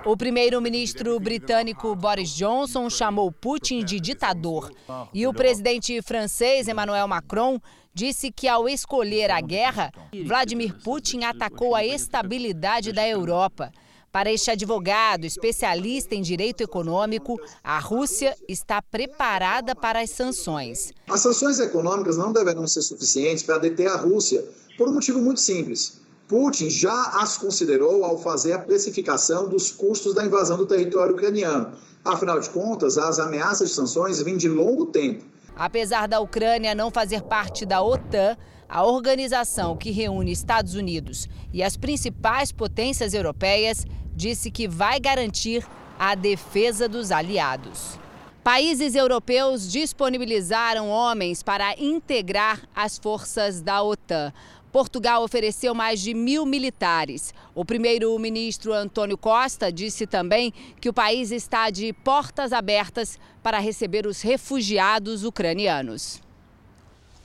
O 0.07 0.17
primeiro-ministro 0.17 1.21
britânico 1.21 1.95
Boris 1.95 2.35
Johnson 2.35 2.88
chamou 2.88 3.31
Putin 3.31 3.85
de 3.85 4.01
ditador. 4.01 4.73
E 5.12 5.27
o 5.27 5.35
presidente 5.35 6.01
francês 6.01 6.67
Emmanuel 6.67 7.07
Macron 7.07 7.61
disse 7.95 8.31
que, 8.31 8.49
ao 8.49 8.69
escolher 8.69 9.31
a 9.31 9.41
guerra, 9.41 9.93
Vladimir 10.27 10.75
Putin 10.83 11.25
atacou 11.25 11.75
a 11.75 11.85
estabilidade 11.85 12.93
da 12.93 13.07
Europa. 13.07 13.71
Para 14.11 14.31
este 14.31 14.51
advogado, 14.51 15.25
especialista 15.25 16.15
em 16.15 16.21
direito 16.21 16.63
econômico, 16.63 17.41
a 17.65 17.79
Rússia 17.79 18.37
está 18.47 18.83
preparada 18.83 19.75
para 19.75 20.01
as 20.01 20.11
sanções. 20.11 20.93
As 21.09 21.21
sanções 21.21 21.59
econômicas 21.59 22.19
não 22.19 22.31
deverão 22.31 22.67
ser 22.67 22.83
suficientes 22.83 23.43
para 23.43 23.57
deter 23.57 23.89
a 23.89 23.97
Rússia, 23.97 24.45
por 24.77 24.89
um 24.89 24.93
motivo 24.93 25.19
muito 25.19 25.41
simples. 25.41 26.03
Putin 26.29 26.69
já 26.69 27.21
as 27.21 27.39
considerou 27.39 28.05
ao 28.05 28.19
fazer 28.19 28.53
a 28.53 28.59
precificação 28.59 29.49
dos 29.49 29.71
custos 29.71 30.15
da 30.15 30.25
invasão 30.25 30.57
do 30.57 30.67
território 30.67 31.15
ucraniano. 31.15 31.73
Afinal 32.05 32.41
de 32.41 32.51
contas, 32.51 32.99
as 32.99 33.19
ameaças 33.19 33.71
de 33.71 33.75
sanções 33.75 34.21
vêm 34.21 34.37
de 34.37 34.49
longo 34.49 34.87
tempo. 34.87 35.25
Apesar 35.57 36.09
da 36.09 36.21
Ucrânia 36.21 36.75
não 36.75 36.91
fazer 36.91 37.23
parte 37.23 37.67
da 37.67 37.83
OTAN, 37.83 38.37
a 38.69 38.85
organização 38.85 39.77
que 39.77 39.91
reúne 39.91 40.33
Estados 40.33 40.75
Unidos 40.75 41.29
e 41.53 41.62
as 41.62 41.77
principais 41.77 42.51
potências 42.51 43.12
europeias 43.12 43.85
disse 44.15 44.51
que 44.51 44.67
vai 44.67 44.99
garantir 44.99 45.67
a 45.99 46.15
defesa 46.15 46.88
dos 46.88 47.12
aliados. 47.12 47.99
Países 48.43 48.97
europeus 48.97 49.71
disponibilizaram 49.71 50.88
homens 50.88 51.43
para 51.45 51.79
integrar 51.79 52.61
as 52.75 52.99
forças 52.99 53.61
da 53.61 53.83
OTAN. 53.83 54.33
Portugal 54.73 55.23
ofereceu 55.23 55.75
mais 55.75 56.01
de 56.01 56.15
mil 56.15 56.47
militares. 56.47 57.35
O 57.55 57.63
primeiro-ministro 57.63 58.73
Antônio 58.73 59.19
Costa 59.19 59.71
disse 59.71 60.07
também 60.07 60.53
que 60.81 60.89
o 60.89 60.95
país 60.95 61.31
está 61.31 61.69
de 61.69 61.93
portas 61.93 62.55
abertas 62.55 63.19
para 63.43 63.59
receber 63.59 64.07
os 64.07 64.23
refugiados 64.23 65.25
ucranianos. 65.25 66.23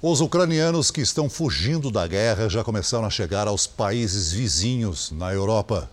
Os 0.01 0.19
ucranianos 0.19 0.91
que 0.91 1.01
estão 1.01 1.29
fugindo 1.29 1.89
da 1.89 2.05
guerra 2.05 2.49
já 2.49 2.63
começaram 2.63 3.05
a 3.05 3.09
chegar 3.09 3.47
aos 3.47 3.65
países 3.65 4.31
vizinhos 4.31 5.09
na 5.11 5.33
Europa. 5.33 5.89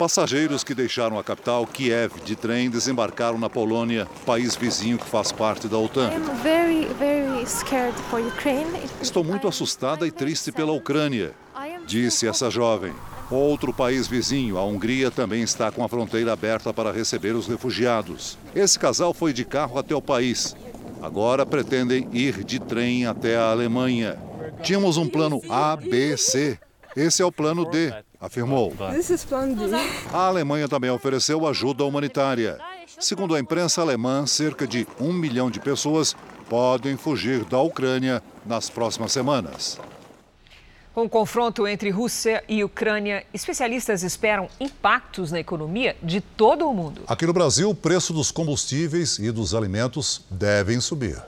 Passageiros 0.00 0.64
que 0.64 0.74
deixaram 0.74 1.18
a 1.18 1.22
capital, 1.22 1.66
Kiev, 1.66 2.22
de 2.24 2.34
trem, 2.34 2.70
desembarcaram 2.70 3.36
na 3.36 3.50
Polônia, 3.50 4.08
país 4.24 4.56
vizinho 4.56 4.96
que 4.96 5.04
faz 5.04 5.30
parte 5.30 5.68
da 5.68 5.76
OTAN. 5.76 6.10
Estou 9.02 9.22
muito 9.22 9.46
assustada 9.46 10.06
e 10.06 10.10
triste 10.10 10.50
pela 10.52 10.72
Ucrânia, 10.72 11.34
disse 11.86 12.26
essa 12.26 12.50
jovem. 12.50 12.94
Outro 13.30 13.74
país 13.74 14.08
vizinho, 14.08 14.56
a 14.56 14.64
Hungria, 14.64 15.10
também 15.10 15.42
está 15.42 15.70
com 15.70 15.84
a 15.84 15.88
fronteira 15.88 16.32
aberta 16.32 16.72
para 16.72 16.90
receber 16.90 17.34
os 17.34 17.46
refugiados. 17.46 18.38
Esse 18.54 18.78
casal 18.78 19.12
foi 19.12 19.34
de 19.34 19.44
carro 19.44 19.78
até 19.78 19.94
o 19.94 20.00
país. 20.00 20.56
Agora 21.02 21.44
pretendem 21.44 22.08
ir 22.10 22.42
de 22.42 22.58
trem 22.58 23.04
até 23.04 23.36
a 23.36 23.50
Alemanha. 23.50 24.18
Tínhamos 24.62 24.96
um 24.96 25.06
plano 25.06 25.42
A, 25.50 25.76
B, 25.76 26.16
C. 26.16 26.58
Esse 26.96 27.20
é 27.20 27.24
o 27.26 27.30
plano 27.30 27.66
D, 27.66 27.92
afirmou. 28.20 28.72
A 30.12 30.26
Alemanha 30.26 30.68
também 30.68 30.90
ofereceu 30.90 31.46
ajuda 31.46 31.84
humanitária. 31.84 32.58
Segundo 32.98 33.34
a 33.34 33.40
imprensa 33.40 33.80
alemã, 33.80 34.26
cerca 34.26 34.66
de 34.66 34.86
um 35.00 35.12
milhão 35.12 35.50
de 35.50 35.58
pessoas 35.58 36.14
podem 36.48 36.96
fugir 36.96 37.44
da 37.44 37.60
Ucrânia 37.60 38.22
nas 38.44 38.68
próximas 38.68 39.12
semanas. 39.12 39.78
Com 40.92 41.04
o 41.04 41.08
confronto 41.08 41.68
entre 41.68 41.88
Rússia 41.88 42.42
e 42.48 42.64
Ucrânia, 42.64 43.24
especialistas 43.32 44.02
esperam 44.02 44.48
impactos 44.58 45.30
na 45.30 45.38
economia 45.38 45.96
de 46.02 46.20
todo 46.20 46.68
o 46.68 46.74
mundo. 46.74 47.02
Aqui 47.06 47.24
no 47.24 47.32
Brasil, 47.32 47.70
o 47.70 47.74
preço 47.74 48.12
dos 48.12 48.32
combustíveis 48.32 49.18
e 49.20 49.30
dos 49.30 49.54
alimentos 49.54 50.24
devem 50.28 50.80
subir. 50.80 51.22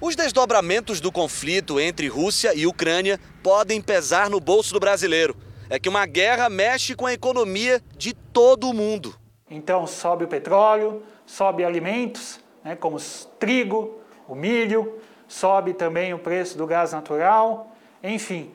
Os 0.00 0.16
desdobramentos 0.16 0.98
do 0.98 1.12
conflito 1.12 1.78
entre 1.78 2.08
Rússia 2.08 2.54
e 2.54 2.66
Ucrânia 2.66 3.20
podem 3.42 3.82
pesar 3.82 4.30
no 4.30 4.40
bolso 4.40 4.72
do 4.72 4.80
brasileiro. 4.80 5.36
É 5.72 5.78
que 5.78 5.88
uma 5.88 6.04
guerra 6.04 6.50
mexe 6.50 6.96
com 6.96 7.06
a 7.06 7.12
economia 7.12 7.80
de 7.96 8.12
todo 8.12 8.68
o 8.68 8.74
mundo. 8.74 9.14
Então 9.48 9.86
sobe 9.86 10.24
o 10.24 10.28
petróleo, 10.28 11.00
sobe 11.24 11.64
alimentos, 11.64 12.40
né, 12.64 12.74
como 12.74 12.96
o 12.96 13.00
trigo, 13.38 14.00
o 14.26 14.34
milho, 14.34 15.00
sobe 15.28 15.72
também 15.72 16.12
o 16.12 16.18
preço 16.18 16.58
do 16.58 16.66
gás 16.66 16.90
natural, 16.90 17.70
enfim, 18.02 18.50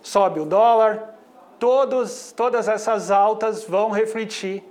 sobe 0.00 0.38
o 0.38 0.44
dólar. 0.44 1.18
Todos, 1.58 2.32
todas 2.36 2.68
essas 2.68 3.10
altas 3.10 3.64
vão 3.64 3.90
refletir 3.90 4.62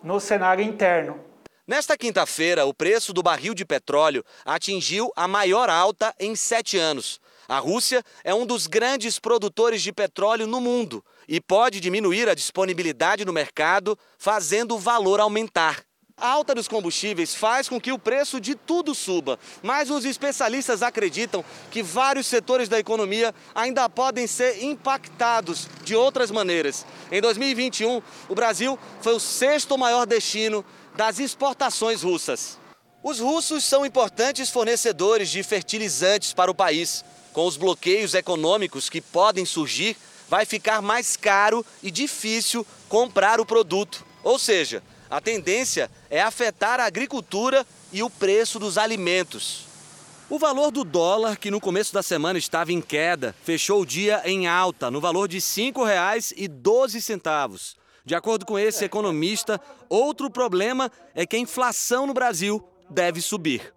no 0.00 0.20
cenário 0.20 0.64
interno. 0.64 1.18
Nesta 1.66 1.98
quinta-feira, 1.98 2.66
o 2.66 2.72
preço 2.72 3.12
do 3.12 3.20
barril 3.20 3.52
de 3.52 3.64
petróleo 3.64 4.24
atingiu 4.44 5.10
a 5.16 5.26
maior 5.26 5.68
alta 5.68 6.14
em 6.20 6.36
sete 6.36 6.78
anos. 6.78 7.20
A 7.48 7.58
Rússia 7.58 8.04
é 8.22 8.32
um 8.32 8.46
dos 8.46 8.68
grandes 8.68 9.18
produtores 9.18 9.82
de 9.82 9.92
petróleo 9.92 10.46
no 10.46 10.60
mundo 10.60 11.04
e 11.28 11.40
pode 11.40 11.78
diminuir 11.78 12.28
a 12.28 12.34
disponibilidade 12.34 13.24
no 13.24 13.32
mercado, 13.32 13.98
fazendo 14.16 14.74
o 14.74 14.78
valor 14.78 15.20
aumentar. 15.20 15.84
A 16.20 16.26
alta 16.26 16.52
dos 16.52 16.66
combustíveis 16.66 17.32
faz 17.32 17.68
com 17.68 17.80
que 17.80 17.92
o 17.92 17.98
preço 17.98 18.40
de 18.40 18.56
tudo 18.56 18.92
suba, 18.92 19.38
mas 19.62 19.88
os 19.88 20.04
especialistas 20.04 20.82
acreditam 20.82 21.44
que 21.70 21.80
vários 21.80 22.26
setores 22.26 22.68
da 22.68 22.76
economia 22.76 23.32
ainda 23.54 23.88
podem 23.88 24.26
ser 24.26 24.64
impactados 24.64 25.68
de 25.84 25.94
outras 25.94 26.32
maneiras. 26.32 26.84
Em 27.12 27.20
2021, 27.20 28.02
o 28.28 28.34
Brasil 28.34 28.76
foi 29.00 29.14
o 29.14 29.20
sexto 29.20 29.78
maior 29.78 30.06
destino 30.06 30.64
das 30.96 31.20
exportações 31.20 32.02
russas. 32.02 32.58
Os 33.00 33.20
russos 33.20 33.62
são 33.62 33.86
importantes 33.86 34.50
fornecedores 34.50 35.30
de 35.30 35.40
fertilizantes 35.44 36.32
para 36.32 36.50
o 36.50 36.54
país. 36.54 37.04
Com 37.32 37.46
os 37.46 37.56
bloqueios 37.56 38.14
econômicos 38.14 38.90
que 38.90 39.00
podem 39.00 39.44
surgir, 39.44 39.96
vai 40.28 40.44
ficar 40.44 40.82
mais 40.82 41.16
caro 41.16 41.64
e 41.82 41.90
difícil 41.90 42.66
comprar 42.88 43.40
o 43.40 43.46
produto. 43.46 44.04
Ou 44.22 44.38
seja, 44.38 44.82
a 45.10 45.20
tendência 45.20 45.90
é 46.10 46.20
afetar 46.20 46.80
a 46.80 46.84
agricultura 46.84 47.66
e 47.92 48.02
o 48.02 48.10
preço 48.10 48.58
dos 48.58 48.76
alimentos. 48.76 49.66
O 50.30 50.38
valor 50.38 50.70
do 50.70 50.84
dólar, 50.84 51.38
que 51.38 51.50
no 51.50 51.58
começo 51.58 51.94
da 51.94 52.02
semana 52.02 52.38
estava 52.38 52.70
em 52.70 52.82
queda, 52.82 53.34
fechou 53.42 53.80
o 53.80 53.86
dia 53.86 54.20
em 54.26 54.46
alta, 54.46 54.90
no 54.90 55.00
valor 55.00 55.26
de 55.26 55.38
R$ 55.38 55.42
5,12. 55.42 57.76
De 58.04 58.14
acordo 58.14 58.44
com 58.44 58.58
esse 58.58 58.84
economista, 58.84 59.58
outro 59.88 60.30
problema 60.30 60.92
é 61.14 61.24
que 61.24 61.36
a 61.36 61.38
inflação 61.38 62.06
no 62.06 62.12
Brasil 62.12 62.62
deve 62.90 63.22
subir. 63.22 63.72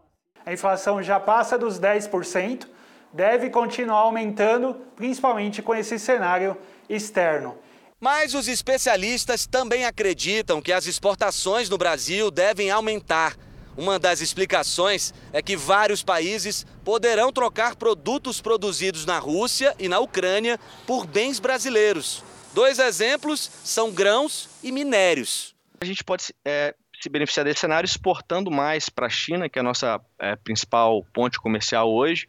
A 0.45 0.51
inflação 0.51 1.01
já 1.01 1.17
passa 1.19 1.57
dos 1.57 1.79
10%, 1.79 2.67
deve 3.13 3.49
continuar 3.49 3.99
aumentando, 3.99 4.75
principalmente 4.95 5.61
com 5.61 5.75
esse 5.75 5.97
cenário 5.99 6.57
externo. 6.89 7.57
Mas 7.99 8.33
os 8.33 8.47
especialistas 8.47 9.45
também 9.45 9.85
acreditam 9.85 10.61
que 10.61 10.73
as 10.73 10.87
exportações 10.87 11.69
no 11.69 11.77
Brasil 11.77 12.31
devem 12.31 12.71
aumentar. 12.71 13.35
Uma 13.77 13.99
das 13.99 14.21
explicações 14.21 15.13
é 15.31 15.41
que 15.41 15.55
vários 15.55 16.03
países 16.03 16.65
poderão 16.83 17.31
trocar 17.31 17.75
produtos 17.75 18.41
produzidos 18.41 19.05
na 19.05 19.19
Rússia 19.19 19.75
e 19.79 19.87
na 19.87 19.99
Ucrânia 19.99 20.59
por 20.85 21.05
bens 21.05 21.39
brasileiros. 21.39 22.23
Dois 22.53 22.79
exemplos 22.79 23.49
são 23.63 23.91
grãos 23.91 24.49
e 24.61 24.71
minérios. 24.71 25.55
A 25.79 25.85
gente 25.85 26.03
pode 26.03 26.33
é, 26.43 26.75
se 27.01 27.07
beneficiar 27.07 27.45
desse 27.45 27.61
cenário 27.61 27.85
exportando 27.85 28.51
mais 28.51 28.89
para 28.89 29.07
a 29.07 29.09
China, 29.09 29.47
que 29.47 29.57
é 29.57 29.61
a 29.61 29.63
nossa 29.63 30.01
é, 30.19 30.35
principal 30.35 31.05
ponte 31.13 31.39
comercial 31.39 31.91
hoje. 31.91 32.27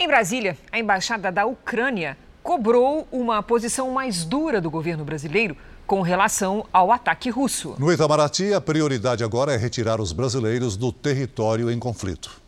Em 0.00 0.06
Brasília, 0.06 0.56
a 0.70 0.78
embaixada 0.78 1.32
da 1.32 1.44
Ucrânia 1.44 2.16
cobrou 2.40 3.08
uma 3.10 3.42
posição 3.42 3.90
mais 3.90 4.24
dura 4.24 4.60
do 4.60 4.70
governo 4.70 5.04
brasileiro 5.04 5.56
com 5.88 6.02
relação 6.02 6.64
ao 6.72 6.92
ataque 6.92 7.30
russo. 7.30 7.74
No 7.80 7.92
Itamaraty, 7.92 8.54
a 8.54 8.60
prioridade 8.60 9.24
agora 9.24 9.52
é 9.52 9.56
retirar 9.56 10.00
os 10.00 10.12
brasileiros 10.12 10.76
do 10.76 10.92
território 10.92 11.68
em 11.68 11.80
conflito. 11.80 12.40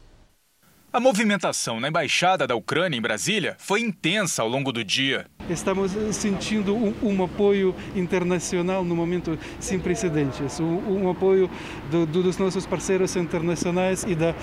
A 0.93 0.99
movimentação 0.99 1.79
na 1.79 1.87
embaixada 1.87 2.49
da 2.49 2.57
Ucrânia 2.57 2.99
em 2.99 3.01
Brasília 3.01 3.55
foi 3.61 3.81
intensa 3.81 4.43
ao 4.43 4.49
longo 4.49 4.73
do 4.73 4.83
dia. 4.83 5.25
Estamos 5.49 5.93
sentindo 6.11 6.75
um, 6.75 6.93
um 7.01 7.23
apoio 7.23 7.77
internacional 7.95 8.85
no 8.85 8.97
momento 8.97 9.39
sem 9.61 9.79
precedentes, 9.79 10.59
um, 10.59 11.05
um 11.05 11.09
apoio 11.09 11.49
do, 11.93 12.05
do, 12.07 12.25
dos 12.25 12.39
nossos 12.39 12.67
parceiros 12.67 13.15
internacionais 13.15 14.03
e 14.03 14.17
da 14.17 14.35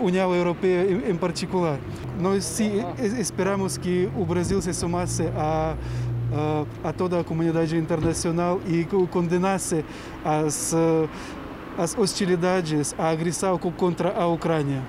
União 0.00 0.34
Europeia 0.34 0.90
em, 0.90 1.12
em 1.12 1.16
particular. 1.16 1.78
Nós 2.20 2.44
sim, 2.44 2.82
esperamos 3.20 3.78
que 3.78 4.10
o 4.16 4.24
Brasil 4.24 4.60
se 4.60 4.74
somasse 4.74 5.22
a 5.36 5.76
a, 6.82 6.92
toda 6.92 7.20
a 7.20 7.24
comunidade 7.24 7.76
internacional 7.76 8.60
e 8.66 8.84
condenasse 9.06 9.84
as, 10.24 10.74
as 11.78 11.96
hostilidades, 11.96 12.92
a 12.98 13.08
agressão 13.10 13.56
contra 13.56 14.10
a 14.10 14.26
Ucrânia. 14.26 14.82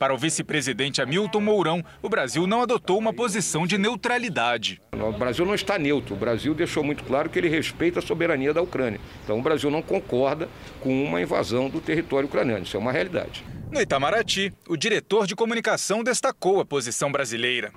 Para 0.00 0.14
o 0.14 0.16
vice-presidente 0.16 1.02
Hamilton 1.02 1.42
Mourão, 1.42 1.84
o 2.00 2.08
Brasil 2.08 2.46
não 2.46 2.62
adotou 2.62 2.98
uma 2.98 3.12
posição 3.12 3.66
de 3.66 3.76
neutralidade. 3.76 4.80
O 4.94 5.12
Brasil 5.12 5.44
não 5.44 5.54
está 5.54 5.78
neutro. 5.78 6.14
O 6.14 6.18
Brasil 6.18 6.54
deixou 6.54 6.82
muito 6.82 7.04
claro 7.04 7.28
que 7.28 7.38
ele 7.38 7.50
respeita 7.50 7.98
a 7.98 8.02
soberania 8.02 8.54
da 8.54 8.62
Ucrânia. 8.62 8.98
Então 9.22 9.38
o 9.38 9.42
Brasil 9.42 9.70
não 9.70 9.82
concorda 9.82 10.48
com 10.80 11.04
uma 11.04 11.20
invasão 11.20 11.68
do 11.68 11.82
território 11.82 12.26
ucraniano. 12.26 12.64
Isso 12.64 12.78
é 12.78 12.80
uma 12.80 12.90
realidade. 12.90 13.44
No 13.70 13.78
Itamaraty, 13.78 14.54
o 14.66 14.74
diretor 14.74 15.26
de 15.26 15.36
comunicação 15.36 16.02
destacou 16.02 16.62
a 16.62 16.64
posição 16.64 17.12
brasileira. 17.12 17.70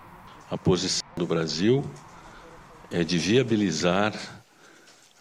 A 0.49 0.57
posição 0.57 1.05
do 1.17 1.27
Brasil 1.27 1.83
é 2.89 3.03
de 3.03 3.17
viabilizar 3.17 4.13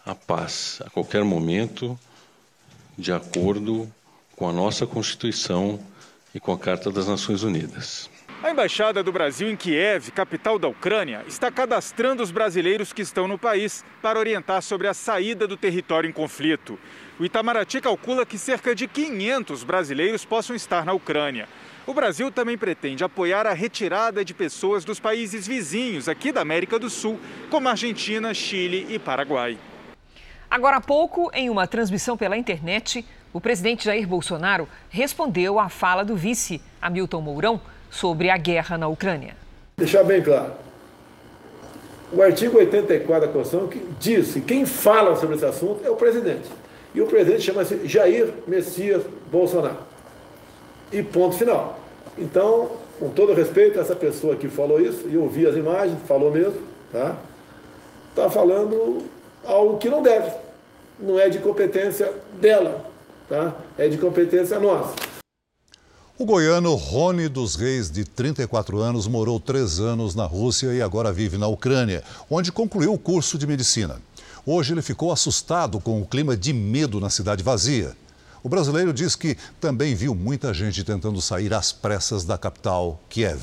a 0.05 0.15
paz 0.15 0.81
a 0.85 0.89
qualquer 0.89 1.25
momento, 1.25 1.99
de 2.97 3.11
acordo 3.11 3.91
com 4.37 4.47
a 4.47 4.53
nossa 4.53 4.87
Constituição 4.87 5.81
e 6.33 6.39
com 6.39 6.51
a 6.51 6.57
Carta 6.57 6.91
das 6.91 7.07
Nações 7.07 7.43
Unidas. 7.43 8.09
A 8.41 8.51
Embaixada 8.51 9.01
do 9.01 9.11
Brasil 9.11 9.49
em 9.49 9.55
Kiev, 9.55 10.11
capital 10.11 10.59
da 10.59 10.67
Ucrânia, 10.67 11.23
está 11.27 11.49
cadastrando 11.49 12.21
os 12.21 12.31
brasileiros 12.31 12.91
que 12.91 13.01
estão 13.01 13.27
no 13.27 13.37
país 13.37 13.85
para 14.01 14.19
orientar 14.19 14.61
sobre 14.61 14.87
a 14.87 14.93
saída 14.93 15.47
do 15.47 15.55
território 15.55 16.09
em 16.09 16.13
conflito. 16.13 16.77
O 17.19 17.23
Itamaraty 17.23 17.79
calcula 17.79 18.25
que 18.25 18.37
cerca 18.37 18.75
de 18.75 18.87
500 18.87 19.63
brasileiros 19.63 20.25
possam 20.25 20.55
estar 20.55 20.83
na 20.83 20.91
Ucrânia. 20.91 21.47
O 21.85 21.93
Brasil 21.93 22.31
também 22.31 22.57
pretende 22.57 23.03
apoiar 23.03 23.45
a 23.45 23.53
retirada 23.53 24.25
de 24.25 24.33
pessoas 24.33 24.83
dos 24.83 24.99
países 24.99 25.47
vizinhos 25.47 26.09
aqui 26.09 26.31
da 26.31 26.41
América 26.41 26.79
do 26.79 26.89
Sul, 26.89 27.19
como 27.49 27.69
Argentina, 27.69 28.33
Chile 28.33 28.87
e 28.89 28.97
Paraguai. 28.97 29.57
Agora 30.49 30.77
há 30.77 30.81
pouco, 30.81 31.31
em 31.33 31.49
uma 31.49 31.65
transmissão 31.65 32.17
pela 32.17 32.37
internet, 32.37 33.05
o 33.33 33.41
presidente 33.41 33.85
Jair 33.85 34.07
Bolsonaro 34.07 34.67
respondeu 34.89 35.59
à 35.59 35.67
fala 35.67 36.05
do 36.05 36.15
vice, 36.15 36.61
Hamilton 36.79 37.21
Mourão, 37.21 37.59
sobre 37.89 38.29
a 38.29 38.37
guerra 38.37 38.77
na 38.77 38.87
Ucrânia. 38.87 39.35
Deixar 39.75 40.03
bem 40.03 40.21
claro. 40.21 40.53
O 42.11 42.21
artigo 42.21 42.59
84 42.59 43.27
da 43.27 43.33
Constituição 43.33 43.69
diz 43.99 44.33
que 44.33 44.41
quem 44.41 44.67
fala 44.67 45.15
sobre 45.15 45.35
esse 45.35 45.45
assunto 45.45 45.83
é 45.83 45.89
o 45.89 45.95
presidente. 45.95 46.47
E 46.93 47.01
o 47.01 47.07
presidente 47.07 47.41
chama-se 47.41 47.87
Jair 47.87 48.31
Messias 48.47 49.03
Bolsonaro. 49.31 49.79
E 50.91 51.01
ponto 51.01 51.35
final. 51.35 51.79
Então, 52.15 52.69
com 52.99 53.09
todo 53.09 53.33
respeito 53.33 53.79
essa 53.79 53.95
pessoa 53.95 54.35
que 54.35 54.47
falou 54.47 54.79
isso, 54.79 55.07
e 55.09 55.15
eu 55.15 55.27
vi 55.27 55.47
as 55.47 55.55
imagens, 55.55 55.97
falou 56.07 56.29
mesmo, 56.29 56.61
tá? 56.91 57.17
Está 58.09 58.29
falando 58.29 59.03
algo 59.43 59.77
que 59.79 59.89
não 59.89 60.03
deve. 60.03 60.31
Não 60.99 61.19
é 61.19 61.29
de 61.29 61.39
competência 61.39 62.13
dela, 62.39 62.92
tá? 63.27 63.55
É 63.77 63.87
de 63.87 63.97
competência 63.97 64.59
nossa. 64.59 64.95
O 66.17 66.25
goiano 66.25 66.75
Rony 66.75 67.27
dos 67.27 67.55
Reis, 67.55 67.89
de 67.89 68.05
34 68.05 68.77
anos, 68.77 69.07
morou 69.07 69.39
três 69.39 69.79
anos 69.79 70.13
na 70.13 70.25
Rússia 70.25 70.73
e 70.73 70.81
agora 70.81 71.11
vive 71.11 71.37
na 71.37 71.47
Ucrânia, 71.47 72.03
onde 72.29 72.51
concluiu 72.51 72.93
o 72.93 72.99
curso 72.99 73.37
de 73.37 73.47
medicina. 73.47 73.99
Hoje 74.45 74.73
ele 74.73 74.81
ficou 74.81 75.11
assustado 75.11 75.79
com 75.79 76.01
o 76.01 76.05
clima 76.05 76.37
de 76.37 76.53
medo 76.53 76.99
na 76.99 77.09
cidade 77.09 77.41
vazia. 77.41 77.95
O 78.43 78.49
brasileiro 78.49 78.93
diz 78.93 79.15
que 79.15 79.37
também 79.59 79.95
viu 79.95 80.13
muita 80.13 80.53
gente 80.53 80.83
tentando 80.83 81.21
sair 81.21 81.53
às 81.53 81.71
pressas 81.71 82.25
da 82.25 82.37
capital, 82.37 83.01
Kiev. 83.09 83.41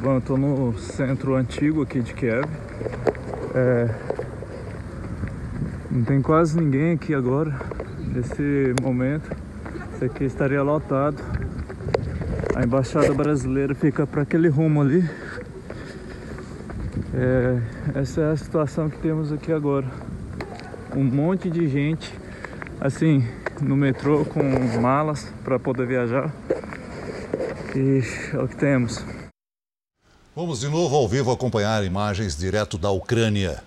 Bom, 0.00 0.18
estou 0.18 0.38
no 0.38 0.78
centro 0.78 1.34
antigo 1.34 1.82
aqui 1.82 2.00
de 2.00 2.14
Kiev. 2.14 2.44
É... 3.54 3.94
Não 5.90 6.04
tem 6.04 6.22
quase 6.22 6.58
ninguém 6.58 6.92
aqui 6.92 7.12
agora, 7.12 7.60
nesse 8.12 8.74
momento. 8.82 9.30
Isso 9.94 10.04
aqui 10.04 10.24
estaria 10.24 10.62
lotado. 10.62 11.22
A 12.54 12.62
embaixada 12.62 13.12
brasileira 13.14 13.74
fica 13.74 14.06
para 14.06 14.22
aquele 14.22 14.48
rumo 14.48 14.82
ali. 14.82 15.08
É, 17.14 18.00
essa 18.00 18.20
é 18.20 18.32
a 18.32 18.36
situação 18.36 18.88
que 18.88 18.98
temos 18.98 19.32
aqui 19.32 19.52
agora. 19.52 19.86
Um 20.94 21.04
monte 21.04 21.48
de 21.50 21.68
gente, 21.68 22.12
assim, 22.80 23.26
no 23.60 23.76
metrô 23.76 24.24
com 24.24 24.42
malas 24.80 25.32
para 25.42 25.58
poder 25.58 25.86
viajar. 25.86 26.32
E 27.74 28.02
é 28.34 28.38
o 28.38 28.46
que 28.46 28.56
temos. 28.56 29.02
Vamos 30.34 30.60
de 30.60 30.68
novo 30.68 30.94
ao 30.96 31.08
vivo 31.08 31.30
acompanhar 31.30 31.84
imagens 31.84 32.36
direto 32.36 32.76
da 32.76 32.90
Ucrânia. 32.90 33.62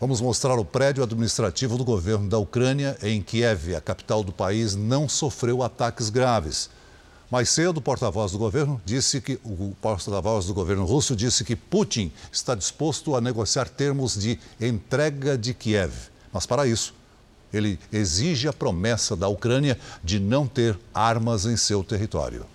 Vamos 0.00 0.18
mostrar 0.22 0.58
o 0.58 0.64
prédio 0.64 1.04
administrativo 1.04 1.76
do 1.76 1.84
governo 1.84 2.26
da 2.26 2.38
Ucrânia 2.38 2.96
em 3.02 3.20
Kiev. 3.20 3.76
A 3.76 3.82
capital 3.82 4.24
do 4.24 4.32
país 4.32 4.74
não 4.74 5.06
sofreu 5.06 5.62
ataques 5.62 6.08
graves. 6.08 6.70
Mais 7.30 7.50
cedo, 7.50 7.76
o 7.76 7.82
porta-voz 7.82 8.32
do 8.32 8.38
governo 8.38 8.80
disse 8.82 9.20
que 9.20 9.38
o 9.44 9.76
porta-voz 9.78 10.46
do 10.46 10.54
governo 10.54 10.86
russo 10.86 11.14
disse 11.14 11.44
que 11.44 11.54
Putin 11.54 12.10
está 12.32 12.54
disposto 12.54 13.14
a 13.14 13.20
negociar 13.20 13.68
termos 13.68 14.18
de 14.18 14.40
entrega 14.58 15.36
de 15.36 15.52
Kiev. 15.52 15.92
Mas 16.32 16.46
para 16.46 16.66
isso, 16.66 16.94
ele 17.52 17.78
exige 17.92 18.48
a 18.48 18.54
promessa 18.54 19.14
da 19.14 19.28
Ucrânia 19.28 19.78
de 20.02 20.18
não 20.18 20.46
ter 20.46 20.78
armas 20.94 21.44
em 21.44 21.58
seu 21.58 21.84
território. 21.84 22.46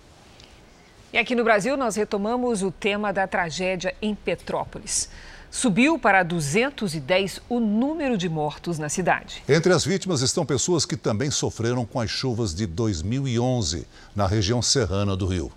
E 1.12 1.18
aqui 1.18 1.36
no 1.36 1.44
Brasil, 1.44 1.76
nós 1.76 1.94
retomamos 1.94 2.64
o 2.64 2.72
tema 2.72 3.12
da 3.12 3.28
tragédia 3.28 3.94
em 4.02 4.16
Petrópolis. 4.16 5.08
Subiu 5.56 5.98
para 5.98 6.22
210 6.22 7.40
o 7.48 7.58
número 7.58 8.18
de 8.18 8.28
mortos 8.28 8.78
na 8.78 8.90
cidade. 8.90 9.42
Entre 9.48 9.72
as 9.72 9.86
vítimas 9.86 10.20
estão 10.20 10.44
pessoas 10.44 10.84
que 10.84 10.98
também 10.98 11.30
sofreram 11.30 11.86
com 11.86 11.98
as 11.98 12.10
chuvas 12.10 12.54
de 12.54 12.66
2011 12.66 13.86
na 14.14 14.26
região 14.26 14.60
serrana 14.60 15.16
do 15.16 15.24
Rio. 15.24 15.50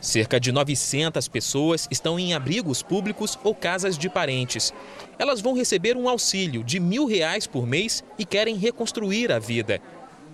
Cerca 0.00 0.40
de 0.40 0.50
900 0.50 1.28
pessoas 1.28 1.86
estão 1.90 2.18
em 2.18 2.32
abrigos 2.32 2.82
públicos 2.82 3.38
ou 3.44 3.54
casas 3.54 3.98
de 3.98 4.08
parentes. 4.08 4.72
Elas 5.18 5.42
vão 5.42 5.54
receber 5.54 5.94
um 5.94 6.08
auxílio 6.08 6.64
de 6.64 6.80
mil 6.80 7.04
reais 7.04 7.46
por 7.46 7.66
mês 7.66 8.02
e 8.18 8.24
querem 8.24 8.56
reconstruir 8.56 9.30
a 9.30 9.38
vida. 9.38 9.78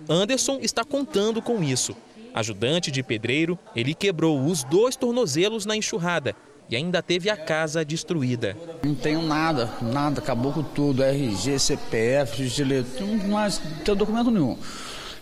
Anderson 0.09 0.59
está 0.61 0.85
contando 0.85 1.41
com 1.41 1.61
isso. 1.61 1.97
Ajudante 2.33 2.89
de 2.89 3.03
pedreiro, 3.03 3.59
ele 3.75 3.93
quebrou 3.93 4.41
os 4.45 4.63
dois 4.63 4.95
tornozelos 4.95 5.65
na 5.65 5.75
enxurrada 5.75 6.33
e 6.71 6.75
ainda 6.77 7.03
teve 7.03 7.29
a 7.29 7.35
casa 7.35 7.83
destruída. 7.83 8.55
Não 8.81 8.95
tenho 8.95 9.21
nada, 9.21 9.69
nada, 9.81 10.21
acabou 10.21 10.53
com 10.53 10.63
tudo, 10.63 11.03
RG, 11.03 11.59
CPF, 11.59 12.47
direito, 12.47 13.03
não 13.03 13.27
mais 13.27 13.61
tenho 13.83 13.97
documento 13.97 14.31
nenhum. 14.31 14.57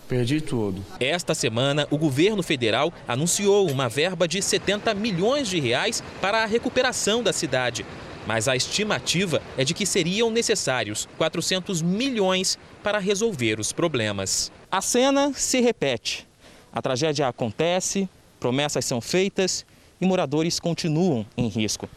Perdi 0.06 0.40
tudo. 0.40 0.84
Esta 1.00 1.34
semana, 1.34 1.88
o 1.90 1.98
governo 1.98 2.42
federal 2.42 2.92
anunciou 3.06 3.68
uma 3.68 3.88
verba 3.88 4.28
de 4.28 4.40
70 4.40 4.94
milhões 4.94 5.48
de 5.48 5.58
reais 5.58 6.02
para 6.20 6.42
a 6.42 6.46
recuperação 6.46 7.22
da 7.22 7.32
cidade. 7.32 7.84
Mas 8.26 8.46
a 8.46 8.54
estimativa 8.54 9.42
é 9.56 9.64
de 9.64 9.74
que 9.74 9.86
seriam 9.86 10.30
necessários 10.30 11.08
400 11.18 11.82
milhões 11.82 12.58
para 12.82 12.98
resolver 12.98 13.58
os 13.58 13.72
problemas. 13.72 14.52
A 14.70 14.80
cena 14.80 15.32
se 15.34 15.60
repete. 15.60 16.28
A 16.72 16.80
tragédia 16.80 17.26
acontece, 17.26 18.08
promessas 18.38 18.84
são 18.84 19.00
feitas 19.00 19.64
e 20.00 20.06
moradores 20.06 20.58
continuam 20.58 21.26
em 21.36 21.48
risco. 21.48 21.88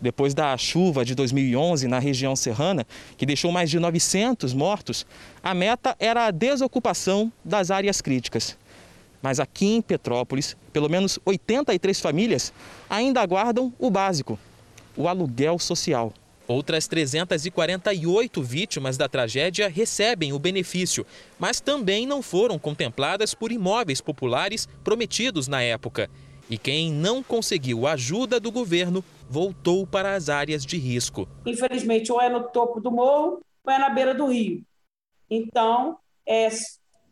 Depois 0.00 0.34
da 0.34 0.56
chuva 0.56 1.04
de 1.04 1.14
2011 1.14 1.86
na 1.86 1.98
região 1.98 2.34
serrana, 2.34 2.86
que 3.16 3.24
deixou 3.24 3.52
mais 3.52 3.70
de 3.70 3.78
900 3.78 4.52
mortos, 4.52 5.06
a 5.42 5.54
meta 5.54 5.96
era 5.98 6.26
a 6.26 6.30
desocupação 6.30 7.32
das 7.44 7.70
áreas 7.70 8.00
críticas. 8.00 8.56
Mas 9.22 9.40
aqui 9.40 9.66
em 9.66 9.80
Petrópolis, 9.80 10.56
pelo 10.72 10.88
menos 10.88 11.18
83 11.24 11.98
famílias 12.00 12.52
ainda 12.90 13.22
aguardam 13.22 13.72
o 13.78 13.90
básico: 13.90 14.38
o 14.96 15.08
aluguel 15.08 15.58
social. 15.58 16.12
Outras 16.46 16.86
348 16.86 18.42
vítimas 18.42 18.98
da 18.98 19.08
tragédia 19.08 19.66
recebem 19.66 20.34
o 20.34 20.38
benefício, 20.38 21.06
mas 21.38 21.58
também 21.58 22.06
não 22.06 22.20
foram 22.20 22.58
contempladas 22.58 23.32
por 23.32 23.50
imóveis 23.50 24.02
populares 24.02 24.68
prometidos 24.84 25.48
na 25.48 25.62
época. 25.62 26.10
E 26.48 26.58
quem 26.58 26.92
não 26.92 27.22
conseguiu 27.22 27.86
ajuda 27.86 28.38
do 28.38 28.52
governo 28.52 29.04
voltou 29.28 29.86
para 29.86 30.14
as 30.14 30.28
áreas 30.28 30.64
de 30.64 30.76
risco. 30.76 31.28
Infelizmente, 31.46 32.12
ou 32.12 32.20
é 32.20 32.28
no 32.28 32.44
topo 32.44 32.80
do 32.80 32.90
morro 32.90 33.40
ou 33.64 33.72
é 33.72 33.78
na 33.78 33.88
beira 33.88 34.14
do 34.14 34.26
rio. 34.26 34.62
Então, 35.30 35.96
é, 36.26 36.48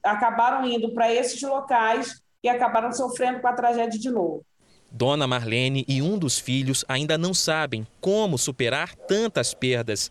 acabaram 0.03 0.67
indo 0.67 0.93
para 0.93 1.13
esses 1.13 1.41
locais 1.43 2.21
e 2.43 2.49
acabaram 2.49 2.93
sofrendo 2.93 3.41
com 3.41 3.47
a 3.47 3.53
tragédia 3.53 3.99
de 3.99 4.11
novo. 4.11 4.45
Dona 4.91 5.27
Marlene 5.27 5.87
e 5.89 6.03
um 6.03 6.19
dos 6.19 6.39
filhos 6.39 6.85
ainda 6.87 7.17
não 7.17 7.33
sabem 7.33 7.87
como 8.01 8.37
superar 8.37 8.95
tantas 8.95 9.55
perdas. 9.55 10.11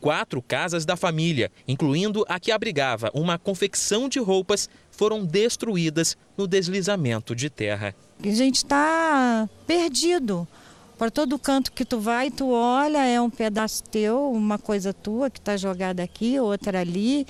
Quatro 0.00 0.40
casas 0.40 0.84
da 0.86 0.96
família, 0.96 1.52
incluindo 1.68 2.24
a 2.26 2.40
que 2.40 2.50
abrigava 2.50 3.10
uma 3.14 3.38
confecção 3.38 4.08
de 4.08 4.18
roupas, 4.18 4.68
foram 4.92 5.24
destruídas 5.24 6.16
no 6.36 6.46
deslizamento 6.46 7.34
de 7.34 7.50
terra. 7.50 7.94
A 8.22 8.28
gente 8.28 8.58
está 8.58 9.48
perdido. 9.66 10.46
Para 10.96 11.10
todo 11.10 11.36
canto 11.36 11.72
que 11.72 11.84
tu 11.84 11.98
vai, 11.98 12.30
tu 12.30 12.52
olha, 12.52 13.04
é 13.04 13.20
um 13.20 13.28
pedaço 13.28 13.82
teu, 13.82 14.30
uma 14.30 14.56
coisa 14.56 14.94
tua 14.94 15.28
que 15.28 15.40
está 15.40 15.56
jogada 15.56 16.00
aqui, 16.00 16.38
outra 16.38 16.78
ali. 16.80 17.26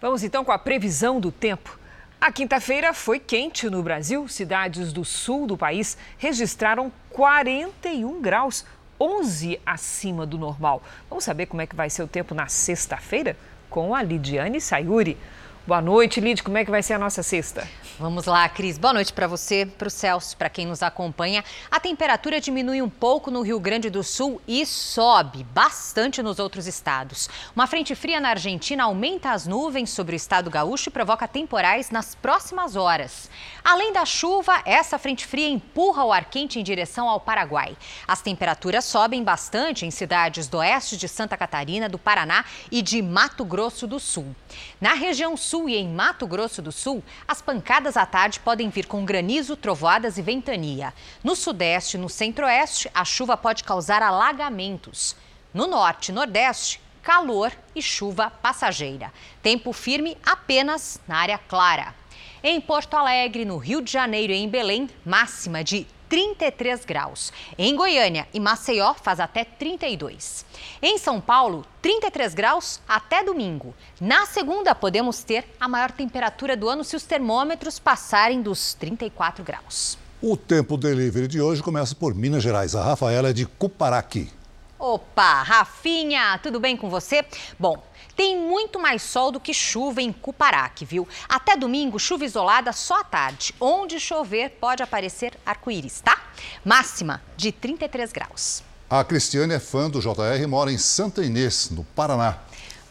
Vamos 0.00 0.22
então 0.22 0.44
com 0.44 0.52
a 0.52 0.58
previsão 0.58 1.18
do 1.18 1.32
tempo. 1.32 1.78
A 2.20 2.30
quinta-feira 2.30 2.94
foi 2.94 3.18
quente 3.18 3.68
no 3.68 3.82
Brasil. 3.82 4.28
Cidades 4.28 4.92
do 4.92 5.04
sul 5.04 5.44
do 5.44 5.56
país 5.56 5.98
registraram 6.18 6.92
41 7.10 8.22
graus, 8.22 8.64
11 9.00 9.58
acima 9.66 10.24
do 10.24 10.38
normal. 10.38 10.80
Vamos 11.10 11.24
saber 11.24 11.46
como 11.46 11.62
é 11.62 11.66
que 11.66 11.74
vai 11.74 11.90
ser 11.90 12.04
o 12.04 12.06
tempo 12.06 12.32
na 12.32 12.46
sexta-feira? 12.46 13.36
Com 13.68 13.92
a 13.92 14.02
Lidiane 14.04 14.60
Sayuri. 14.60 15.18
Boa 15.64 15.80
noite, 15.80 16.20
Lid. 16.20 16.42
Como 16.42 16.58
é 16.58 16.64
que 16.64 16.72
vai 16.72 16.82
ser 16.82 16.94
a 16.94 16.98
nossa 16.98 17.22
sexta? 17.22 17.68
Vamos 17.96 18.24
lá, 18.24 18.48
Cris. 18.48 18.78
Boa 18.78 18.92
noite 18.92 19.12
para 19.12 19.28
você, 19.28 19.64
para 19.64 19.86
o 19.86 19.90
Celso, 19.90 20.36
para 20.36 20.48
quem 20.48 20.66
nos 20.66 20.82
acompanha. 20.82 21.44
A 21.70 21.78
temperatura 21.78 22.40
diminui 22.40 22.82
um 22.82 22.88
pouco 22.88 23.30
no 23.30 23.42
Rio 23.42 23.60
Grande 23.60 23.88
do 23.88 24.02
Sul 24.02 24.42
e 24.48 24.66
sobe 24.66 25.44
bastante 25.44 26.20
nos 26.20 26.40
outros 26.40 26.66
estados. 26.66 27.30
Uma 27.54 27.68
frente 27.68 27.94
fria 27.94 28.18
na 28.18 28.30
Argentina 28.30 28.82
aumenta 28.82 29.30
as 29.30 29.46
nuvens 29.46 29.90
sobre 29.90 30.16
o 30.16 30.16
estado 30.16 30.50
gaúcho 30.50 30.88
e 30.88 30.92
provoca 30.92 31.28
temporais 31.28 31.90
nas 31.90 32.12
próximas 32.12 32.74
horas. 32.74 33.30
Além 33.62 33.92
da 33.92 34.04
chuva, 34.04 34.62
essa 34.64 34.98
frente 34.98 35.24
fria 35.24 35.48
empurra 35.48 36.04
o 36.04 36.12
ar 36.12 36.24
quente 36.24 36.58
em 36.58 36.64
direção 36.64 37.08
ao 37.08 37.20
Paraguai. 37.20 37.76
As 38.08 38.20
temperaturas 38.20 38.84
sobem 38.84 39.22
bastante 39.22 39.86
em 39.86 39.92
cidades 39.92 40.48
do 40.48 40.58
oeste 40.58 40.96
de 40.96 41.06
Santa 41.06 41.36
Catarina, 41.36 41.88
do 41.88 41.98
Paraná 41.98 42.44
e 42.68 42.82
de 42.82 43.00
Mato 43.00 43.44
Grosso 43.44 43.86
do 43.86 44.00
Sul. 44.00 44.34
Na 44.80 44.94
região 44.94 45.36
sul 45.36 45.51
e 45.68 45.76
em 45.76 45.88
Mato 45.88 46.26
Grosso 46.26 46.62
do 46.62 46.72
Sul, 46.72 47.02
as 47.28 47.42
pancadas 47.42 47.96
à 47.96 48.06
tarde 48.06 48.40
podem 48.40 48.70
vir 48.70 48.86
com 48.86 49.04
granizo, 49.04 49.56
trovoadas 49.56 50.16
e 50.16 50.22
ventania. 50.22 50.94
No 51.22 51.36
sudeste 51.36 51.96
e 51.96 52.00
no 52.00 52.08
centro-oeste, 52.08 52.90
a 52.94 53.04
chuva 53.04 53.36
pode 53.36 53.62
causar 53.62 54.02
alagamentos. 54.02 55.14
No 55.52 55.66
norte 55.66 56.08
e 56.08 56.12
nordeste, 56.12 56.80
calor 57.02 57.52
e 57.74 57.82
chuva 57.82 58.30
passageira. 58.30 59.12
Tempo 59.42 59.72
firme 59.72 60.16
apenas 60.24 61.00
na 61.06 61.18
área 61.18 61.38
clara. 61.38 61.94
Em 62.42 62.60
Porto 62.60 62.94
Alegre, 62.94 63.44
no 63.44 63.58
Rio 63.58 63.82
de 63.82 63.92
Janeiro 63.92 64.32
e 64.32 64.36
em 64.36 64.48
Belém, 64.48 64.88
máxima 65.04 65.62
de 65.62 65.86
33 66.08 66.84
graus. 66.84 67.32
Em 67.56 67.74
Goiânia 67.74 68.28
e 68.34 68.40
Maceió 68.40 68.92
faz 68.94 69.20
até 69.20 69.44
32. 69.44 70.44
Em 70.84 70.98
São 70.98 71.20
Paulo, 71.20 71.64
33 71.80 72.34
graus 72.34 72.80
até 72.88 73.22
domingo. 73.22 73.72
Na 74.00 74.26
segunda, 74.26 74.74
podemos 74.74 75.22
ter 75.22 75.44
a 75.60 75.68
maior 75.68 75.92
temperatura 75.92 76.56
do 76.56 76.68
ano 76.68 76.82
se 76.82 76.96
os 76.96 77.04
termômetros 77.04 77.78
passarem 77.78 78.42
dos 78.42 78.74
34 78.74 79.44
graus. 79.44 79.96
O 80.20 80.36
tempo 80.36 80.76
delivery 80.76 81.28
de 81.28 81.40
hoje 81.40 81.62
começa 81.62 81.94
por 81.94 82.16
Minas 82.16 82.42
Gerais. 82.42 82.74
A 82.74 82.82
Rafaela 82.82 83.28
é 83.30 83.32
de 83.32 83.46
Cuparaqui. 83.46 84.28
Opa, 84.76 85.44
Rafinha, 85.44 86.36
tudo 86.42 86.58
bem 86.58 86.76
com 86.76 86.90
você? 86.90 87.24
Bom, 87.56 87.80
tem 88.16 88.36
muito 88.36 88.80
mais 88.80 89.02
sol 89.02 89.30
do 89.30 89.38
que 89.38 89.54
chuva 89.54 90.02
em 90.02 90.12
Cuparaque, 90.12 90.84
viu? 90.84 91.06
Até 91.28 91.56
domingo, 91.56 91.96
chuva 92.00 92.24
isolada 92.24 92.72
só 92.72 92.98
à 92.98 93.04
tarde. 93.04 93.54
Onde 93.60 94.00
chover, 94.00 94.50
pode 94.60 94.82
aparecer 94.82 95.38
arco-íris, 95.46 96.00
tá? 96.00 96.20
Máxima 96.64 97.22
de 97.36 97.52
33 97.52 98.10
graus. 98.10 98.64
A 98.94 99.02
Cristiane 99.02 99.54
é 99.54 99.58
fã 99.58 99.88
do 99.88 100.00
JR 100.00 100.38
e 100.42 100.46
mora 100.46 100.70
em 100.70 100.76
Santa 100.76 101.24
Inês, 101.24 101.70
no 101.70 101.82
Paraná. 101.82 102.36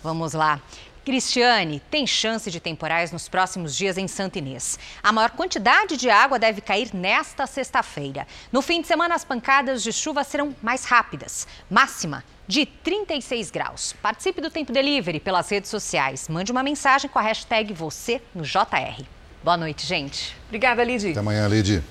Vamos 0.01 0.33
lá. 0.33 0.59
Cristiane, 1.05 1.79
tem 1.91 2.07
chance 2.07 2.49
de 2.49 2.59
temporais 2.59 3.11
nos 3.11 3.29
próximos 3.29 3.75
dias 3.75 3.99
em 3.99 4.07
Santa 4.07 4.39
Inês. 4.39 4.79
A 5.03 5.11
maior 5.11 5.29
quantidade 5.29 5.97
de 5.97 6.09
água 6.09 6.39
deve 6.39 6.59
cair 6.59 6.89
nesta 6.91 7.45
sexta-feira. 7.45 8.25
No 8.51 8.63
fim 8.63 8.81
de 8.81 8.87
semana, 8.87 9.13
as 9.13 9.23
pancadas 9.23 9.83
de 9.83 9.93
chuva 9.93 10.23
serão 10.23 10.55
mais 10.59 10.85
rápidas. 10.85 11.47
Máxima 11.69 12.23
de 12.47 12.65
36 12.65 13.51
graus. 13.51 13.93
Participe 14.01 14.41
do 14.41 14.49
Tempo 14.49 14.73
Delivery 14.73 15.19
pelas 15.19 15.51
redes 15.51 15.69
sociais. 15.69 16.27
Mande 16.27 16.51
uma 16.51 16.63
mensagem 16.63 17.11
com 17.11 17.19
a 17.19 17.21
hashtag 17.21 17.75
você 17.75 18.19
no 18.33 18.41
JR. 18.41 19.03
Boa 19.43 19.55
noite, 19.55 19.85
gente. 19.85 20.35
Obrigada, 20.47 20.83
Lid. 20.83 21.11
Até 21.11 21.19
amanhã, 21.19 21.47
Lid. 21.47 21.83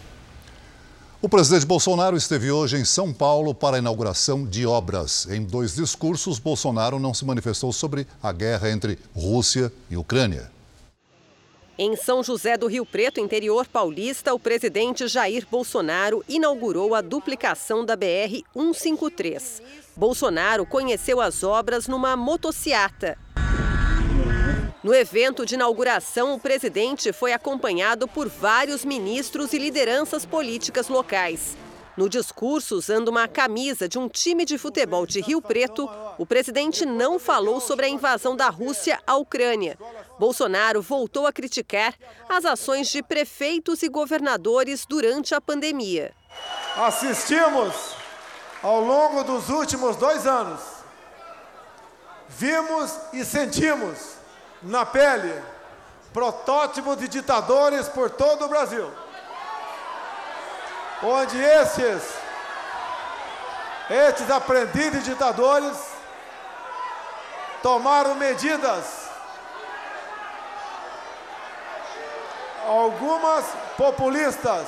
O 1.23 1.29
presidente 1.29 1.66
Bolsonaro 1.66 2.16
esteve 2.16 2.51
hoje 2.51 2.79
em 2.79 2.85
São 2.85 3.12
Paulo 3.12 3.55
para 3.55 3.77
a 3.77 3.79
inauguração 3.79 4.47
de 4.47 4.64
obras. 4.66 5.29
Em 5.31 5.45
dois 5.45 5.75
discursos, 5.75 6.39
Bolsonaro 6.39 6.99
não 6.99 7.12
se 7.12 7.27
manifestou 7.27 7.75
sobre 7.75 8.07
a 8.23 8.33
guerra 8.33 8.71
entre 8.71 8.99
Rússia 9.14 9.71
e 9.91 9.99
Ucrânia. 9.99 10.51
Em 11.79 11.95
São 11.95 12.23
José 12.23 12.57
do 12.57 12.66
Rio 12.66 12.87
Preto, 12.87 13.21
interior 13.21 13.66
paulista, 13.66 14.33
o 14.33 14.41
presidente 14.41 15.07
Jair 15.09 15.47
Bolsonaro 15.51 16.25
inaugurou 16.27 16.95
a 16.95 17.03
duplicação 17.03 17.85
da 17.85 17.95
BR 17.97 18.43
153. 18.55 19.62
Bolsonaro 19.95 20.64
conheceu 20.64 21.21
as 21.21 21.43
obras 21.43 21.87
numa 21.87 22.16
motociata 22.16 23.18
no 24.83 24.95
evento 24.95 25.45
de 25.45 25.55
inauguração, 25.57 26.33
o 26.35 26.41
presidente 26.41 27.12
foi 27.12 27.33
acompanhado 27.35 28.09
por 28.09 28.28
vários 28.28 28.83
ministros 28.85 29.53
e 29.53 29.59
lideranças 29.59 30.24
políticas 30.24 30.89
locais. 30.89 31.57
No 31.97 32.09
discurso, 32.09 32.76
usando 32.76 33.09
uma 33.09 33.28
camisa 33.28 33.87
de 33.87 33.99
um 33.99 34.09
time 34.09 34.47
de 34.47 34.57
futebol 34.57 35.05
de 35.05 35.20
Rio 35.20 35.43
Preto, 35.43 35.87
o 36.16 36.24
presidente 36.24 36.87
não 36.87 37.18
falou 37.18 37.61
sobre 37.61 37.85
a 37.85 37.89
invasão 37.91 38.35
da 38.35 38.49
Rússia 38.49 38.99
à 39.07 39.16
Ucrânia. 39.16 39.76
Bolsonaro 40.18 40.81
voltou 40.81 41.26
a 41.26 41.33
criticar 41.33 41.95
as 42.26 42.47
ações 42.47 42.89
de 42.89 43.03
prefeitos 43.03 43.83
e 43.83 43.89
governadores 43.89 44.87
durante 44.89 45.35
a 45.35 45.43
pandemia. 45.43 46.12
Assistimos 46.74 47.74
ao 48.62 48.81
longo 48.81 49.22
dos 49.24 49.51
últimos 49.51 49.97
dois 49.97 50.26
anos, 50.26 50.61
vimos 52.31 52.95
e 53.12 53.24
sentimos 53.26 54.20
na 54.62 54.84
pele 54.84 55.42
protótipos 56.12 56.98
de 56.98 57.08
ditadores 57.08 57.88
por 57.88 58.11
todo 58.11 58.44
o 58.44 58.48
Brasil. 58.48 58.90
Onde 61.02 61.40
esses, 61.40 62.02
esses 63.88 64.30
aprendizes 64.30 65.04
ditadores 65.04 65.76
tomaram 67.62 68.14
medidas, 68.14 69.08
algumas 72.66 73.44
populistas, 73.76 74.66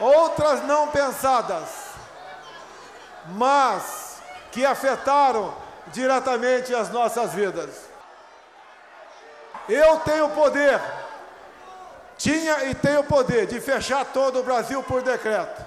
outras 0.00 0.62
não 0.64 0.88
pensadas, 0.88 1.88
mas 3.26 4.22
que 4.50 4.64
afetaram 4.64 5.54
diretamente 5.88 6.74
as 6.74 6.90
nossas 6.90 7.34
vidas. 7.34 7.87
Eu 9.68 9.98
tenho 9.98 10.30
poder, 10.30 10.80
tinha 12.16 12.70
e 12.70 12.74
tenho 12.74 13.04
poder 13.04 13.46
de 13.46 13.60
fechar 13.60 14.02
todo 14.06 14.40
o 14.40 14.42
Brasil 14.42 14.82
por 14.82 15.02
decreto. 15.02 15.62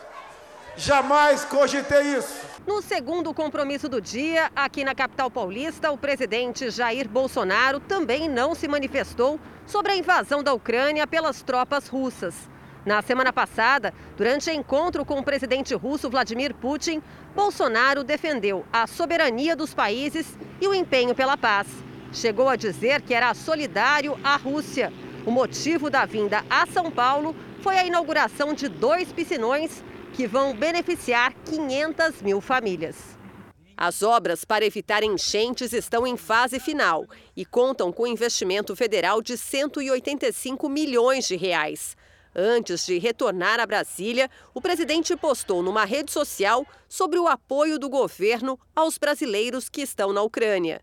Jamais 0.75 1.45
cogitei 1.45 2.15
isso. 2.15 2.41
No 2.65 2.81
segundo 2.81 3.31
compromisso 3.31 3.87
do 3.87 4.01
dia, 4.01 4.49
aqui 4.55 4.83
na 4.83 4.95
capital 4.95 5.29
paulista, 5.29 5.91
o 5.91 5.97
presidente 5.97 6.71
Jair 6.71 7.07
Bolsonaro 7.07 7.79
também 7.79 8.27
não 8.27 8.55
se 8.55 8.67
manifestou 8.67 9.39
sobre 9.67 9.91
a 9.91 9.95
invasão 9.95 10.41
da 10.41 10.51
Ucrânia 10.51 11.05
pelas 11.05 11.43
tropas 11.43 11.87
russas. 11.87 12.33
Na 12.83 13.03
semana 13.03 13.31
passada, 13.31 13.93
durante 14.17 14.49
encontro 14.49 15.05
com 15.05 15.19
o 15.19 15.23
presidente 15.23 15.75
russo 15.75 16.09
Vladimir 16.09 16.55
Putin, 16.55 17.03
Bolsonaro 17.35 18.03
defendeu 18.03 18.65
a 18.73 18.87
soberania 18.87 19.55
dos 19.55 19.75
países 19.75 20.35
e 20.59 20.67
o 20.67 20.73
empenho 20.73 21.13
pela 21.13 21.37
paz. 21.37 21.67
Chegou 22.13 22.49
a 22.49 22.57
dizer 22.57 23.01
que 23.01 23.13
era 23.13 23.33
solidário 23.33 24.19
à 24.23 24.35
Rússia. 24.35 24.91
O 25.25 25.31
motivo 25.31 25.89
da 25.89 26.05
vinda 26.05 26.43
a 26.49 26.67
São 26.67 26.91
Paulo 26.91 27.35
foi 27.61 27.77
a 27.77 27.85
inauguração 27.85 28.53
de 28.53 28.67
dois 28.67 29.11
piscinões 29.13 29.83
que 30.13 30.27
vão 30.27 30.53
beneficiar 30.53 31.33
500 31.45 32.21
mil 32.21 32.41
famílias. 32.41 32.97
As 33.77 34.03
obras 34.03 34.43
para 34.43 34.65
evitar 34.65 35.03
enchentes 35.03 35.71
estão 35.73 36.05
em 36.05 36.17
fase 36.17 36.59
final 36.59 37.07
e 37.35 37.45
contam 37.45 37.91
com 37.91 38.05
investimento 38.05 38.75
federal 38.75 39.21
de 39.21 39.37
185 39.37 40.67
milhões 40.67 41.27
de 41.27 41.35
reais. 41.35 41.95
Antes 42.35 42.85
de 42.85 42.97
retornar 42.97 43.59
a 43.59 43.65
Brasília, 43.65 44.29
o 44.53 44.61
presidente 44.61 45.15
postou 45.15 45.63
numa 45.63 45.85
rede 45.85 46.11
social 46.11 46.65
sobre 46.87 47.19
o 47.19 47.27
apoio 47.27 47.79
do 47.79 47.89
governo 47.89 48.59
aos 48.75 48.97
brasileiros 48.97 49.69
que 49.69 49.81
estão 49.81 50.13
na 50.13 50.21
Ucrânia. 50.21 50.81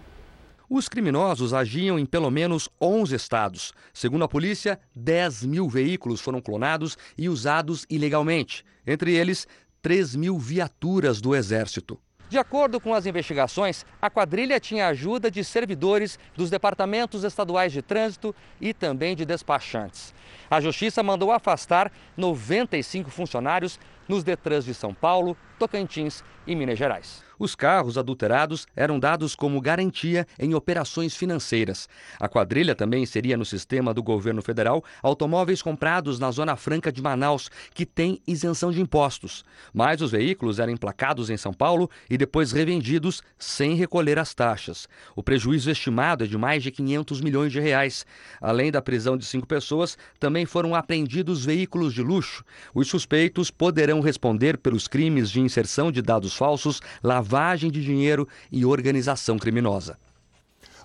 Os 0.71 0.87
criminosos 0.87 1.51
agiam 1.51 1.97
em 1.97 2.05
pelo 2.05 2.29
menos 2.29 2.69
11 2.79 3.15
estados. 3.15 3.73
Segundo 3.91 4.23
a 4.23 4.27
polícia, 4.27 4.79
10 4.93 5.45
mil 5.45 5.67
veículos 5.67 6.21
foram 6.21 6.39
clonados 6.39 6.95
e 7.17 7.27
usados 7.27 7.87
ilegalmente. 7.89 8.63
Entre 8.85 9.15
eles, 9.15 9.47
3 9.81 10.15
mil 10.15 10.37
viaturas 10.37 11.19
do 11.19 11.35
Exército. 11.35 11.99
De 12.29 12.37
acordo 12.37 12.79
com 12.79 12.93
as 12.93 13.07
investigações, 13.07 13.83
a 13.99 14.11
quadrilha 14.11 14.59
tinha 14.59 14.87
ajuda 14.87 15.31
de 15.31 15.43
servidores 15.43 16.19
dos 16.35 16.51
departamentos 16.51 17.23
estaduais 17.23 17.73
de 17.73 17.81
trânsito 17.81 18.35
e 18.61 18.71
também 18.71 19.15
de 19.15 19.25
despachantes. 19.25 20.13
A 20.51 20.61
Justiça 20.61 21.01
mandou 21.01 21.31
afastar 21.31 21.91
95 22.15 23.09
funcionários 23.09 23.79
nos 24.07 24.23
Detrans 24.23 24.65
de 24.65 24.75
São 24.75 24.93
Paulo, 24.93 25.35
Tocantins 25.57 26.23
e 26.45 26.55
Minas 26.55 26.77
Gerais. 26.77 27.27
Os 27.39 27.55
carros 27.55 27.97
adulterados 27.97 28.67
eram 28.75 28.99
dados 28.99 29.33
como 29.33 29.61
garantia 29.61 30.27
em 30.37 30.53
operações 30.53 31.15
financeiras. 31.15 31.87
A 32.19 32.27
quadrilha 32.27 32.75
também 32.75 33.05
seria 33.05 33.37
no 33.37 33.45
sistema 33.45 33.93
do 33.93 34.03
governo 34.03 34.41
federal 34.41 34.83
automóveis 35.01 35.61
comprados 35.61 36.19
na 36.19 36.29
Zona 36.31 36.57
Franca 36.57 36.91
de 36.91 37.01
Manaus, 37.01 37.49
que 37.73 37.85
tem 37.85 38.21
isenção 38.27 38.71
de 38.71 38.81
impostos. 38.81 39.45
Mas 39.73 40.01
os 40.01 40.11
veículos 40.11 40.59
eram 40.59 40.73
emplacados 40.73 41.29
em 41.29 41.37
São 41.37 41.53
Paulo 41.53 41.89
e 42.09 42.17
depois 42.17 42.51
revendidos 42.51 43.21
sem 43.37 43.73
recolher 43.73 44.19
as 44.19 44.33
taxas. 44.33 44.89
O 45.15 45.23
prejuízo 45.23 45.71
estimado 45.71 46.25
é 46.25 46.27
de 46.27 46.37
mais 46.37 46.61
de 46.61 46.71
500 46.71 47.21
milhões 47.21 47.53
de 47.53 47.61
reais. 47.61 48.05
Além 48.41 48.69
da 48.69 48.81
prisão 48.81 49.15
de 49.15 49.23
cinco 49.25 49.47
pessoas, 49.47 49.97
também 50.19 50.45
foram 50.45 50.75
apreendidos 50.75 51.45
veículos 51.45 51.93
de 51.93 52.03
luxo. 52.03 52.43
Os 52.75 52.89
suspeitos 52.89 53.49
poderão 53.49 54.01
responder 54.01 54.57
pelos 54.57 54.89
crimes 54.89 55.31
de 55.31 55.39
inserção 55.39 55.89
de 55.89 56.01
dados 56.01 56.35
falsos, 56.35 56.81
lavagem 57.01 57.28
de 57.71 57.83
dinheiro 57.83 58.27
e 58.51 58.65
organização 58.65 59.37
criminosa. 59.37 59.97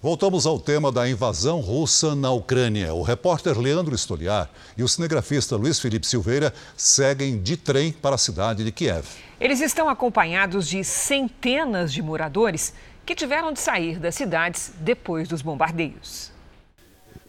Voltamos 0.05 0.45
ao 0.45 0.61
tema 0.61 0.93
da 0.93 1.09
invasão 1.09 1.61
russa 1.61 2.15
na 2.15 2.31
Ucrânia. 2.31 2.93
O 2.93 3.01
repórter 3.01 3.59
Leandro 3.59 3.97
Stoliar 3.97 4.51
e 4.77 4.83
o 4.83 4.89
cinegrafista 4.89 5.57
Luiz 5.57 5.81
Felipe 5.81 6.07
Silveira 6.07 6.53
seguem 6.77 7.41
de 7.41 7.57
trem 7.57 7.91
para 7.91 8.17
a 8.17 8.19
cidade 8.19 8.63
de 8.63 8.71
Kiev. 8.71 9.07
Eles 9.41 9.63
estão 9.63 9.89
acompanhados 9.89 10.69
de 10.69 10.85
centenas 10.85 11.91
de 11.91 12.03
moradores 12.03 12.75
que 13.07 13.15
tiveram 13.15 13.51
de 13.51 13.61
sair 13.61 13.99
das 13.99 14.15
cidades 14.15 14.73
depois 14.79 15.27
dos 15.27 15.41
bombardeios. 15.41 16.31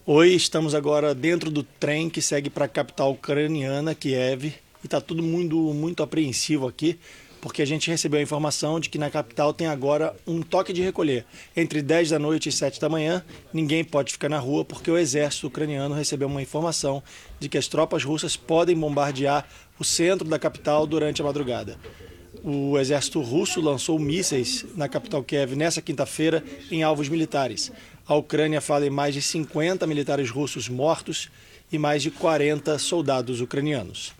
Oi, 0.04 0.34
estamos 0.34 0.74
agora 0.74 1.14
dentro 1.14 1.50
do 1.50 1.62
trem 1.62 2.10
que 2.10 2.20
segue 2.20 2.50
para 2.50 2.66
a 2.66 2.68
capital 2.68 3.12
ucraniana, 3.12 3.94
Kiev, 3.94 4.44
e 4.44 4.54
está 4.84 5.00
tudo 5.00 5.22
muito, 5.22 5.56
muito 5.72 6.02
apreensivo 6.02 6.68
aqui 6.68 6.98
porque 7.46 7.62
a 7.62 7.64
gente 7.64 7.88
recebeu 7.88 8.18
a 8.18 8.22
informação 8.24 8.80
de 8.80 8.88
que 8.88 8.98
na 8.98 9.08
capital 9.08 9.52
tem 9.52 9.68
agora 9.68 10.16
um 10.26 10.42
toque 10.42 10.72
de 10.72 10.82
recolher. 10.82 11.24
Entre 11.56 11.80
10 11.80 12.10
da 12.10 12.18
noite 12.18 12.48
e 12.48 12.52
7 12.52 12.80
da 12.80 12.88
manhã, 12.88 13.24
ninguém 13.52 13.84
pode 13.84 14.10
ficar 14.10 14.28
na 14.28 14.40
rua 14.40 14.64
porque 14.64 14.90
o 14.90 14.98
exército 14.98 15.46
ucraniano 15.46 15.94
recebeu 15.94 16.26
uma 16.26 16.42
informação 16.42 17.00
de 17.38 17.48
que 17.48 17.56
as 17.56 17.68
tropas 17.68 18.02
russas 18.02 18.36
podem 18.36 18.76
bombardear 18.76 19.46
o 19.78 19.84
centro 19.84 20.26
da 20.26 20.40
capital 20.40 20.88
durante 20.88 21.22
a 21.22 21.24
madrugada. 21.24 21.78
O 22.42 22.76
exército 22.80 23.20
russo 23.20 23.60
lançou 23.60 23.96
mísseis 23.96 24.66
na 24.74 24.88
capital 24.88 25.22
Kiev 25.22 25.54
nessa 25.54 25.80
quinta-feira 25.80 26.42
em 26.68 26.82
alvos 26.82 27.08
militares. 27.08 27.70
A 28.08 28.16
Ucrânia 28.16 28.60
fala 28.60 28.88
em 28.88 28.90
mais 28.90 29.14
de 29.14 29.22
50 29.22 29.86
militares 29.86 30.30
russos 30.30 30.68
mortos 30.68 31.30
e 31.70 31.78
mais 31.78 32.02
de 32.02 32.10
40 32.10 32.76
soldados 32.80 33.40
ucranianos. 33.40 34.12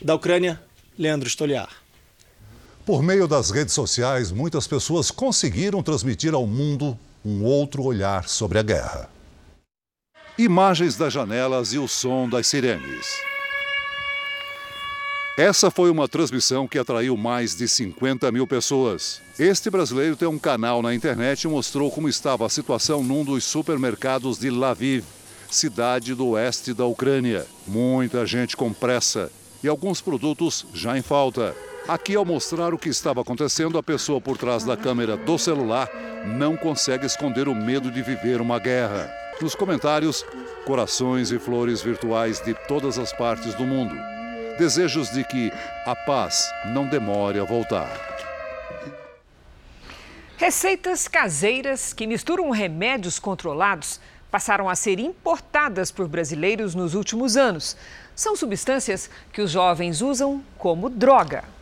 Da 0.00 0.14
Ucrânia, 0.14 0.62
Leandro 0.96 1.28
Stoliar. 1.28 1.87
Por 2.88 3.02
meio 3.02 3.28
das 3.28 3.50
redes 3.50 3.74
sociais, 3.74 4.32
muitas 4.32 4.66
pessoas 4.66 5.10
conseguiram 5.10 5.82
transmitir 5.82 6.32
ao 6.32 6.46
mundo 6.46 6.98
um 7.22 7.44
outro 7.44 7.82
olhar 7.82 8.26
sobre 8.26 8.58
a 8.58 8.62
guerra. 8.62 9.10
Imagens 10.38 10.96
das 10.96 11.12
janelas 11.12 11.74
e 11.74 11.78
o 11.78 11.86
som 11.86 12.26
das 12.26 12.46
sirenes. 12.46 13.06
Essa 15.36 15.70
foi 15.70 15.90
uma 15.90 16.08
transmissão 16.08 16.66
que 16.66 16.78
atraiu 16.78 17.14
mais 17.14 17.54
de 17.54 17.68
50 17.68 18.32
mil 18.32 18.46
pessoas. 18.46 19.20
Este 19.38 19.68
brasileiro 19.68 20.16
tem 20.16 20.26
um 20.26 20.38
canal 20.38 20.80
na 20.80 20.94
internet 20.94 21.42
e 21.42 21.48
mostrou 21.48 21.90
como 21.90 22.08
estava 22.08 22.46
a 22.46 22.48
situação 22.48 23.04
num 23.04 23.22
dos 23.22 23.44
supermercados 23.44 24.38
de 24.38 24.48
Lviv, 24.48 25.04
cidade 25.50 26.14
do 26.14 26.28
oeste 26.28 26.72
da 26.72 26.86
Ucrânia. 26.86 27.46
Muita 27.66 28.24
gente 28.24 28.56
com 28.56 28.72
pressa 28.72 29.30
e 29.62 29.68
alguns 29.68 30.00
produtos 30.00 30.64
já 30.72 30.96
em 30.96 31.02
falta. 31.02 31.54
Aqui, 31.88 32.14
ao 32.14 32.22
mostrar 32.22 32.74
o 32.74 32.78
que 32.78 32.90
estava 32.90 33.22
acontecendo, 33.22 33.78
a 33.78 33.82
pessoa 33.82 34.20
por 34.20 34.36
trás 34.36 34.62
da 34.62 34.76
câmera 34.76 35.16
do 35.16 35.38
celular 35.38 35.88
não 36.36 36.54
consegue 36.54 37.06
esconder 37.06 37.48
o 37.48 37.54
medo 37.54 37.90
de 37.90 38.02
viver 38.02 38.42
uma 38.42 38.58
guerra. 38.58 39.10
Nos 39.40 39.54
comentários, 39.54 40.22
corações 40.66 41.32
e 41.32 41.38
flores 41.38 41.80
virtuais 41.80 42.42
de 42.42 42.52
todas 42.68 42.98
as 42.98 43.10
partes 43.14 43.54
do 43.54 43.64
mundo. 43.64 43.94
Desejos 44.58 45.08
de 45.12 45.24
que 45.24 45.50
a 45.86 45.96
paz 45.96 46.50
não 46.66 46.86
demore 46.86 47.40
a 47.40 47.44
voltar. 47.44 47.88
Receitas 50.36 51.08
caseiras 51.08 51.94
que 51.94 52.06
misturam 52.06 52.50
remédios 52.50 53.18
controlados 53.18 53.98
passaram 54.30 54.68
a 54.68 54.74
ser 54.74 54.98
importadas 54.98 55.90
por 55.90 56.06
brasileiros 56.06 56.74
nos 56.74 56.94
últimos 56.94 57.34
anos. 57.34 57.78
São 58.14 58.36
substâncias 58.36 59.08
que 59.32 59.40
os 59.40 59.50
jovens 59.50 60.02
usam 60.02 60.44
como 60.58 60.90
droga 60.90 61.56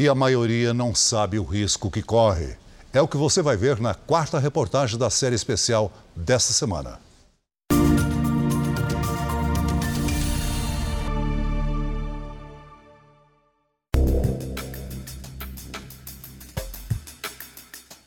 e 0.00 0.08
a 0.08 0.14
maioria 0.14 0.72
não 0.72 0.94
sabe 0.94 1.38
o 1.38 1.44
risco 1.44 1.90
que 1.90 2.00
corre. 2.00 2.56
É 2.90 3.02
o 3.02 3.06
que 3.06 3.18
você 3.18 3.42
vai 3.42 3.54
ver 3.54 3.78
na 3.78 3.92
quarta 3.92 4.38
reportagem 4.38 4.98
da 4.98 5.10
série 5.10 5.34
especial 5.34 5.92
desta 6.16 6.54
semana. 6.54 6.98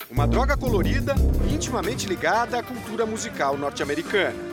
Uma 0.09 0.27
droga 0.27 0.57
colorida 0.57 1.13
intimamente 1.47 2.07
ligada 2.07 2.57
à 2.57 2.63
cultura 2.63 3.05
musical 3.05 3.55
norte-americana. 3.55 4.52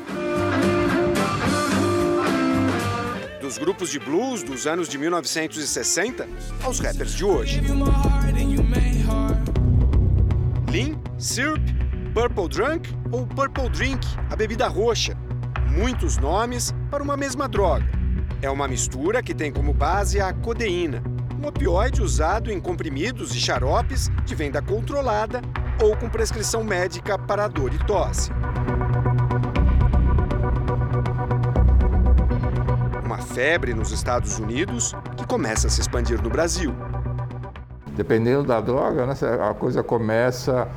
Dos 3.51 3.59
grupos 3.59 3.90
de 3.90 3.98
blues 3.98 4.44
dos 4.44 4.64
anos 4.64 4.88
de 4.88 4.96
1960 4.96 6.28
aos 6.62 6.78
rappers 6.78 7.12
de 7.12 7.24
hoje. 7.24 7.61
Lean, 10.70 10.96
Syrup, 11.18 11.61
Purple 12.14 12.48
Drunk 12.48 12.88
ou 13.11 13.26
Purple 13.26 13.68
Drink, 13.70 14.07
a 14.30 14.36
bebida 14.36 14.68
roxa. 14.68 15.18
Muitos 15.68 16.16
nomes 16.16 16.72
para 16.92 17.03
uma 17.03 17.16
mesma 17.16 17.48
droga. 17.48 17.90
É 18.40 18.48
uma 18.48 18.68
mistura 18.68 19.20
que 19.20 19.34
tem 19.34 19.51
como 19.51 19.74
base 19.74 20.20
a 20.20 20.32
codeína, 20.32 21.03
um 21.42 21.48
opioide 21.48 22.01
usado 22.03 22.53
em 22.53 22.61
comprimidos 22.61 23.34
e 23.34 23.40
xaropes 23.40 24.09
de 24.24 24.34
venda 24.36 24.62
controlada 24.62 25.42
ou 25.82 25.96
com 25.96 26.09
prescrição 26.09 26.62
médica 26.62 27.18
para 27.18 27.48
dor 27.48 27.74
e 27.74 27.78
tosse. 27.78 28.30
Febre 33.21 33.75
nos 33.75 33.93
Estados 33.93 34.39
Unidos 34.39 34.95
que 35.16 35.27
começa 35.27 35.66
a 35.66 35.71
se 35.71 35.81
expandir 35.81 36.23
no 36.23 36.31
Brasil. 36.31 36.75
Dependendo 37.97 38.45
da 38.45 38.61
droga, 38.61 39.07
né, 39.07 39.14
a 39.49 39.55
coisa 39.55 39.83
começa 39.83 40.68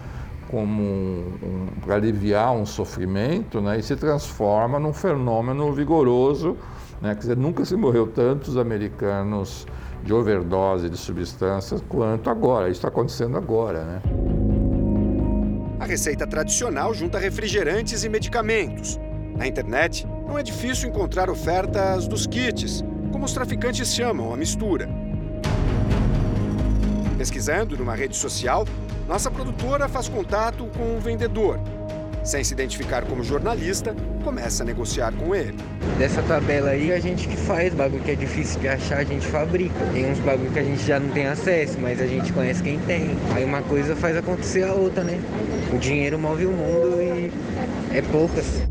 como 0.50 0.84
um, 0.84 1.34
um, 1.42 1.68
para 1.82 1.96
aliviar 1.96 2.54
um 2.54 2.66
sofrimento 2.66 3.60
né, 3.60 3.80
e 3.80 3.84
se 3.84 3.96
transforma 3.96 4.80
num 4.80 4.94
fenômeno 4.94 5.72
vigoroso. 5.74 6.58
Né, 7.02 7.14
quer 7.16 7.22
dizer, 7.22 7.38
nunca 7.38 7.66
se 7.66 7.76
morreu 7.76 8.08
tantos 8.08 8.58
americanos 8.58 9.66
de 10.04 10.14
overdose 10.14 10.90
de 10.90 10.98
substâncias 10.98 11.84
quanto 11.88 12.30
agora. 12.30 12.68
Isso 12.68 12.80
está 12.80 12.90
acontecendo 12.90 13.38
agora. 13.38 13.84
Né? 13.84 14.02
A 15.80 15.86
receita 15.86 16.28
tradicional 16.28 16.94
junta 16.94 17.18
refrigerantes 17.18 18.04
e 18.04 18.10
medicamentos. 18.10 19.00
Na 19.44 19.50
internet, 19.50 20.08
não 20.26 20.40
é 20.40 20.42
difícil 20.42 20.88
encontrar 20.88 21.30
ofertas 21.30 22.08
dos 22.08 22.26
kits, 22.26 22.82
como 23.12 23.26
os 23.26 23.34
traficantes 23.34 23.94
chamam 23.94 24.34
a 24.34 24.38
mistura. 24.38 24.88
Pesquisando 27.18 27.76
numa 27.76 27.94
rede 27.94 28.16
social, 28.16 28.66
nossa 29.06 29.30
produtora 29.30 29.90
faz 29.90 30.08
contato 30.08 30.66
com 30.78 30.96
o 30.96 31.00
vendedor. 31.02 31.60
Sem 32.24 32.42
se 32.42 32.54
identificar 32.54 33.04
como 33.04 33.22
jornalista, 33.22 33.94
começa 34.24 34.64
a 34.64 34.66
negociar 34.66 35.12
com 35.12 35.36
ele. 35.36 35.58
Dessa 36.00 36.22
tabela 36.22 36.70
aí, 36.70 36.94
a 36.94 37.00
gente 37.02 37.28
que 37.28 37.36
faz, 37.36 37.74
bagulho 37.74 38.02
que 38.02 38.12
é 38.12 38.16
difícil 38.16 38.62
de 38.62 38.70
achar, 38.70 39.00
a 39.00 39.04
gente 39.04 39.28
fabrica. 39.28 39.76
Tem 39.92 40.10
uns 40.10 40.20
bagulho 40.20 40.52
que 40.52 40.60
a 40.60 40.64
gente 40.64 40.86
já 40.86 41.02
não 41.02 41.10
tem 41.10 41.28
acesso, 41.28 41.78
mas 41.82 42.02
a 42.02 42.08
gente 42.08 42.32
conhece 42.32 42.64
quem 42.64 42.80
tem. 42.80 43.10
Aí 43.36 43.44
uma 43.44 43.62
coisa 43.62 43.94
faz 43.94 44.16
acontecer 44.16 44.64
a 44.64 44.72
outra, 44.72 45.04
né? 45.04 45.20
O 45.74 45.78
dinheiro 45.78 46.18
move 46.18 46.46
o 46.46 46.52
mundo 46.54 47.02
e 47.02 47.30
é 47.94 48.02
poucas. 48.04 48.63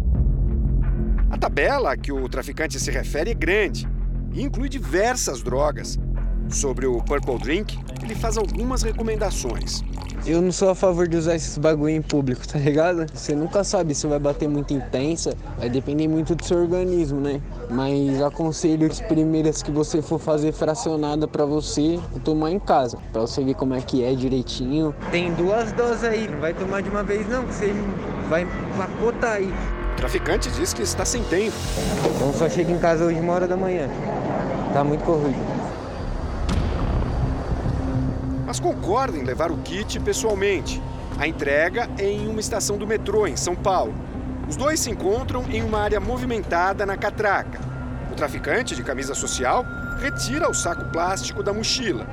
A 1.42 1.46
tabela 1.46 1.90
a 1.90 1.96
que 1.96 2.12
o 2.12 2.28
traficante 2.28 2.78
se 2.78 2.88
refere 2.88 3.32
é 3.32 3.34
grande 3.34 3.88
e 4.32 4.44
inclui 4.44 4.68
diversas 4.68 5.42
drogas. 5.42 5.98
Sobre 6.48 6.86
o 6.86 7.02
Purple 7.02 7.36
Drink, 7.36 7.76
ele 8.00 8.14
faz 8.14 8.38
algumas 8.38 8.84
recomendações. 8.84 9.82
Eu 10.24 10.40
não 10.40 10.52
sou 10.52 10.70
a 10.70 10.74
favor 10.76 11.08
de 11.08 11.16
usar 11.16 11.34
esses 11.34 11.58
bagulho 11.58 11.96
em 11.96 12.00
público, 12.00 12.46
tá 12.46 12.60
ligado? 12.60 13.06
Você 13.12 13.34
nunca 13.34 13.64
sabe 13.64 13.92
se 13.92 14.06
vai 14.06 14.20
bater 14.20 14.48
muito 14.48 14.72
intensa, 14.72 15.36
vai 15.58 15.68
depender 15.68 16.06
muito 16.06 16.36
do 16.36 16.44
seu 16.44 16.58
organismo, 16.58 17.20
né? 17.20 17.42
Mas 17.68 18.22
aconselho 18.22 18.86
as 18.86 19.00
primeiras 19.00 19.64
que 19.64 19.72
você 19.72 20.00
for 20.00 20.20
fazer 20.20 20.52
fracionada 20.52 21.26
para 21.26 21.44
você, 21.44 21.98
tomar 22.22 22.52
em 22.52 22.60
casa, 22.60 22.98
para 23.12 23.22
você 23.22 23.42
ver 23.42 23.54
como 23.54 23.74
é 23.74 23.80
que 23.80 24.04
é 24.04 24.14
direitinho. 24.14 24.94
Tem 25.10 25.34
duas 25.34 25.72
doses 25.72 26.04
aí, 26.04 26.28
não 26.28 26.38
vai 26.38 26.54
tomar 26.54 26.82
de 26.82 26.88
uma 26.88 27.02
vez 27.02 27.28
não, 27.28 27.44
que 27.44 27.52
você 27.52 27.74
vai 28.28 28.46
pacotar 28.78 29.32
aí. 29.32 29.52
O 30.02 30.04
traficante 30.04 30.50
diz 30.50 30.74
que 30.74 30.82
está 30.82 31.04
sem 31.04 31.22
tempo. 31.22 31.54
Então 32.16 32.32
só 32.32 32.48
chega 32.48 32.72
em 32.72 32.78
casa 32.80 33.04
hoje 33.04 33.20
uma 33.20 33.34
hora 33.34 33.46
da 33.46 33.56
manhã. 33.56 33.88
Tá 34.74 34.82
muito 34.82 35.04
corrido. 35.04 35.38
Mas 38.44 38.58
concorda 38.58 39.16
em 39.16 39.22
levar 39.22 39.52
o 39.52 39.58
kit 39.58 40.00
pessoalmente. 40.00 40.82
A 41.20 41.28
entrega 41.28 41.88
é 41.96 42.10
em 42.10 42.26
uma 42.26 42.40
estação 42.40 42.76
do 42.76 42.84
metrô, 42.84 43.28
em 43.28 43.36
São 43.36 43.54
Paulo. 43.54 43.94
Os 44.48 44.56
dois 44.56 44.80
se 44.80 44.90
encontram 44.90 45.44
em 45.48 45.62
uma 45.62 45.78
área 45.78 46.00
movimentada 46.00 46.84
na 46.84 46.96
catraca. 46.96 47.60
O 48.10 48.16
traficante, 48.16 48.74
de 48.74 48.82
camisa 48.82 49.14
social, 49.14 49.64
retira 50.00 50.50
o 50.50 50.54
saco 50.54 50.84
plástico 50.86 51.44
da 51.44 51.52
mochila 51.52 52.08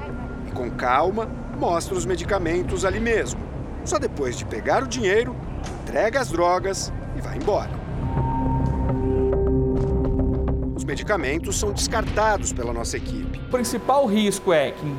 e, 0.47 0.51
com 0.51 0.69
calma, 0.69 1.27
mostra 1.57 1.95
os 1.95 2.05
medicamentos 2.05 2.85
ali 2.85 2.99
mesmo. 2.99 3.41
Só 3.83 3.97
depois 3.97 4.37
de 4.37 4.45
pegar 4.45 4.83
o 4.83 4.87
dinheiro, 4.87 5.35
entrega 5.81 6.21
as 6.21 6.29
drogas 6.29 6.93
e 7.17 7.21
vai 7.21 7.35
embora. 7.35 7.78
Medicamentos 10.89 11.59
são 11.59 11.71
descartados 11.71 12.51
pela 12.51 12.73
nossa 12.73 12.97
equipe. 12.97 13.39
O 13.47 13.51
principal 13.51 14.07
risco 14.07 14.51
é 14.51 14.71
que, 14.71 14.83
em 14.83 14.97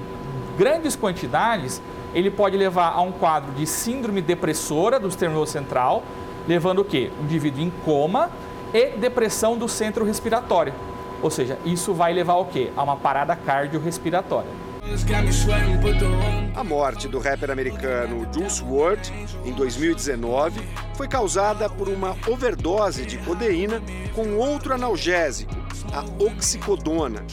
grandes 0.57 0.95
quantidades, 0.95 1.83
ele 2.15 2.31
pode 2.31 2.57
levar 2.57 2.93
a 2.93 3.01
um 3.01 3.11
quadro 3.11 3.51
de 3.53 3.67
síndrome 3.67 4.23
depressora 4.23 5.01
do 5.01 5.09
nervoso 5.09 5.51
central, 5.51 6.05
levando 6.47 6.79
o 6.79 6.85
quê? 6.85 7.11
O 7.21 7.25
indivíduo 7.25 7.61
em 7.61 7.71
coma 7.85 8.31
e 8.73 8.97
depressão 8.99 9.59
do 9.59 9.69
centro 9.69 10.05
respiratório. 10.05 10.73
Ou 11.21 11.29
seja, 11.29 11.59
isso 11.65 11.93
vai 11.93 12.13
levar 12.13 12.35
ao 12.35 12.45
quê? 12.45 12.71
A 12.77 12.85
uma 12.85 12.97
parada 12.97 13.35
cardiorrespiratória. 13.35 14.70
A 16.57 16.65
morte 16.65 17.07
do 17.07 17.21
rapper 17.21 17.51
americano 17.51 18.27
Juice 18.35 18.61
WRLD 18.63 19.13
em 19.45 19.53
2019 19.53 20.61
foi 20.95 21.07
causada 21.07 21.71
por 21.71 21.89
uma 21.89 22.17
overdose 22.27 23.07
de 23.07 23.17
codeína 23.19 23.81
com 24.15 24.37
outro 24.37 24.75
analgésico, 24.75 25.55
a 25.93 26.05
oxicodona. 26.23 27.25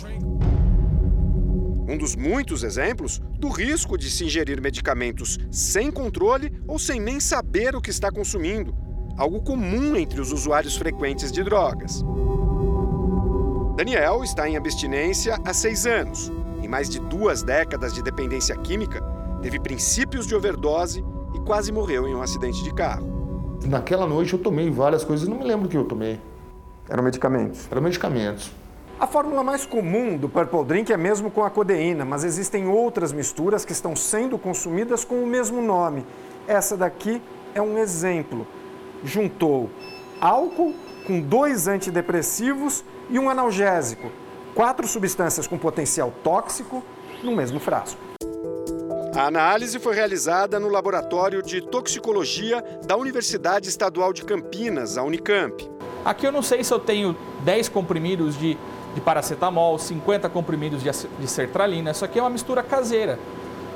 Um 1.90 1.98
dos 1.98 2.16
muitos 2.16 2.64
exemplos 2.64 3.20
do 3.40 3.50
risco 3.50 3.98
de 3.98 4.12
se 4.12 4.26
ingerir 4.26 4.62
medicamentos 4.62 5.40
sem 5.50 5.90
controle 5.90 6.54
ou 6.68 6.78
sem 6.78 7.00
nem 7.00 7.20
saber 7.20 7.76
o 7.76 7.82
que 7.82 7.90
está 7.90 8.12
consumindo, 8.12 8.76
algo 9.18 9.42
comum 9.42 9.96
entre 9.96 10.22
os 10.22 10.32
usuários 10.32 10.78
frequentes 10.78 11.32
de 11.32 11.44
drogas. 11.44 12.04
Daniel 13.76 14.24
está 14.24 14.48
em 14.48 14.58
abstinência 14.58 15.40
há 15.44 15.54
seis 15.54 15.88
anos. 15.88 16.32
Em 16.68 16.70
mais 16.70 16.90
de 16.90 17.00
duas 17.00 17.44
décadas 17.44 17.94
de 17.94 18.02
dependência 18.02 18.54
química, 18.58 19.02
teve 19.42 19.58
princípios 19.58 20.28
de 20.28 20.36
overdose 20.36 21.02
e 21.34 21.40
quase 21.40 21.72
morreu 21.72 22.06
em 22.06 22.14
um 22.14 22.22
acidente 22.22 22.62
de 22.62 22.74
carro. 22.74 23.58
Naquela 23.66 24.06
noite 24.06 24.34
eu 24.34 24.40
tomei 24.40 24.70
várias 24.70 25.02
coisas, 25.06 25.30
não 25.30 25.38
me 25.38 25.46
lembro 25.46 25.68
o 25.68 25.70
que 25.70 25.78
eu 25.78 25.86
tomei. 25.86 26.20
Eram 26.90 27.04
medicamentos? 27.04 27.66
Eram 27.72 27.82
medicamentos. 27.82 28.52
A 29.00 29.08
fórmula 29.08 29.46
mais 29.46 29.66
comum 29.66 30.18
do 30.18 30.28
Purple 30.28 30.66
Drink 30.66 30.92
é 30.92 30.98
mesmo 30.98 31.32
com 31.32 31.42
a 31.42 31.50
codeína, 31.50 32.04
mas 32.04 32.26
existem 32.26 32.68
outras 32.68 33.14
misturas 33.14 33.64
que 33.64 33.72
estão 33.72 33.96
sendo 33.96 34.38
consumidas 34.38 35.06
com 35.06 35.24
o 35.24 35.26
mesmo 35.26 35.62
nome. 35.62 36.06
Essa 36.50 36.76
daqui 36.76 37.22
é 37.56 37.62
um 37.62 37.78
exemplo. 37.78 38.46
Juntou 39.06 39.70
álcool 40.20 40.76
com 41.06 41.22
dois 41.22 41.66
antidepressivos 41.66 42.84
e 43.10 43.18
um 43.18 43.30
analgésico. 43.30 44.12
Quatro 44.58 44.88
substâncias 44.88 45.46
com 45.46 45.56
potencial 45.56 46.12
tóxico 46.24 46.84
no 47.22 47.36
mesmo 47.36 47.60
frasco. 47.60 48.02
A 49.16 49.28
análise 49.28 49.78
foi 49.78 49.94
realizada 49.94 50.60
no 50.60 50.68
Laboratório 50.68 51.44
de 51.44 51.62
Toxicologia 51.62 52.64
da 52.84 52.98
Universidade 52.98 53.70
Estadual 53.70 54.12
de 54.12 54.26
Campinas, 54.26 54.98
a 54.98 55.04
Unicamp. 55.04 55.64
Aqui 56.04 56.26
eu 56.26 56.32
não 56.32 56.42
sei 56.42 56.64
se 56.64 56.74
eu 56.74 56.80
tenho 56.80 57.16
10 57.44 57.70
comprimidos 57.70 58.36
de, 58.36 58.58
de 58.96 59.02
paracetamol, 59.02 59.78
50 59.78 60.28
comprimidos 60.28 60.82
de, 60.82 60.90
de 60.90 61.28
sertralina. 61.28 61.92
Isso 61.92 62.04
aqui 62.04 62.18
é 62.18 62.24
uma 62.24 62.32
mistura 62.32 62.64
caseira. 62.64 63.20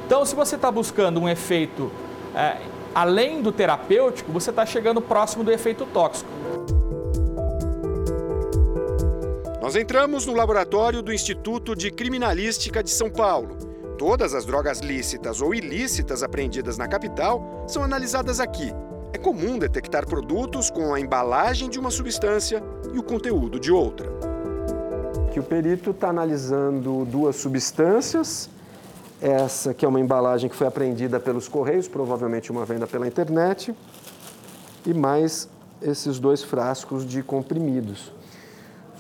Então, 0.08 0.26
se 0.26 0.34
você 0.34 0.56
está 0.56 0.72
buscando 0.72 1.20
um 1.20 1.30
efeito 1.30 1.92
é, 2.34 2.58
além 2.96 3.44
do 3.44 3.52
terapêutico, 3.52 4.32
você 4.32 4.50
está 4.50 4.66
chegando 4.66 5.00
próximo 5.00 5.44
do 5.44 5.52
efeito 5.52 5.86
tóxico. 5.86 6.28
Nós 9.62 9.76
entramos 9.76 10.26
no 10.26 10.34
laboratório 10.34 11.04
do 11.04 11.14
Instituto 11.14 11.76
de 11.76 11.92
Criminalística 11.92 12.82
de 12.82 12.90
São 12.90 13.12
Paulo. 13.12 13.56
Todas 13.96 14.34
as 14.34 14.44
drogas 14.44 14.80
lícitas 14.80 15.40
ou 15.40 15.54
ilícitas 15.54 16.24
apreendidas 16.24 16.80
na 16.80 16.88
capital 16.88 17.64
são 17.68 17.84
analisadas 17.84 18.40
aqui. 18.40 18.74
É 19.14 19.20
comum 19.20 19.60
detectar 19.60 20.08
produtos 20.08 20.72
com 20.72 20.96
a 20.96 21.00
embalagem 21.00 21.70
de 21.70 21.78
uma 21.78 21.92
substância 21.92 22.64
e 22.92 22.98
o 22.98 23.04
conteúdo 23.04 23.60
de 23.60 23.72
outra. 23.72 24.10
Que 25.32 25.40
o 25.40 25.44
perito 25.44 25.92
está 25.92 26.10
analisando 26.10 27.06
duas 27.06 27.36
substâncias. 27.36 28.50
Essa 29.22 29.76
que 29.76 29.86
é 29.86 29.88
uma 29.88 30.00
embalagem 30.00 30.50
que 30.50 30.56
foi 30.56 30.66
apreendida 30.66 31.20
pelos 31.20 31.48
correios, 31.48 31.88
provavelmente 31.88 32.52
uma 32.52 32.66
venda 32.66 32.88
pela 32.88 33.08
internet, 33.08 33.76
e 34.88 34.92
mais 34.92 35.48
esses 35.84 36.18
dois 36.18 36.42
frascos 36.42 37.06
de 37.06 37.22
comprimidos 37.22 38.12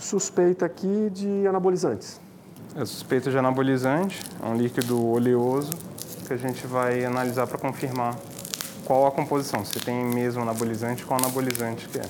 suspeita 0.02 0.66
aqui 0.66 1.10
de 1.12 1.47
anabolizantes. 1.47 2.20
É 2.76 2.84
suspeita 2.84 3.30
de 3.30 3.38
anabolizante, 3.38 4.20
é 4.43 4.45
um 4.47 4.56
líquido 4.56 5.06
oleoso 5.08 5.78
que 6.28 6.34
a 6.34 6.38
gente 6.38 6.66
vai 6.66 7.06
analisar 7.06 7.45
para 7.45 7.58
confirmar 7.58 8.16
qual 8.84 9.06
a 9.06 9.12
composição, 9.12 9.64
se 9.64 9.80
tem 9.80 10.04
mesmo 10.04 10.41
anabolizante, 10.41 11.06
qual 11.06 11.20
anabolizante 11.20 11.88
que 11.88 11.99
é. 11.99 12.06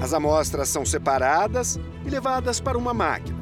As 0.00 0.14
amostras 0.14 0.68
são 0.68 0.86
separadas 0.86 1.78
e 2.04 2.10
levadas 2.10 2.60
para 2.60 2.78
uma 2.78 2.94
máquina. 2.94 3.36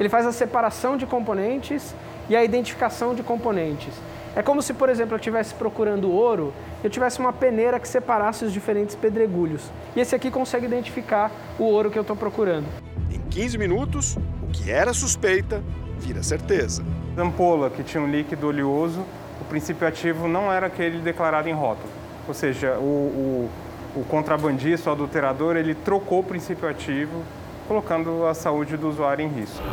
Ele 0.00 0.08
faz 0.08 0.26
a 0.26 0.32
separação 0.32 0.96
de 0.96 1.04
componentes 1.06 1.94
e 2.28 2.36
a 2.36 2.42
identificação 2.42 3.14
de 3.14 3.22
componentes. 3.22 3.92
É 4.38 4.42
como 4.42 4.62
se, 4.62 4.72
por 4.72 4.88
exemplo, 4.88 5.14
eu 5.14 5.16
estivesse 5.16 5.52
procurando 5.52 6.12
ouro, 6.12 6.54
eu 6.84 6.88
tivesse 6.88 7.18
uma 7.18 7.32
peneira 7.32 7.80
que 7.80 7.88
separasse 7.88 8.44
os 8.44 8.52
diferentes 8.52 8.94
pedregulhos. 8.94 9.68
E 9.96 10.00
esse 10.00 10.14
aqui 10.14 10.30
consegue 10.30 10.64
identificar 10.64 11.32
o 11.58 11.64
ouro 11.64 11.90
que 11.90 11.98
eu 11.98 12.02
estou 12.02 12.14
procurando. 12.14 12.64
Em 13.10 13.18
15 13.18 13.58
minutos, 13.58 14.16
o 14.40 14.46
que 14.52 14.70
era 14.70 14.94
suspeita 14.94 15.60
vira 15.98 16.22
certeza. 16.22 16.84
A 17.16 17.20
ampola, 17.20 17.68
que 17.68 17.82
tinha 17.82 18.00
um 18.00 18.08
líquido 18.08 18.46
oleoso, 18.46 19.04
o 19.40 19.44
princípio 19.46 19.88
ativo 19.88 20.28
não 20.28 20.52
era 20.52 20.68
aquele 20.68 21.00
declarado 21.00 21.48
em 21.48 21.52
rótulo. 21.52 21.90
Ou 22.28 22.32
seja, 22.32 22.78
o, 22.78 23.50
o, 23.96 24.00
o 24.00 24.04
contrabandista, 24.04 24.88
o 24.90 24.92
adulterador, 24.92 25.56
ele 25.56 25.74
trocou 25.74 26.20
o 26.20 26.22
princípio 26.22 26.68
ativo, 26.68 27.24
colocando 27.66 28.24
a 28.24 28.34
saúde 28.34 28.76
do 28.76 28.88
usuário 28.88 29.24
em 29.24 29.28
risco. 29.28 29.64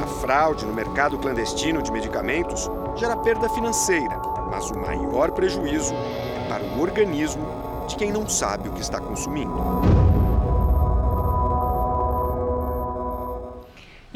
A 0.00 0.06
fraude 0.20 0.64
no 0.64 0.72
mercado 0.72 1.18
clandestino 1.18 1.82
de 1.82 1.90
medicamentos 1.90 2.70
gera 2.96 3.16
perda 3.16 3.48
financeira, 3.48 4.20
mas 4.50 4.70
o 4.70 4.78
maior 4.78 5.32
prejuízo 5.32 5.94
é 5.94 6.48
para 6.48 6.62
o 6.62 6.80
organismo 6.80 7.44
de 7.88 7.96
quem 7.96 8.12
não 8.12 8.28
sabe 8.28 8.68
o 8.68 8.72
que 8.72 8.80
está 8.80 9.00
consumindo. 9.00 9.52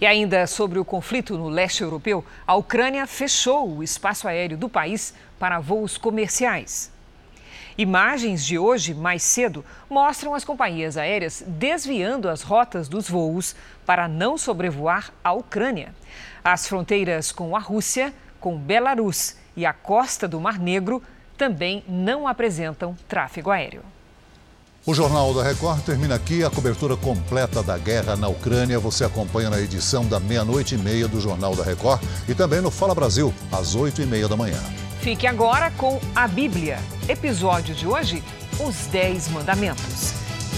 E 0.00 0.06
ainda 0.06 0.46
sobre 0.46 0.78
o 0.78 0.84
conflito 0.84 1.36
no 1.36 1.48
leste 1.48 1.82
europeu, 1.82 2.24
a 2.46 2.54
Ucrânia 2.54 3.04
fechou 3.04 3.68
o 3.68 3.82
espaço 3.82 4.28
aéreo 4.28 4.56
do 4.56 4.68
país 4.68 5.12
para 5.40 5.58
voos 5.58 5.98
comerciais. 5.98 6.92
Imagens 7.76 8.44
de 8.44 8.58
hoje, 8.58 8.94
mais 8.94 9.22
cedo, 9.22 9.64
mostram 9.90 10.34
as 10.34 10.44
companhias 10.44 10.96
aéreas 10.96 11.42
desviando 11.46 12.28
as 12.28 12.42
rotas 12.42 12.88
dos 12.88 13.08
voos 13.08 13.56
para 13.84 14.06
não 14.06 14.38
sobrevoar 14.38 15.12
a 15.22 15.32
Ucrânia. 15.32 15.92
As 16.44 16.68
fronteiras 16.68 17.32
com 17.32 17.56
a 17.56 17.60
Rússia, 17.60 18.14
com 18.40 18.56
Belarus 18.56 19.36
e 19.56 19.66
a 19.66 19.72
costa 19.72 20.28
do 20.28 20.40
Mar 20.40 20.58
Negro 20.58 21.02
também 21.36 21.84
não 21.88 22.26
apresentam 22.26 22.96
tráfego 23.08 23.50
aéreo. 23.50 23.82
O 24.86 24.94
Jornal 24.94 25.34
da 25.34 25.42
Record 25.42 25.82
termina 25.82 26.14
aqui. 26.14 26.42
A 26.42 26.50
cobertura 26.50 26.96
completa 26.96 27.62
da 27.62 27.76
guerra 27.76 28.16
na 28.16 28.26
Ucrânia 28.28 28.78
você 28.78 29.04
acompanha 29.04 29.50
na 29.50 29.60
edição 29.60 30.06
da 30.06 30.18
meia-noite 30.18 30.74
e 30.74 30.78
meia 30.78 31.06
do 31.06 31.20
Jornal 31.20 31.54
da 31.54 31.62
Record 31.62 32.02
e 32.26 32.34
também 32.34 32.60
no 32.60 32.70
Fala 32.70 32.94
Brasil, 32.94 33.34
às 33.52 33.74
oito 33.74 34.00
e 34.00 34.06
meia 34.06 34.26
da 34.26 34.36
manhã. 34.36 34.58
Fique 35.00 35.26
agora 35.26 35.70
com 35.72 36.00
a 36.14 36.26
Bíblia. 36.26 36.78
Episódio 37.08 37.74
de 37.74 37.86
hoje: 37.86 38.22
Os 38.58 38.86
Dez 38.86 39.28
Mandamentos. 39.28 40.14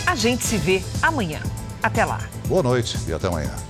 A 0.06 0.14
gente 0.14 0.44
se 0.44 0.56
vê 0.56 0.82
amanhã. 1.02 1.40
Até 1.82 2.04
lá. 2.04 2.20
Boa 2.46 2.62
noite 2.62 2.98
e 3.08 3.12
até 3.12 3.26
amanhã. 3.26 3.69